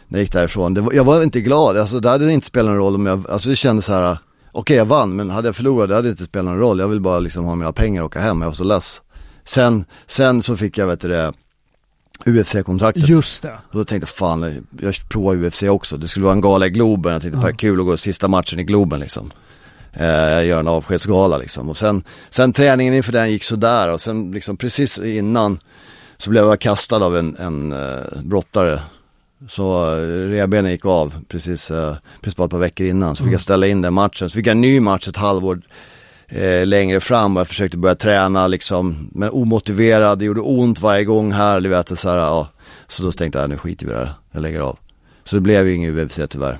när 0.08 0.20
jag 0.20 0.24
gick 0.24 0.34
därifrån, 0.34 0.74
det 0.74 0.82
var, 0.82 0.94
jag 0.94 1.04
var 1.04 1.24
inte 1.24 1.42
glad, 1.42 1.78
alltså 1.78 2.00
det 2.00 2.10
hade 2.10 2.32
inte 2.32 2.48
spelat 2.48 2.66
någon 2.70 2.78
roll 2.78 2.96
om 2.96 3.06
jag, 3.06 3.30
alltså 3.30 3.50
det 3.50 3.56
kändes 3.56 3.86
så 3.86 3.94
här, 3.94 4.18
okej 4.52 4.78
jag 4.78 4.86
vann, 4.86 5.16
men 5.16 5.30
hade 5.30 5.48
jag 5.48 5.56
förlorat 5.56 5.90
det 5.90 5.96
hade 5.96 6.10
inte 6.10 6.24
spelat 6.24 6.46
någon 6.46 6.60
roll. 6.60 6.80
Jag 6.80 6.88
vill 6.88 7.02
bara 7.02 7.20
liksom 7.20 7.46
ha 7.46 7.56
mina 7.56 7.72
pengar 7.74 8.02
och 8.02 8.06
åka 8.06 8.20
hem, 8.20 8.42
jag 8.42 8.48
var 8.50 8.54
så 8.56 8.64
less. 8.64 9.02
Sen, 9.46 9.86
sen 10.08 10.42
så 10.42 10.58
fick 10.58 10.78
jag 10.78 10.88
vet 10.88 11.02
du 11.02 11.08
det, 11.08 11.34
UFC-kontraktet. 12.26 13.10
just 13.10 13.42
det. 13.42 13.58
Och 13.72 13.78
då 13.78 13.86
tänkte 13.86 14.06
jag, 14.06 14.10
fan, 14.10 14.68
jag 14.82 14.96
provar 15.10 15.36
UFC 15.36 15.64
också. 15.64 15.98
Det 15.98 16.08
skulle 16.08 16.24
vara 16.24 16.36
en 16.36 16.42
gala 16.42 16.66
i 16.66 16.70
Globen, 16.70 17.14
jag 17.14 17.22
tänkte, 17.22 17.40
ja. 17.44 17.52
kul 17.52 17.80
att 17.80 17.86
gå 17.86 17.98
sista 17.98 18.28
matchen 18.28 18.60
i 18.60 18.64
Globen 18.64 19.00
liksom. 19.00 19.32
Eh, 19.94 20.06
jag 20.08 20.46
gör 20.46 20.60
en 20.60 20.68
avskedsgala 20.68 21.38
liksom. 21.38 21.70
Och 21.70 21.78
sen, 21.78 22.04
sen 22.30 22.54
träningen 22.54 22.94
inför 22.94 23.12
den 23.12 23.32
gick 23.32 23.44
sådär 23.44 23.92
och 23.92 24.02
sen 24.02 24.32
liksom 24.32 24.58
precis 24.58 25.00
innan 25.00 25.60
så 26.18 26.30
blev 26.30 26.46
jag 26.46 26.60
kastad 26.60 27.06
av 27.06 27.18
en, 27.18 27.36
en 27.36 27.74
uh, 27.74 28.22
brottare. 28.24 28.80
Så 29.48 29.96
uh, 29.96 30.30
revbenen 30.30 30.72
gick 30.72 30.86
av 30.86 31.14
precis, 31.28 31.72
uh, 31.72 31.96
precis 32.22 32.36
bara 32.36 32.46
ett 32.46 32.52
par 32.52 32.60
veckor 32.60 32.88
innan. 32.88 33.16
Så 33.16 33.24
fick 33.24 33.34
jag 33.34 33.42
ställa 33.42 33.68
in 33.68 33.82
den 33.82 33.94
matchen. 33.94 34.30
Så 34.30 34.34
fick 34.34 34.48
jag 34.48 34.52
en 34.52 34.62
ny 34.62 34.80
match 34.80 35.08
ett 35.08 35.18
halvår 35.18 35.62
eh, 36.28 36.66
längre 36.66 37.00
fram 37.00 37.36
och 37.38 37.40
jag 37.40 37.48
försökte 37.48 37.78
börja 37.78 37.96
träna 37.96 38.48
liksom, 38.48 39.10
men 39.12 39.30
omotiverad, 39.30 40.20
det 40.20 40.26
gjorde 40.26 40.42
ont 40.42 40.82
varje 40.82 41.04
gång 41.06 41.32
här, 41.32 41.60
du 41.60 41.70
vet, 41.70 42.00
så 42.00 42.10
här, 42.10 42.18
ja. 42.18 42.50
Så 42.88 43.04
då 43.04 43.12
tänkte 43.12 43.40
jag, 43.40 43.50
nu 43.50 43.58
skiter 43.58 43.86
vi 43.86 43.92
i 43.92 43.96
det 43.96 44.00
här, 44.06 44.14
jag 44.32 44.42
lägger 44.42 44.60
av. 44.60 44.78
Så 45.24 45.36
det 45.36 45.42
blev 45.42 45.68
ju 45.68 45.76
ingen 45.76 46.00
UFC 46.00 46.20
tyvärr. 46.30 46.60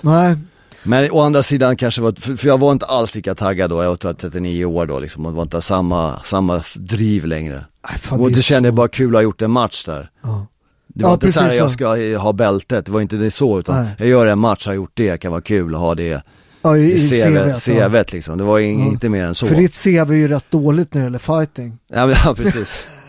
Nej, 0.00 0.36
Men 0.82 1.10
å 1.10 1.20
andra 1.20 1.42
sidan 1.42 1.76
kanske 1.76 2.00
var, 2.00 2.12
för, 2.20 2.36
för 2.36 2.48
jag 2.48 2.58
var 2.58 2.72
inte 2.72 2.86
alls 2.86 3.14
lika 3.14 3.34
taggad 3.34 3.70
då, 3.70 3.82
jag 3.82 3.88
var 4.04 4.12
39 4.14 4.64
år 4.64 4.86
då 4.86 4.98
liksom, 4.98 5.26
och 5.26 5.32
det 5.32 5.36
var 5.36 5.42
inte 5.42 5.62
samma, 5.62 6.20
samma 6.24 6.62
driv 6.74 7.26
längre. 7.26 7.64
Nej, 7.90 7.98
fan, 8.00 8.20
och 8.20 8.28
det 8.28 8.34
det 8.34 8.42
kände 8.42 8.66
jag 8.68 8.72
så- 8.72 8.76
bara 8.76 8.88
kul 8.88 9.08
att 9.14 9.18
ha 9.18 9.22
gjort 9.22 9.42
en 9.42 9.50
match 9.50 9.84
där. 9.84 10.10
Ja. 10.22 10.46
Det 10.88 11.04
var 11.04 11.10
Ja, 11.10 11.14
inte 11.14 11.32
så 11.32 11.40
här 11.40 11.46
precis 11.46 11.58
jag 11.60 11.70
ska 11.70 12.18
ha 12.18 12.32
bältet, 12.32 12.86
det 12.86 12.92
var 12.92 13.00
inte 13.00 13.16
det 13.16 13.30
så 13.30 13.58
utan 13.58 13.84
Nej. 13.84 13.94
jag 13.98 14.08
gör 14.08 14.26
en 14.26 14.38
match, 14.38 14.66
har 14.66 14.74
gjort 14.74 14.90
det, 14.94 15.20
kan 15.20 15.30
vara 15.30 15.40
kul 15.40 15.74
att 15.74 15.80
ha 15.80 15.94
det 15.94 16.22
ja, 16.66 16.76
i, 16.76 16.92
i 16.92 17.00
CV, 17.10 17.36
ja. 17.36 17.56
CVt 17.56 18.12
liksom. 18.12 18.38
Det 18.38 18.44
var 18.44 18.58
ing, 18.58 18.80
Ja. 18.80 18.86
inte 18.86 19.08
mer 19.08 19.24
än 19.24 19.34
så. 19.34 19.46
För 19.46 19.54
ditt 19.54 19.74
CV 19.84 20.10
är 20.12 20.16
ju 20.16 20.28
rätt 20.28 20.44
dåligt 20.50 20.94
när 20.94 21.00
det 21.00 21.04
gäller 21.04 21.18
fighting. 21.18 21.78
Ja, 21.88 22.06
men, 22.06 22.16
ja 22.24 22.34
precis. 22.34 22.88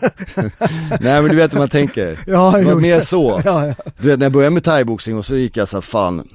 Nej 1.00 1.22
men 1.22 1.28
du 1.28 1.36
vet 1.36 1.54
hur 1.54 1.58
man 1.58 1.68
tänker. 1.68 2.18
Ja, 2.26 2.54
det 2.56 2.64
var 2.64 2.72
jo. 2.72 2.80
mer 2.80 3.00
så. 3.00 3.40
Ja, 3.44 3.66
ja. 3.66 3.74
Du 3.98 4.08
vet 4.08 4.18
när 4.18 4.26
jag 4.26 4.32
började 4.32 4.54
med 4.54 4.64
thaiboxning 4.64 5.16
och 5.18 5.26
så 5.26 5.36
gick 5.36 5.56
jag 5.56 5.68
så 5.68 5.76
här, 5.76 5.82
fan, 5.82 6.28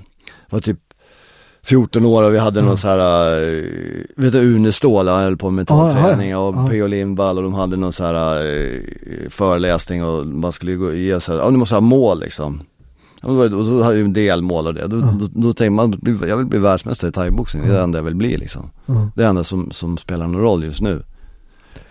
var 0.50 0.60
typ 0.60 0.78
14 1.66 2.06
år 2.06 2.24
och 2.24 2.34
vi 2.34 2.38
hade 2.38 2.62
någon 2.62 2.78
så 2.78 2.88
här, 2.88 3.40
uh, 3.42 3.64
vet 4.16 4.32
du 4.34 4.56
Unestål, 4.56 5.08
han 5.08 5.24
höll 5.24 5.38
på 5.38 5.50
med 5.50 5.56
mentalträning 5.56 6.30
ja. 6.30 6.38
och 6.38 6.56
Ja. 6.56 6.68
P.O. 6.72 6.88
Lindvall 6.88 7.38
och 7.38 7.44
de 7.44 7.54
hade 7.54 7.76
någon 7.78 7.94
så 7.94 8.04
här 8.04 8.46
uh, 8.46 8.80
föreläsning 9.30 10.04
och 10.04 10.28
man 10.28 10.54
skulle 10.54 10.76
gå 10.76 10.94
ge 10.94 11.20
så 11.22 11.32
här, 11.32 11.40
ja 11.40 11.52
du 11.52 11.58
måste 11.58 11.76
ha 11.76 11.82
mål 11.82 12.20
liksom. 12.20 12.62
Och 13.24 13.50
då, 13.50 13.84
hade 13.84 13.96
jag 13.96 14.06
en 14.06 14.14
delmål 14.14 14.68
och 14.68 14.74
det, 14.74 14.88
då, 14.88 15.00
då, 15.00 15.28
då 15.34 15.54
tänkte 15.54 15.70
man, 15.70 16.02
jag 16.28 16.38
vill 16.38 16.46
bli 16.46 16.60
världsmästare 16.60 17.10
i 17.10 17.12
thaiboxning, 17.12 17.64
det 17.64 17.70
är 17.70 17.74
det 17.74 17.82
enda 17.82 18.00
jag 18.00 18.04
vill 18.04 18.16
bli 18.16 18.38
liksom. 18.38 18.70
Ja. 18.86 19.10
Det 19.16 19.26
enda 19.26 19.44
som, 19.44 19.72
som 19.72 19.98
spelar 19.98 20.28
någon 20.28 20.42
roll 20.42 20.64
just 20.64 20.82
nu. 20.82 21.04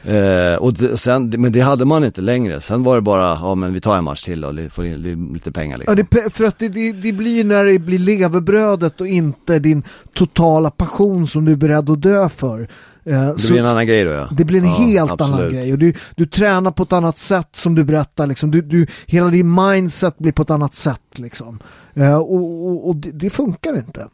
Eh, 0.02 0.56
och 0.58 0.74
det, 0.74 0.96
sen, 0.96 1.34
men 1.38 1.52
det 1.52 1.60
hade 1.60 1.84
man 1.84 2.04
inte 2.04 2.20
längre. 2.20 2.60
Sen 2.60 2.82
var 2.82 2.94
det 2.94 3.02
bara, 3.02 3.38
ja 3.40 3.54
men 3.54 3.72
vi 3.72 3.80
tar 3.80 3.96
en 3.96 4.04
match 4.04 4.22
till 4.22 4.44
och 4.44 4.54
får 4.70 4.86
in 4.86 5.32
lite 5.32 5.52
pengar 5.52 5.78
liksom. 5.78 5.98
Ja, 5.98 6.04
det, 6.12 6.30
för 6.30 6.44
att 6.44 6.58
det, 6.58 6.68
det, 6.68 6.92
det 6.92 7.12
blir 7.12 7.44
när 7.44 7.64
det 7.64 7.78
blir 7.78 7.98
levebrödet 7.98 9.00
och 9.00 9.06
inte 9.06 9.58
din 9.58 9.82
totala 10.14 10.70
passion 10.70 11.26
som 11.26 11.44
du 11.44 11.52
är 11.52 11.56
beredd 11.56 11.90
att 11.90 12.02
dö 12.02 12.28
för. 12.28 12.68
Eh, 13.04 13.26
det 13.26 13.48
blir 13.48 13.58
en 13.58 13.66
annan 13.66 13.86
grej 13.86 14.04
då 14.04 14.10
ja. 14.10 14.28
Det 14.32 14.44
blir 14.44 14.60
en 14.60 14.66
ja, 14.66 14.72
helt 14.72 15.10
absolut. 15.10 15.34
annan 15.34 15.50
grej 15.50 15.72
och 15.72 15.78
du, 15.78 15.94
du 16.16 16.26
tränar 16.26 16.70
på 16.70 16.82
ett 16.82 16.92
annat 16.92 17.18
sätt 17.18 17.48
som 17.52 17.74
du 17.74 17.84
berättar 17.84 18.26
liksom. 18.26 18.50
Du, 18.50 18.62
du, 18.62 18.86
hela 19.06 19.26
din 19.26 19.54
mindset 19.54 20.18
blir 20.18 20.32
på 20.32 20.42
ett 20.42 20.50
annat 20.50 20.74
sätt 20.74 21.18
liksom. 21.18 21.58
Eh, 21.94 22.16
och, 22.16 22.66
och, 22.66 22.88
och 22.88 22.96
det, 22.96 23.10
det, 23.10 23.30
funkar 23.30 23.76
inte. 23.76 24.08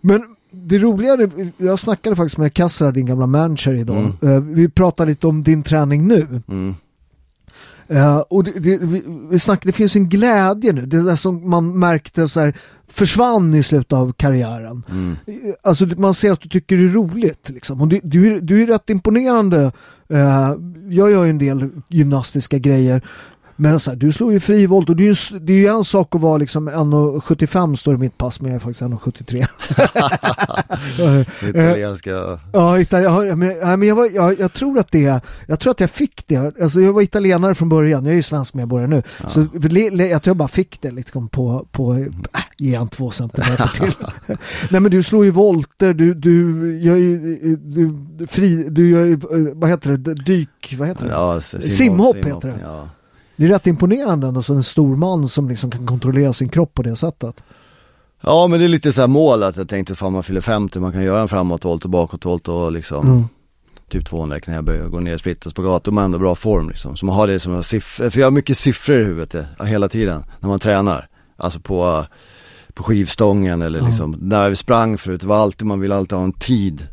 Men 0.00 0.22
det 0.50 0.78
roliga, 0.78 1.16
jag 1.56 1.78
snackade 1.78 2.16
faktiskt 2.16 2.38
med 2.38 2.54
Kassra, 2.54 2.90
din 2.90 3.06
gamla 3.06 3.26
manager 3.26 3.74
idag. 3.74 4.12
Mm. 4.22 4.34
Uh, 4.34 4.54
vi 4.54 4.68
pratade 4.68 5.10
lite 5.10 5.26
om 5.26 5.42
din 5.42 5.62
träning 5.62 6.06
nu. 6.06 6.42
Mm. 6.48 6.74
Uh, 7.92 8.18
och 8.18 8.44
det, 8.44 8.50
det, 8.50 8.78
vi, 8.78 9.02
vi 9.30 9.38
snackade, 9.38 9.68
det 9.68 9.72
finns 9.72 9.96
en 9.96 10.08
glädje 10.08 10.72
nu, 10.72 10.86
det 10.86 11.02
där 11.02 11.16
som 11.16 11.50
man 11.50 11.78
märkte 11.78 12.28
så 12.28 12.40
här, 12.40 12.54
försvann 12.88 13.54
i 13.54 13.62
slutet 13.62 13.92
av 13.92 14.12
karriären. 14.12 14.82
Mm. 14.90 15.16
Alltså 15.62 15.86
man 15.86 16.14
ser 16.14 16.32
att 16.32 16.40
du 16.40 16.48
tycker 16.48 16.76
det 16.76 16.84
är 16.84 16.88
roligt 16.88 17.48
liksom. 17.48 17.80
Och 17.80 17.88
du, 17.88 18.00
du, 18.02 18.40
du 18.40 18.62
är 18.62 18.66
rätt 18.66 18.90
imponerande. 18.90 19.72
Uh, 20.12 20.54
jag 20.88 21.10
gör 21.10 21.24
ju 21.24 21.30
en 21.30 21.38
del 21.38 21.68
gymnastiska 21.88 22.58
grejer 22.58 23.02
men 23.60 23.80
så 23.80 23.90
här, 23.90 23.96
du 23.96 24.12
slår 24.12 24.32
ju 24.32 24.40
frivolt 24.40 24.88
och 24.88 24.96
det 24.96 25.02
är 25.02 25.32
ju, 25.32 25.38
det 25.38 25.52
är 25.52 25.56
ju 25.56 25.66
en 25.66 25.84
sak 25.84 26.14
att 26.14 26.20
vara 26.20 26.36
liksom 26.36 26.70
1,75 26.70 27.76
står 27.76 27.94
i 27.94 27.98
mitt 27.98 28.18
pass 28.18 28.40
men 28.40 28.50
jag 28.50 28.56
är 28.56 28.60
faktiskt 28.60 28.82
1,73. 28.82 29.46
Italienska. 31.48 32.40
Ja, 32.52 32.80
Italien, 32.80 33.26
ja, 33.26 33.36
men, 33.36 33.78
men 33.78 33.88
jag, 33.88 33.96
var, 33.96 34.08
jag, 34.14 34.40
jag, 34.40 34.52
tror 34.52 34.78
att 34.78 34.92
det, 34.92 35.20
jag 35.46 35.60
tror 35.60 35.70
att 35.70 35.80
jag 35.80 35.90
fick 35.90 36.26
det. 36.26 36.62
Alltså 36.62 36.80
jag 36.80 36.92
var 36.92 37.02
italienare 37.02 37.54
från 37.54 37.68
början, 37.68 38.04
jag 38.04 38.12
är 38.12 38.16
ju 38.16 38.22
svensk 38.22 38.54
medborgare 38.54 38.88
nu. 38.88 39.02
Ja. 39.22 39.28
Så 39.28 39.40
jag 39.40 40.22
tror 40.22 40.30
jag 40.30 40.36
bara 40.36 40.48
fick 40.48 40.80
det 40.80 40.90
liksom 40.90 41.28
på, 41.28 41.66
på 41.72 41.94
äh, 41.94 42.06
ge 42.58 42.74
en 42.74 42.88
två 42.88 43.10
centimeter 43.10 43.70
till. 43.74 43.92
Nej 44.70 44.80
men 44.80 44.90
du 44.90 45.02
slår 45.02 45.24
ju 45.24 45.30
volter, 45.30 45.94
du, 45.94 46.14
du 46.14 46.78
gör 46.78 46.96
ju, 46.96 47.36
du, 47.56 48.26
fri, 48.26 48.68
du 48.70 48.90
gör 48.90 49.04
ju, 49.04 49.16
vad 49.54 49.70
heter 49.70 49.90
det, 49.90 50.14
dyk, 50.14 50.74
vad 50.78 50.88
heter 50.88 51.06
det? 51.06 51.12
Ja, 51.12 51.40
simhopp, 51.40 51.72
simhopp 51.72 52.16
heter 52.16 52.48
det. 52.48 52.58
Ja. 52.62 52.88
Det 53.38 53.44
är 53.44 53.48
rätt 53.48 53.66
imponerande 53.66 54.26
ändå, 54.26 54.42
så 54.42 54.54
en 54.54 54.62
stor 54.62 54.96
man 54.96 55.28
som 55.28 55.48
liksom 55.48 55.70
kan 55.70 55.86
kontrollera 55.86 56.32
sin 56.32 56.48
kropp 56.48 56.74
på 56.74 56.82
det 56.82 56.96
sättet. 56.96 57.36
Ja 58.20 58.46
men 58.46 58.60
det 58.60 58.66
är 58.66 58.68
lite 58.68 58.92
så 58.92 59.00
här 59.00 59.08
mål 59.08 59.42
att 59.42 59.56
jag 59.56 59.68
tänkte 59.68 59.94
fan 59.94 60.12
man 60.12 60.22
fyller 60.22 60.40
50, 60.40 60.80
man 60.80 60.92
kan 60.92 61.02
göra 61.02 61.20
en 61.20 61.28
framåtvolt 61.28 61.84
och 61.84 61.90
bakåtvolt 61.90 62.48
och 62.48 62.72
liksom 62.72 63.06
mm. 63.06 63.24
Typ 63.88 64.06
200 64.06 64.40
knäböj 64.40 64.82
och 64.82 64.90
gå 64.90 65.00
ner 65.00 65.14
i 65.14 65.18
split 65.18 65.46
och 65.46 65.52
spagat, 65.52 65.84
då 65.84 65.90
är 65.90 65.92
man 65.92 66.04
ändå 66.04 66.18
bra 66.18 66.34
form 66.34 66.68
liksom. 66.68 66.96
Så 66.96 67.06
man 67.06 67.14
har 67.14 67.26
det 67.26 67.40
som 67.40 67.54
en 67.54 67.62
siffra, 67.62 68.10
för 68.10 68.20
jag 68.20 68.26
har 68.26 68.30
mycket 68.30 68.58
siffror 68.58 69.00
i 69.00 69.04
huvudet 69.04 69.46
ja, 69.58 69.64
hela 69.64 69.88
tiden 69.88 70.24
när 70.40 70.48
man 70.48 70.58
tränar. 70.58 71.08
Alltså 71.36 71.60
på, 71.60 72.04
på 72.74 72.82
skivstången 72.82 73.62
eller 73.62 73.78
mm. 73.78 73.90
liksom, 73.90 74.16
när 74.20 74.50
vi 74.50 74.56
sprang 74.56 74.98
förut, 74.98 75.20
det 75.20 75.26
var 75.26 75.36
alltid, 75.36 75.66
man 75.66 75.80
vill 75.80 75.92
alltid 75.92 76.18
ha 76.18 76.24
en 76.24 76.32
tid. 76.32 76.86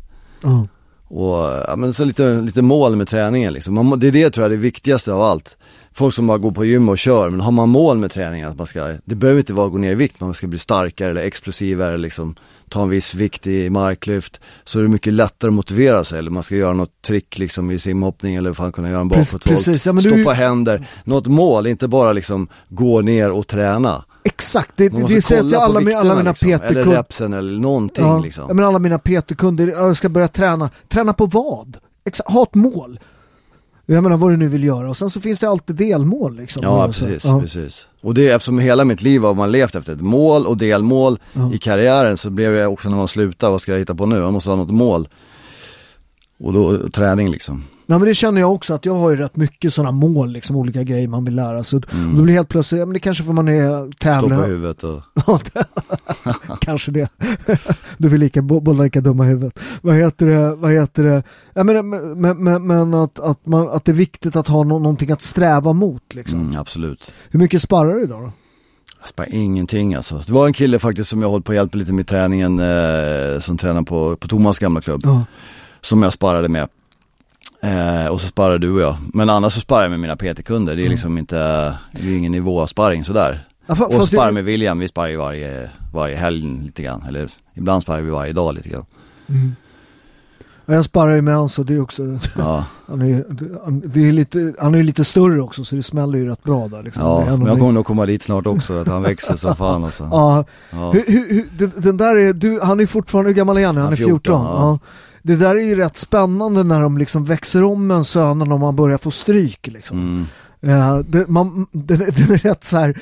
Mm. 0.44 0.68
Och 1.08 1.36
ja 1.68 1.74
men 1.76 1.94
så 1.94 2.04
lite, 2.04 2.40
lite 2.40 2.62
mål 2.62 2.96
med 2.96 3.08
träningen 3.08 3.52
liksom. 3.52 3.74
Man, 3.74 3.98
det 3.98 4.06
är 4.06 4.12
det 4.12 4.30
tror 4.30 4.44
jag 4.44 4.50
det 4.50 4.56
viktigaste 4.56 5.12
av 5.12 5.20
allt 5.20 5.56
folk 5.96 6.14
som 6.14 6.26
bara 6.26 6.38
går 6.38 6.50
på 6.50 6.64
gym 6.64 6.88
och 6.88 6.98
kör, 6.98 7.30
men 7.30 7.40
har 7.40 7.52
man 7.52 7.68
mål 7.68 7.98
med 7.98 8.10
träningen 8.10 8.48
att 8.48 8.58
man 8.58 8.66
ska, 8.66 8.94
det 9.04 9.14
behöver 9.14 9.40
inte 9.40 9.52
vara 9.52 9.66
att 9.66 9.72
gå 9.72 9.78
ner 9.78 9.92
i 9.92 9.94
vikt, 9.94 10.20
man 10.20 10.34
ska 10.34 10.46
bli 10.46 10.58
starkare 10.58 11.10
eller 11.10 11.22
explosivare 11.22 11.96
liksom, 11.96 12.34
ta 12.68 12.82
en 12.82 12.88
viss 12.88 13.14
vikt 13.14 13.46
i 13.46 13.70
marklyft, 13.70 14.40
så 14.64 14.78
är 14.78 14.82
det 14.82 14.88
mycket 14.88 15.12
lättare 15.12 15.48
att 15.48 15.54
motivera 15.54 16.04
sig, 16.04 16.18
eller 16.18 16.30
man 16.30 16.42
ska 16.42 16.56
göra 16.56 16.72
något 16.72 17.02
trick 17.02 17.38
liksom 17.38 17.70
i 17.70 17.78
simhoppning 17.78 18.34
eller 18.34 18.52
fan 18.52 18.72
kunna 18.72 18.90
göra 18.90 19.00
en 19.00 19.08
bakåtvolt, 19.08 19.66
ja, 19.66 19.74
stoppa 19.78 20.14
du... 20.14 20.32
händer, 20.32 20.88
något 21.04 21.26
mål, 21.26 21.66
inte 21.66 21.88
bara 21.88 22.12
liksom 22.12 22.48
gå 22.68 23.00
ner 23.00 23.30
och 23.30 23.46
träna. 23.46 24.04
Exakt, 24.24 24.72
det, 24.76 24.88
det, 24.88 25.22
säger 25.22 25.42
till 25.42 25.54
alla, 25.54 25.80
vikterna, 25.80 26.00
alla 26.00 26.14
mina 26.14 26.30
liksom, 26.30 26.48
PT-kunder. 26.48 26.82
Eller 26.82 26.96
repsen 26.96 27.32
eller 27.32 27.60
någonting 27.60 28.04
ja, 28.04 28.18
liksom. 28.18 28.56
men 28.56 28.64
alla 28.64 28.78
mina 28.78 28.98
PT-kunder, 28.98 29.68
jag 29.68 29.96
ska 29.96 30.08
börja 30.08 30.28
träna. 30.28 30.70
Träna 30.88 31.12
på 31.12 31.26
vad? 31.26 31.76
Exakt, 32.04 32.30
ha 32.30 32.42
ett 32.42 32.54
mål. 32.54 32.98
Jag 33.88 34.02
menar 34.02 34.16
vad 34.16 34.30
du 34.30 34.36
nu 34.36 34.48
vill 34.48 34.64
göra 34.64 34.90
och 34.90 34.96
sen 34.96 35.10
så 35.10 35.20
finns 35.20 35.40
det 35.40 35.48
alltid 35.48 35.76
delmål 35.76 36.36
liksom. 36.36 36.62
Ja 36.62 36.86
precis, 36.86 37.24
ja. 37.24 37.40
precis. 37.40 37.86
Och 38.02 38.14
det 38.14 38.28
är 38.28 38.36
eftersom 38.36 38.58
hela 38.58 38.84
mitt 38.84 39.02
liv 39.02 39.22
har 39.22 39.34
man 39.34 39.52
levt 39.52 39.74
efter 39.74 39.92
ett 39.92 40.00
mål 40.00 40.46
och 40.46 40.56
delmål 40.56 41.18
ja. 41.32 41.54
i 41.54 41.58
karriären 41.58 42.16
så 42.16 42.30
blev 42.30 42.52
det 42.52 42.66
också 42.66 42.88
när 42.88 42.96
man 42.96 43.08
slutar, 43.08 43.50
vad 43.50 43.60
ska 43.60 43.72
jag 43.72 43.78
hitta 43.78 43.94
på 43.94 44.06
nu? 44.06 44.20
Man 44.20 44.32
måste 44.32 44.50
ha 44.50 44.56
något 44.56 44.70
mål. 44.70 45.08
Och 46.38 46.52
då 46.52 46.88
träning 46.88 47.30
liksom. 47.30 47.64
Ja 47.86 47.98
men 47.98 48.08
det 48.08 48.14
känner 48.14 48.40
jag 48.40 48.54
också 48.54 48.74
att 48.74 48.84
jag 48.84 48.94
har 48.94 49.10
ju 49.10 49.16
rätt 49.16 49.36
mycket 49.36 49.74
sådana 49.74 49.90
mål, 49.90 50.32
liksom 50.32 50.56
olika 50.56 50.82
grejer 50.82 51.08
man 51.08 51.24
vill 51.24 51.34
lära 51.34 51.62
sig. 51.62 51.80
Mm. 51.92 52.10
Och 52.10 52.16
då 52.16 52.22
blir 52.22 52.34
helt 52.34 52.48
plötsligt, 52.48 52.78
ja 52.78 52.86
men 52.86 52.92
det 52.92 53.00
kanske 53.00 53.24
för 53.24 53.32
man 53.32 53.48
är 53.48 53.92
tävlare. 53.98 54.28
Slå 54.28 54.42
på 54.42 54.46
huvudet 54.46 54.84
och... 54.84 55.02
kanske 56.60 56.90
det. 56.90 57.08
du 57.98 58.08
vill 58.08 58.20
lika, 58.20 58.42
båda 58.42 58.82
lika 58.82 59.00
dumma 59.00 59.24
i 59.24 59.28
huvudet. 59.28 59.58
Vad 59.80 59.94
heter 59.94 60.26
det, 60.26 60.54
vad 60.54 60.72
heter 60.72 61.04
det? 61.04 61.22
Ja 61.54 61.64
men, 61.64 61.88
men, 62.20 62.44
men, 62.44 62.66
men 62.66 62.94
att, 62.94 63.18
att, 63.18 63.46
man, 63.46 63.68
att 63.68 63.84
det 63.84 63.92
är 63.92 63.96
viktigt 63.96 64.36
att 64.36 64.48
ha 64.48 64.64
no 64.64 64.78
någonting 64.78 65.10
att 65.10 65.22
sträva 65.22 65.72
mot 65.72 66.14
liksom. 66.14 66.40
Mm, 66.40 66.60
absolut. 66.60 67.12
Hur 67.30 67.38
mycket 67.38 67.62
sparrar 67.62 67.94
du 67.94 68.02
idag 68.02 68.22
då? 68.22 68.32
Jag 69.00 69.08
sparar 69.08 69.34
ingenting 69.34 69.94
alltså. 69.94 70.22
Det 70.26 70.32
var 70.32 70.46
en 70.46 70.52
kille 70.52 70.78
faktiskt 70.78 71.10
som 71.10 71.22
jag 71.22 71.28
hållit 71.28 71.46
på 71.46 71.52
att 71.52 71.56
hjälpa 71.56 71.78
lite 71.78 71.92
med 71.92 72.06
träningen 72.06 72.58
eh, 72.58 73.40
som 73.40 73.56
tränar 73.56 73.82
på, 73.82 74.16
på 74.16 74.28
Thomas 74.28 74.58
gamla 74.58 74.80
klubb. 74.80 75.06
Uh. 75.06 75.22
Som 75.80 76.02
jag 76.02 76.12
sparade 76.12 76.48
med. 76.48 76.68
Eh, 77.66 78.06
och 78.06 78.20
så 78.20 78.26
sparar 78.26 78.58
du 78.58 78.72
och 78.72 78.80
jag. 78.80 78.96
Men 79.14 79.30
annars 79.30 79.52
så 79.52 79.60
sparar 79.60 79.82
jag 79.82 79.90
med 79.90 80.00
mina 80.00 80.16
PT-kunder. 80.16 80.76
Det 80.76 80.82
är 80.82 80.84
mm. 80.84 80.92
liksom 80.92 81.18
inte, 81.18 81.36
det 81.92 82.08
är 82.08 82.16
ingen 82.16 82.32
nivåsparring 82.32 83.04
sådär. 83.04 83.46
Ja, 83.66 83.74
för, 83.74 84.00
och 84.00 84.08
sparar 84.08 84.32
med 84.32 84.44
William, 84.44 84.78
vi 84.78 84.88
sparar 84.88 85.08
ju 85.08 85.16
varje, 85.16 85.70
varje 85.92 86.16
helg 86.16 86.60
lite 86.64 86.82
grann. 86.82 87.02
Eller 87.08 87.28
ibland 87.54 87.82
sparar 87.82 88.00
vi 88.00 88.10
varje 88.10 88.32
dag 88.32 88.54
lite 88.54 88.68
grann. 88.68 88.84
Mm. 89.28 89.54
Ja, 90.66 90.74
jag 90.74 90.84
sparar 90.84 91.14
ju 91.14 91.22
med 91.22 91.34
han 91.34 91.48
så 91.48 91.62
det 91.62 91.74
är 91.74 91.80
också, 91.80 92.02
ja. 92.38 92.64
han, 92.86 93.02
är, 93.02 93.24
det 93.88 94.08
är 94.08 94.12
lite, 94.12 94.54
han 94.58 94.74
är 94.74 94.82
lite 94.82 95.04
större 95.04 95.40
också 95.40 95.64
så 95.64 95.76
det 95.76 95.82
smäller 95.82 96.18
ju 96.18 96.28
rätt 96.28 96.42
bra 96.42 96.68
där 96.68 96.82
liksom. 96.82 97.02
Ja, 97.02 97.36
men 97.36 97.46
jag 97.46 97.58
kommer 97.58 97.72
nog 97.72 97.86
komma 97.86 98.06
dit 98.06 98.22
snart 98.22 98.46
också, 98.46 98.80
att 98.80 98.88
han 98.88 99.02
växer 99.02 99.36
som 99.36 99.56
fan 99.56 99.84
alltså. 99.84 100.08
Ja, 100.10 100.44
ja. 100.70 100.92
Hur, 100.92 101.04
hur, 101.06 101.48
den, 101.58 101.72
den, 101.76 101.96
där 101.96 102.16
är, 102.16 102.32
du, 102.32 102.60
han 102.60 102.80
är 102.80 102.86
fortfarande, 102.86 103.30
hur 103.30 103.34
gammal 103.34 103.56
är 103.56 103.66
han? 103.66 103.76
Han 103.76 103.92
är 103.92 103.96
14. 103.96 104.20
14 104.20 104.44
ja. 104.44 104.78
Det 105.26 105.36
där 105.36 105.56
är 105.56 105.60
ju 105.60 105.76
rätt 105.76 105.96
spännande 105.96 106.62
när 106.62 106.80
de 106.80 106.98
liksom 106.98 107.24
växer 107.24 107.62
om 107.62 107.90
en 107.90 108.04
sönen 108.04 108.52
och 108.52 108.60
man 108.60 108.76
börjar 108.76 108.98
få 108.98 109.10
stryk 109.10 109.66
liksom. 109.66 110.26
Mm. 110.62 110.78
Uh, 110.78 110.98
det, 110.98 111.28
man, 111.28 111.66
det, 111.72 111.96
det, 111.96 112.34
är 112.34 112.38
rätt 112.38 112.64
så 112.64 112.76
här, 112.76 113.00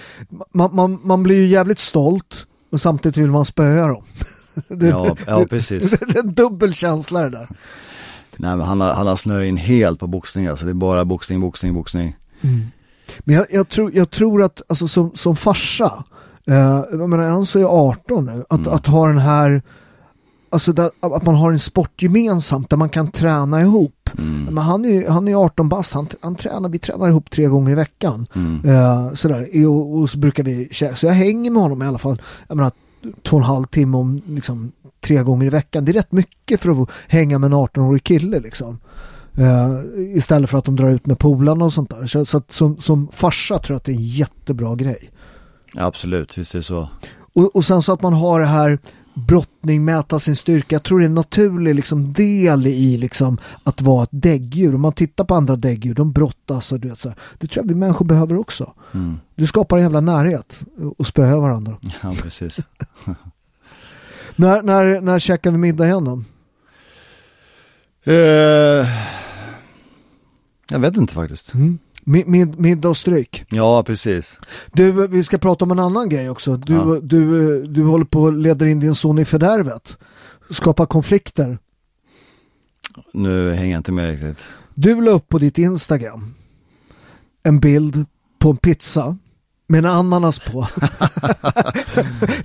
man, 0.55 0.75
man, 0.75 1.01
man 1.03 1.23
blir 1.23 1.37
ju 1.37 1.47
jävligt 1.47 1.79
stolt 1.79 2.47
men 2.71 2.79
samtidigt 2.79 3.17
vill 3.17 3.31
man 3.31 3.45
spöa 3.45 3.89
dem. 3.89 4.05
det, 4.69 4.89
ja, 4.89 5.17
ja, 5.27 5.47
precis. 5.51 5.91
Det, 5.91 5.97
det, 6.13 6.19
är 6.19 6.23
en 6.23 6.35
dubbel 6.35 6.75
känsla 6.75 7.23
det 7.23 7.31
där. 7.31 7.49
Nej 8.37 8.57
men 8.57 8.67
han 8.67 8.81
har, 8.81 8.95
han 8.95 9.07
har 9.07 9.17
snöat 9.17 9.45
in 9.45 9.57
helt 9.57 10.01
på 10.01 10.07
boxning 10.07 10.47
alltså, 10.47 10.65
det 10.65 10.73
är 10.73 10.75
bara 10.75 11.05
boxning, 11.05 11.41
boxning, 11.41 11.75
boxning. 11.75 12.17
Mm. 12.41 12.67
Men 13.21 13.35
jag, 13.35 13.47
jag, 13.51 13.69
tror, 13.69 13.95
jag 13.95 14.11
tror 14.11 14.43
att 14.43 14.63
alltså 14.69 14.89
som, 14.89 15.11
som 15.15 15.37
farsa, 15.37 16.05
uh, 16.51 16.85
jag 16.91 17.09
menar 17.11 17.29
han 17.29 17.47
så 17.47 17.59
är 17.59 17.65
18 17.65 18.25
nu, 18.25 18.45
att, 18.49 18.59
mm. 18.59 18.73
att 18.73 18.87
ha 18.87 19.07
den 19.07 19.19
här 19.19 19.63
alltså 20.55 20.73
där, 20.73 20.91
att 21.01 21.25
man 21.25 21.35
har 21.35 21.53
en 21.53 21.61
sport 21.61 22.03
gemensamt 22.03 22.71
där 22.71 22.77
man 22.77 22.89
kan 22.89 23.11
träna 23.11 23.61
ihop. 23.61 24.11
Mm. 24.19 24.45
Men 24.45 24.65
han 24.65 24.85
är, 24.85 25.09
han 25.09 25.29
är 25.29 25.35
18 25.35 25.69
bast, 25.69 25.93
han, 25.93 26.09
han 26.21 26.35
tränar, 26.35 26.69
vi 26.69 26.79
tränar 26.79 27.09
ihop 27.09 27.31
tre 27.31 27.47
gånger 27.47 27.73
i 27.73 27.75
veckan. 27.75 28.27
Mm. 28.35 28.65
Uh, 28.65 29.15
sådär, 29.15 29.67
och, 29.67 29.99
och, 29.99 30.11
så 30.11 30.19
brukar 30.19 30.43
vi, 30.43 30.69
så 30.95 31.07
jag 31.07 31.13
hänger 31.13 31.51
med 31.51 31.63
honom 31.63 31.83
i 31.83 31.87
alla 31.87 31.99
fall, 31.99 32.23
jag 32.49 32.57
menar, 32.57 32.73
två 33.23 33.37
och 33.37 33.43
en 33.43 33.47
halv 33.47 33.67
timme 33.67 33.97
om 33.97 34.23
liksom, 34.27 34.73
tre 35.01 35.23
gånger 35.23 35.47
i 35.47 35.51
veckan. 35.51 35.85
Det 35.85 35.93
är 35.93 35.95
rätt 35.95 36.13
mycket 36.13 36.61
för 36.61 36.83
att 36.83 36.89
hänga 37.09 37.39
med 37.39 37.47
en 37.47 37.59
18-årig 37.59 38.05
kille 38.05 38.41
liksom. 38.41 38.79
Uh, 39.39 40.17
istället 40.17 40.51
för 40.51 40.59
att 40.59 40.65
de 40.65 40.77
drar 40.77 40.91
ut 40.91 41.07
med 41.07 41.19
polarna 41.19 41.65
och 41.65 41.73
sånt 41.73 41.91
där. 41.91 42.07
Så, 42.07 42.25
så 42.25 42.39
att 42.39 42.53
som, 42.53 42.77
som 42.79 43.09
farsa 43.13 43.59
tror 43.59 43.75
jag 43.75 43.77
att 43.77 43.85
det 43.85 43.93
är 43.93 43.97
en 43.97 44.07
jättebra 44.07 44.75
grej. 44.75 45.11
Absolut, 45.77 46.39
visst 46.39 46.55
är 46.55 46.59
det 46.59 46.63
så. 46.63 46.89
Och, 47.35 47.57
och 47.57 47.65
sen 47.65 47.83
så 47.83 47.93
att 47.93 48.03
man 48.03 48.13
har 48.13 48.41
det 48.41 48.47
här 48.47 48.79
brottning, 49.15 49.85
mäta 49.85 50.19
sin 50.19 50.37
styrka. 50.37 50.75
Jag 50.75 50.83
tror 50.83 50.99
det 50.99 51.05
är 51.05 51.07
en 51.07 51.15
naturlig 51.15 51.75
liksom, 51.75 52.13
del 52.13 52.67
i 52.67 52.97
liksom, 52.97 53.39
att 53.65 53.81
vara 53.81 54.03
ett 54.03 54.09
däggdjur. 54.13 54.75
Om 54.75 54.81
man 54.81 54.93
tittar 54.93 55.25
på 55.25 55.35
andra 55.35 55.57
däggdjur, 55.57 55.95
de 55.95 56.13
brottas 56.13 56.73
och 56.73 56.81
du 56.81 56.89
vet, 56.89 56.99
så 56.99 57.09
här. 57.09 57.19
Det 57.39 57.47
tror 57.47 57.65
jag 57.65 57.69
vi 57.69 57.75
människor 57.75 58.05
behöver 58.05 58.37
också. 58.37 58.73
Mm. 58.93 59.21
Du 59.35 59.47
skapar 59.47 59.77
en 59.77 59.83
jävla 59.83 60.01
närhet 60.01 60.61
och 60.97 61.07
spöar 61.07 61.41
varandra. 61.41 61.77
Ja, 62.03 62.15
precis. 62.23 62.61
när, 64.37 64.63
när, 64.63 65.01
när 65.01 65.19
käkar 65.19 65.51
vi 65.51 65.59
middag 65.59 65.87
igen 65.87 66.05
då? 66.05 66.23
Uh, 68.13 68.87
jag 70.69 70.79
vet 70.79 70.97
inte 70.97 71.15
faktiskt. 71.15 71.55
Mm. 71.55 71.79
Mid, 72.07 72.61
middag 72.61 72.89
och 72.89 72.97
stryk. 72.97 73.45
Ja, 73.51 73.83
precis. 73.83 74.39
Du, 74.73 75.07
vi 75.07 75.25
ska 75.25 75.39
prata 75.39 75.65
om 75.65 75.71
en 75.71 75.79
annan 75.79 76.09
grej 76.09 76.31
också. 76.31 76.57
Du, 76.57 76.75
ja. 76.75 76.99
du, 77.03 77.63
du 77.63 77.85
håller 77.85 78.05
på 78.05 78.27
att 78.27 78.35
leda 78.35 78.69
in 78.69 78.81
din 78.81 78.95
son 78.95 79.19
i 79.19 79.25
fördärvet. 79.25 79.97
Skapa 80.51 80.87
konflikter. 80.87 81.59
Nu 83.13 83.53
hänger 83.53 83.73
jag 83.73 83.79
inte 83.79 83.93
med 83.93 84.11
riktigt. 84.11 84.47
Du 84.75 85.01
la 85.01 85.11
upp 85.11 85.29
på 85.29 85.39
ditt 85.39 85.59
Instagram 85.59 86.35
en 87.43 87.61
bild 87.61 88.07
på 88.39 88.51
en 88.51 88.57
pizza 88.57 89.17
med 89.67 89.79
en 89.79 89.91
ananas 89.91 90.39
på. 90.39 90.69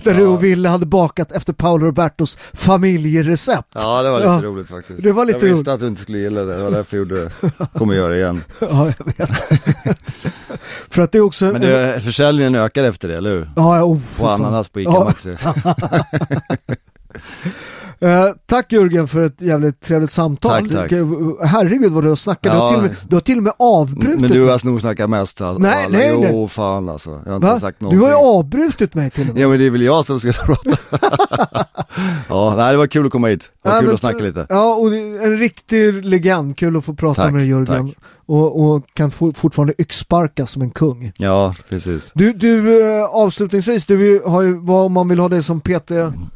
Där 0.04 0.14
du 0.14 0.26
och 0.26 0.44
Ville 0.44 0.68
hade 0.68 0.86
bakat 0.86 1.32
efter 1.32 1.52
Paolo 1.52 1.86
Robertos 1.86 2.38
familjerecept. 2.52 3.68
Ja 3.72 4.02
det 4.02 4.10
var 4.10 4.18
lite 4.18 4.30
ja. 4.30 4.42
roligt 4.42 4.68
faktiskt. 4.68 5.02
Det 5.02 5.12
var 5.12 5.24
lite 5.24 5.46
jag 5.46 5.54
visste 5.54 5.72
att 5.72 5.80
du 5.80 5.86
inte 5.86 6.02
skulle 6.02 6.18
gilla 6.18 6.44
det, 6.44 6.56
det 6.56 6.62
var 6.62 6.70
därför 6.70 6.96
jag 6.96 7.08
gjorde 7.08 7.24
det. 7.24 7.30
Kommer 7.78 7.94
göra 7.94 8.12
det 8.12 8.18
igen. 8.18 8.44
ja, 8.60 8.92
jag 8.98 9.06
vet. 9.06 9.30
För 10.90 11.02
att 11.02 11.12
det 11.12 11.18
är 11.18 11.22
också... 11.22 11.44
Men 11.44 11.60
det, 11.60 12.00
försäljningen 12.04 12.54
ökar 12.54 12.84
efter 12.84 13.08
det, 13.08 13.16
eller 13.16 13.30
hur? 13.30 13.50
Ja, 13.56 13.82
oh, 13.82 13.98
På 14.18 14.28
ananas 14.28 14.68
på 14.68 14.80
ICA 14.80 14.90
Maxi. 14.90 15.36
Uh, 18.04 18.34
tack 18.46 18.72
Jörgen 18.72 19.08
för 19.08 19.20
ett 19.20 19.40
jävligt 19.40 19.80
trevligt 19.80 20.12
samtal. 20.12 20.50
Tack, 20.50 20.72
tack. 20.72 20.90
Herregud 21.44 21.92
vad 21.92 22.04
du 22.04 22.08
har 22.08 22.16
snackat. 22.16 22.54
Ja. 22.54 22.70
Du, 22.70 22.76
har 22.76 22.82
med, 22.82 22.96
du 23.08 23.16
har 23.16 23.20
till 23.20 23.36
och 23.36 23.42
med 23.42 23.52
avbrutit 23.58 24.20
Men 24.20 24.30
du 24.30 24.48
har 24.48 24.66
nog 24.66 24.80
snackat 24.80 25.10
mest. 25.10 25.40
Alltså. 25.40 25.62
Nej, 25.62 25.86
nej, 25.90 26.10
jo, 26.14 26.20
nej. 26.20 26.30
Jo, 26.32 26.48
fan 26.48 26.88
alltså. 26.88 27.10
Jag 27.10 27.30
har 27.30 27.36
inte 27.36 27.46
Va? 27.46 27.60
sagt 27.60 27.80
någonting. 27.80 27.98
Du 28.00 28.04
har 28.04 28.10
ju 28.10 28.38
avbrutit 28.38 28.94
mig 28.94 29.10
till 29.10 29.28
och 29.28 29.34
med. 29.34 29.42
Ja 29.42 29.48
men 29.48 29.58
det 29.58 29.66
är 29.66 29.70
väl 29.70 29.82
jag 29.82 30.06
som 30.06 30.20
ska 30.20 30.32
prata. 30.46 30.70
ja, 32.28 32.54
nej, 32.56 32.72
det 32.72 32.78
var 32.78 32.86
kul 32.86 33.06
att 33.06 33.12
komma 33.12 33.28
hit. 33.28 33.50
Det 33.62 33.68
var 33.68 33.76
ja, 33.76 33.80
kul 33.80 33.86
men, 33.86 33.94
att 33.94 34.00
snacka 34.00 34.18
lite. 34.18 34.46
Ja, 34.48 34.74
och 34.74 34.94
en 34.94 35.38
riktig 35.38 36.04
legend. 36.04 36.56
Kul 36.56 36.76
att 36.76 36.84
få 36.84 36.94
prata 36.94 37.22
tack, 37.22 37.32
med 37.32 37.40
dig 37.40 37.48
Jörgen. 37.48 37.88
Tack. 37.88 37.98
Och, 38.30 38.60
och, 38.60 38.84
kan 38.94 39.10
for, 39.10 39.32
fortfarande 39.32 39.74
yxsparka 39.78 40.46
som 40.46 40.62
en 40.62 40.70
kung. 40.70 41.12
Ja, 41.16 41.54
precis. 41.68 42.12
Du, 42.14 42.32
du 42.32 42.82
eh, 42.82 43.04
avslutningsvis, 43.04 43.86
du 43.86 44.22
har 44.26 44.42
ju, 44.42 44.54
vad 44.54 44.86
om 44.86 44.92
man 44.92 45.08
vill 45.08 45.18
ha 45.18 45.28
dig 45.28 45.42
som 45.42 45.60
PT? 45.60 45.90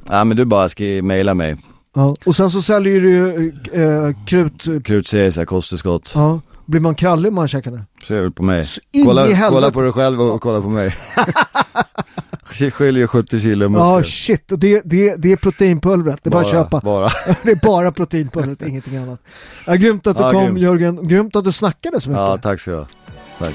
Ja 0.08 0.24
men 0.24 0.36
du 0.36 0.44
bara 0.44 0.68
ska 0.68 0.84
mejla 0.84 1.34
mig. 1.34 1.56
Ja, 1.94 2.14
och 2.26 2.36
sen 2.36 2.50
så 2.50 2.62
säljer 2.62 3.00
du 3.00 3.10
ju 3.10 3.52
äh, 3.72 4.24
krut... 4.26 4.84
Krutserie, 4.84 5.44
kosttillskott. 5.44 6.12
Ja. 6.14 6.40
Blir 6.66 6.80
man 6.80 6.94
krallig 6.94 7.28
om 7.28 7.34
man 7.34 7.48
käkar 7.48 7.70
det? 7.70 7.82
Så 8.04 8.14
är 8.14 8.22
det 8.22 8.30
på 8.30 8.42
mig. 8.42 8.66
Kolla, 9.04 9.26
kolla 9.50 9.70
på 9.70 9.82
dig 9.82 9.92
själv 9.92 10.20
och 10.20 10.40
kolla 10.40 10.60
på 10.60 10.68
mig. 10.68 10.96
Skiljer 12.54 13.06
70 13.06 13.40
kilo 13.40 13.68
muskler. 13.68 13.86
Ja 13.86 14.04
shit, 14.04 14.52
och 14.52 14.58
det, 14.58 14.82
det, 14.84 15.14
det 15.16 15.32
är 15.32 15.36
proteinpulvret, 15.36 16.18
det 16.22 16.28
är 16.28 16.30
bara, 16.30 16.42
bara 16.42 16.46
att 16.46 16.50
köpa. 16.50 16.80
Bara. 16.80 17.12
det 17.44 17.50
är 17.50 17.66
bara 17.66 17.92
proteinpulvret, 17.92 18.62
ingenting 18.62 18.96
annat. 18.96 19.20
Ja, 19.66 19.74
grymt 19.74 20.06
att 20.06 20.16
du 20.16 20.22
ja, 20.22 20.30
kom 20.30 20.44
grymt. 20.44 20.58
Jörgen, 20.58 21.08
grymt 21.08 21.36
att 21.36 21.44
du 21.44 21.52
snackade 21.52 22.00
så 22.00 22.10
mycket. 22.10 22.20
Ja, 22.20 22.38
tack 22.38 22.60
så 22.60 22.70
du 22.70 22.76
ha. 22.76 22.86
Tack. 23.38 23.54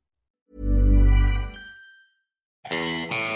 Música 2.69 3.30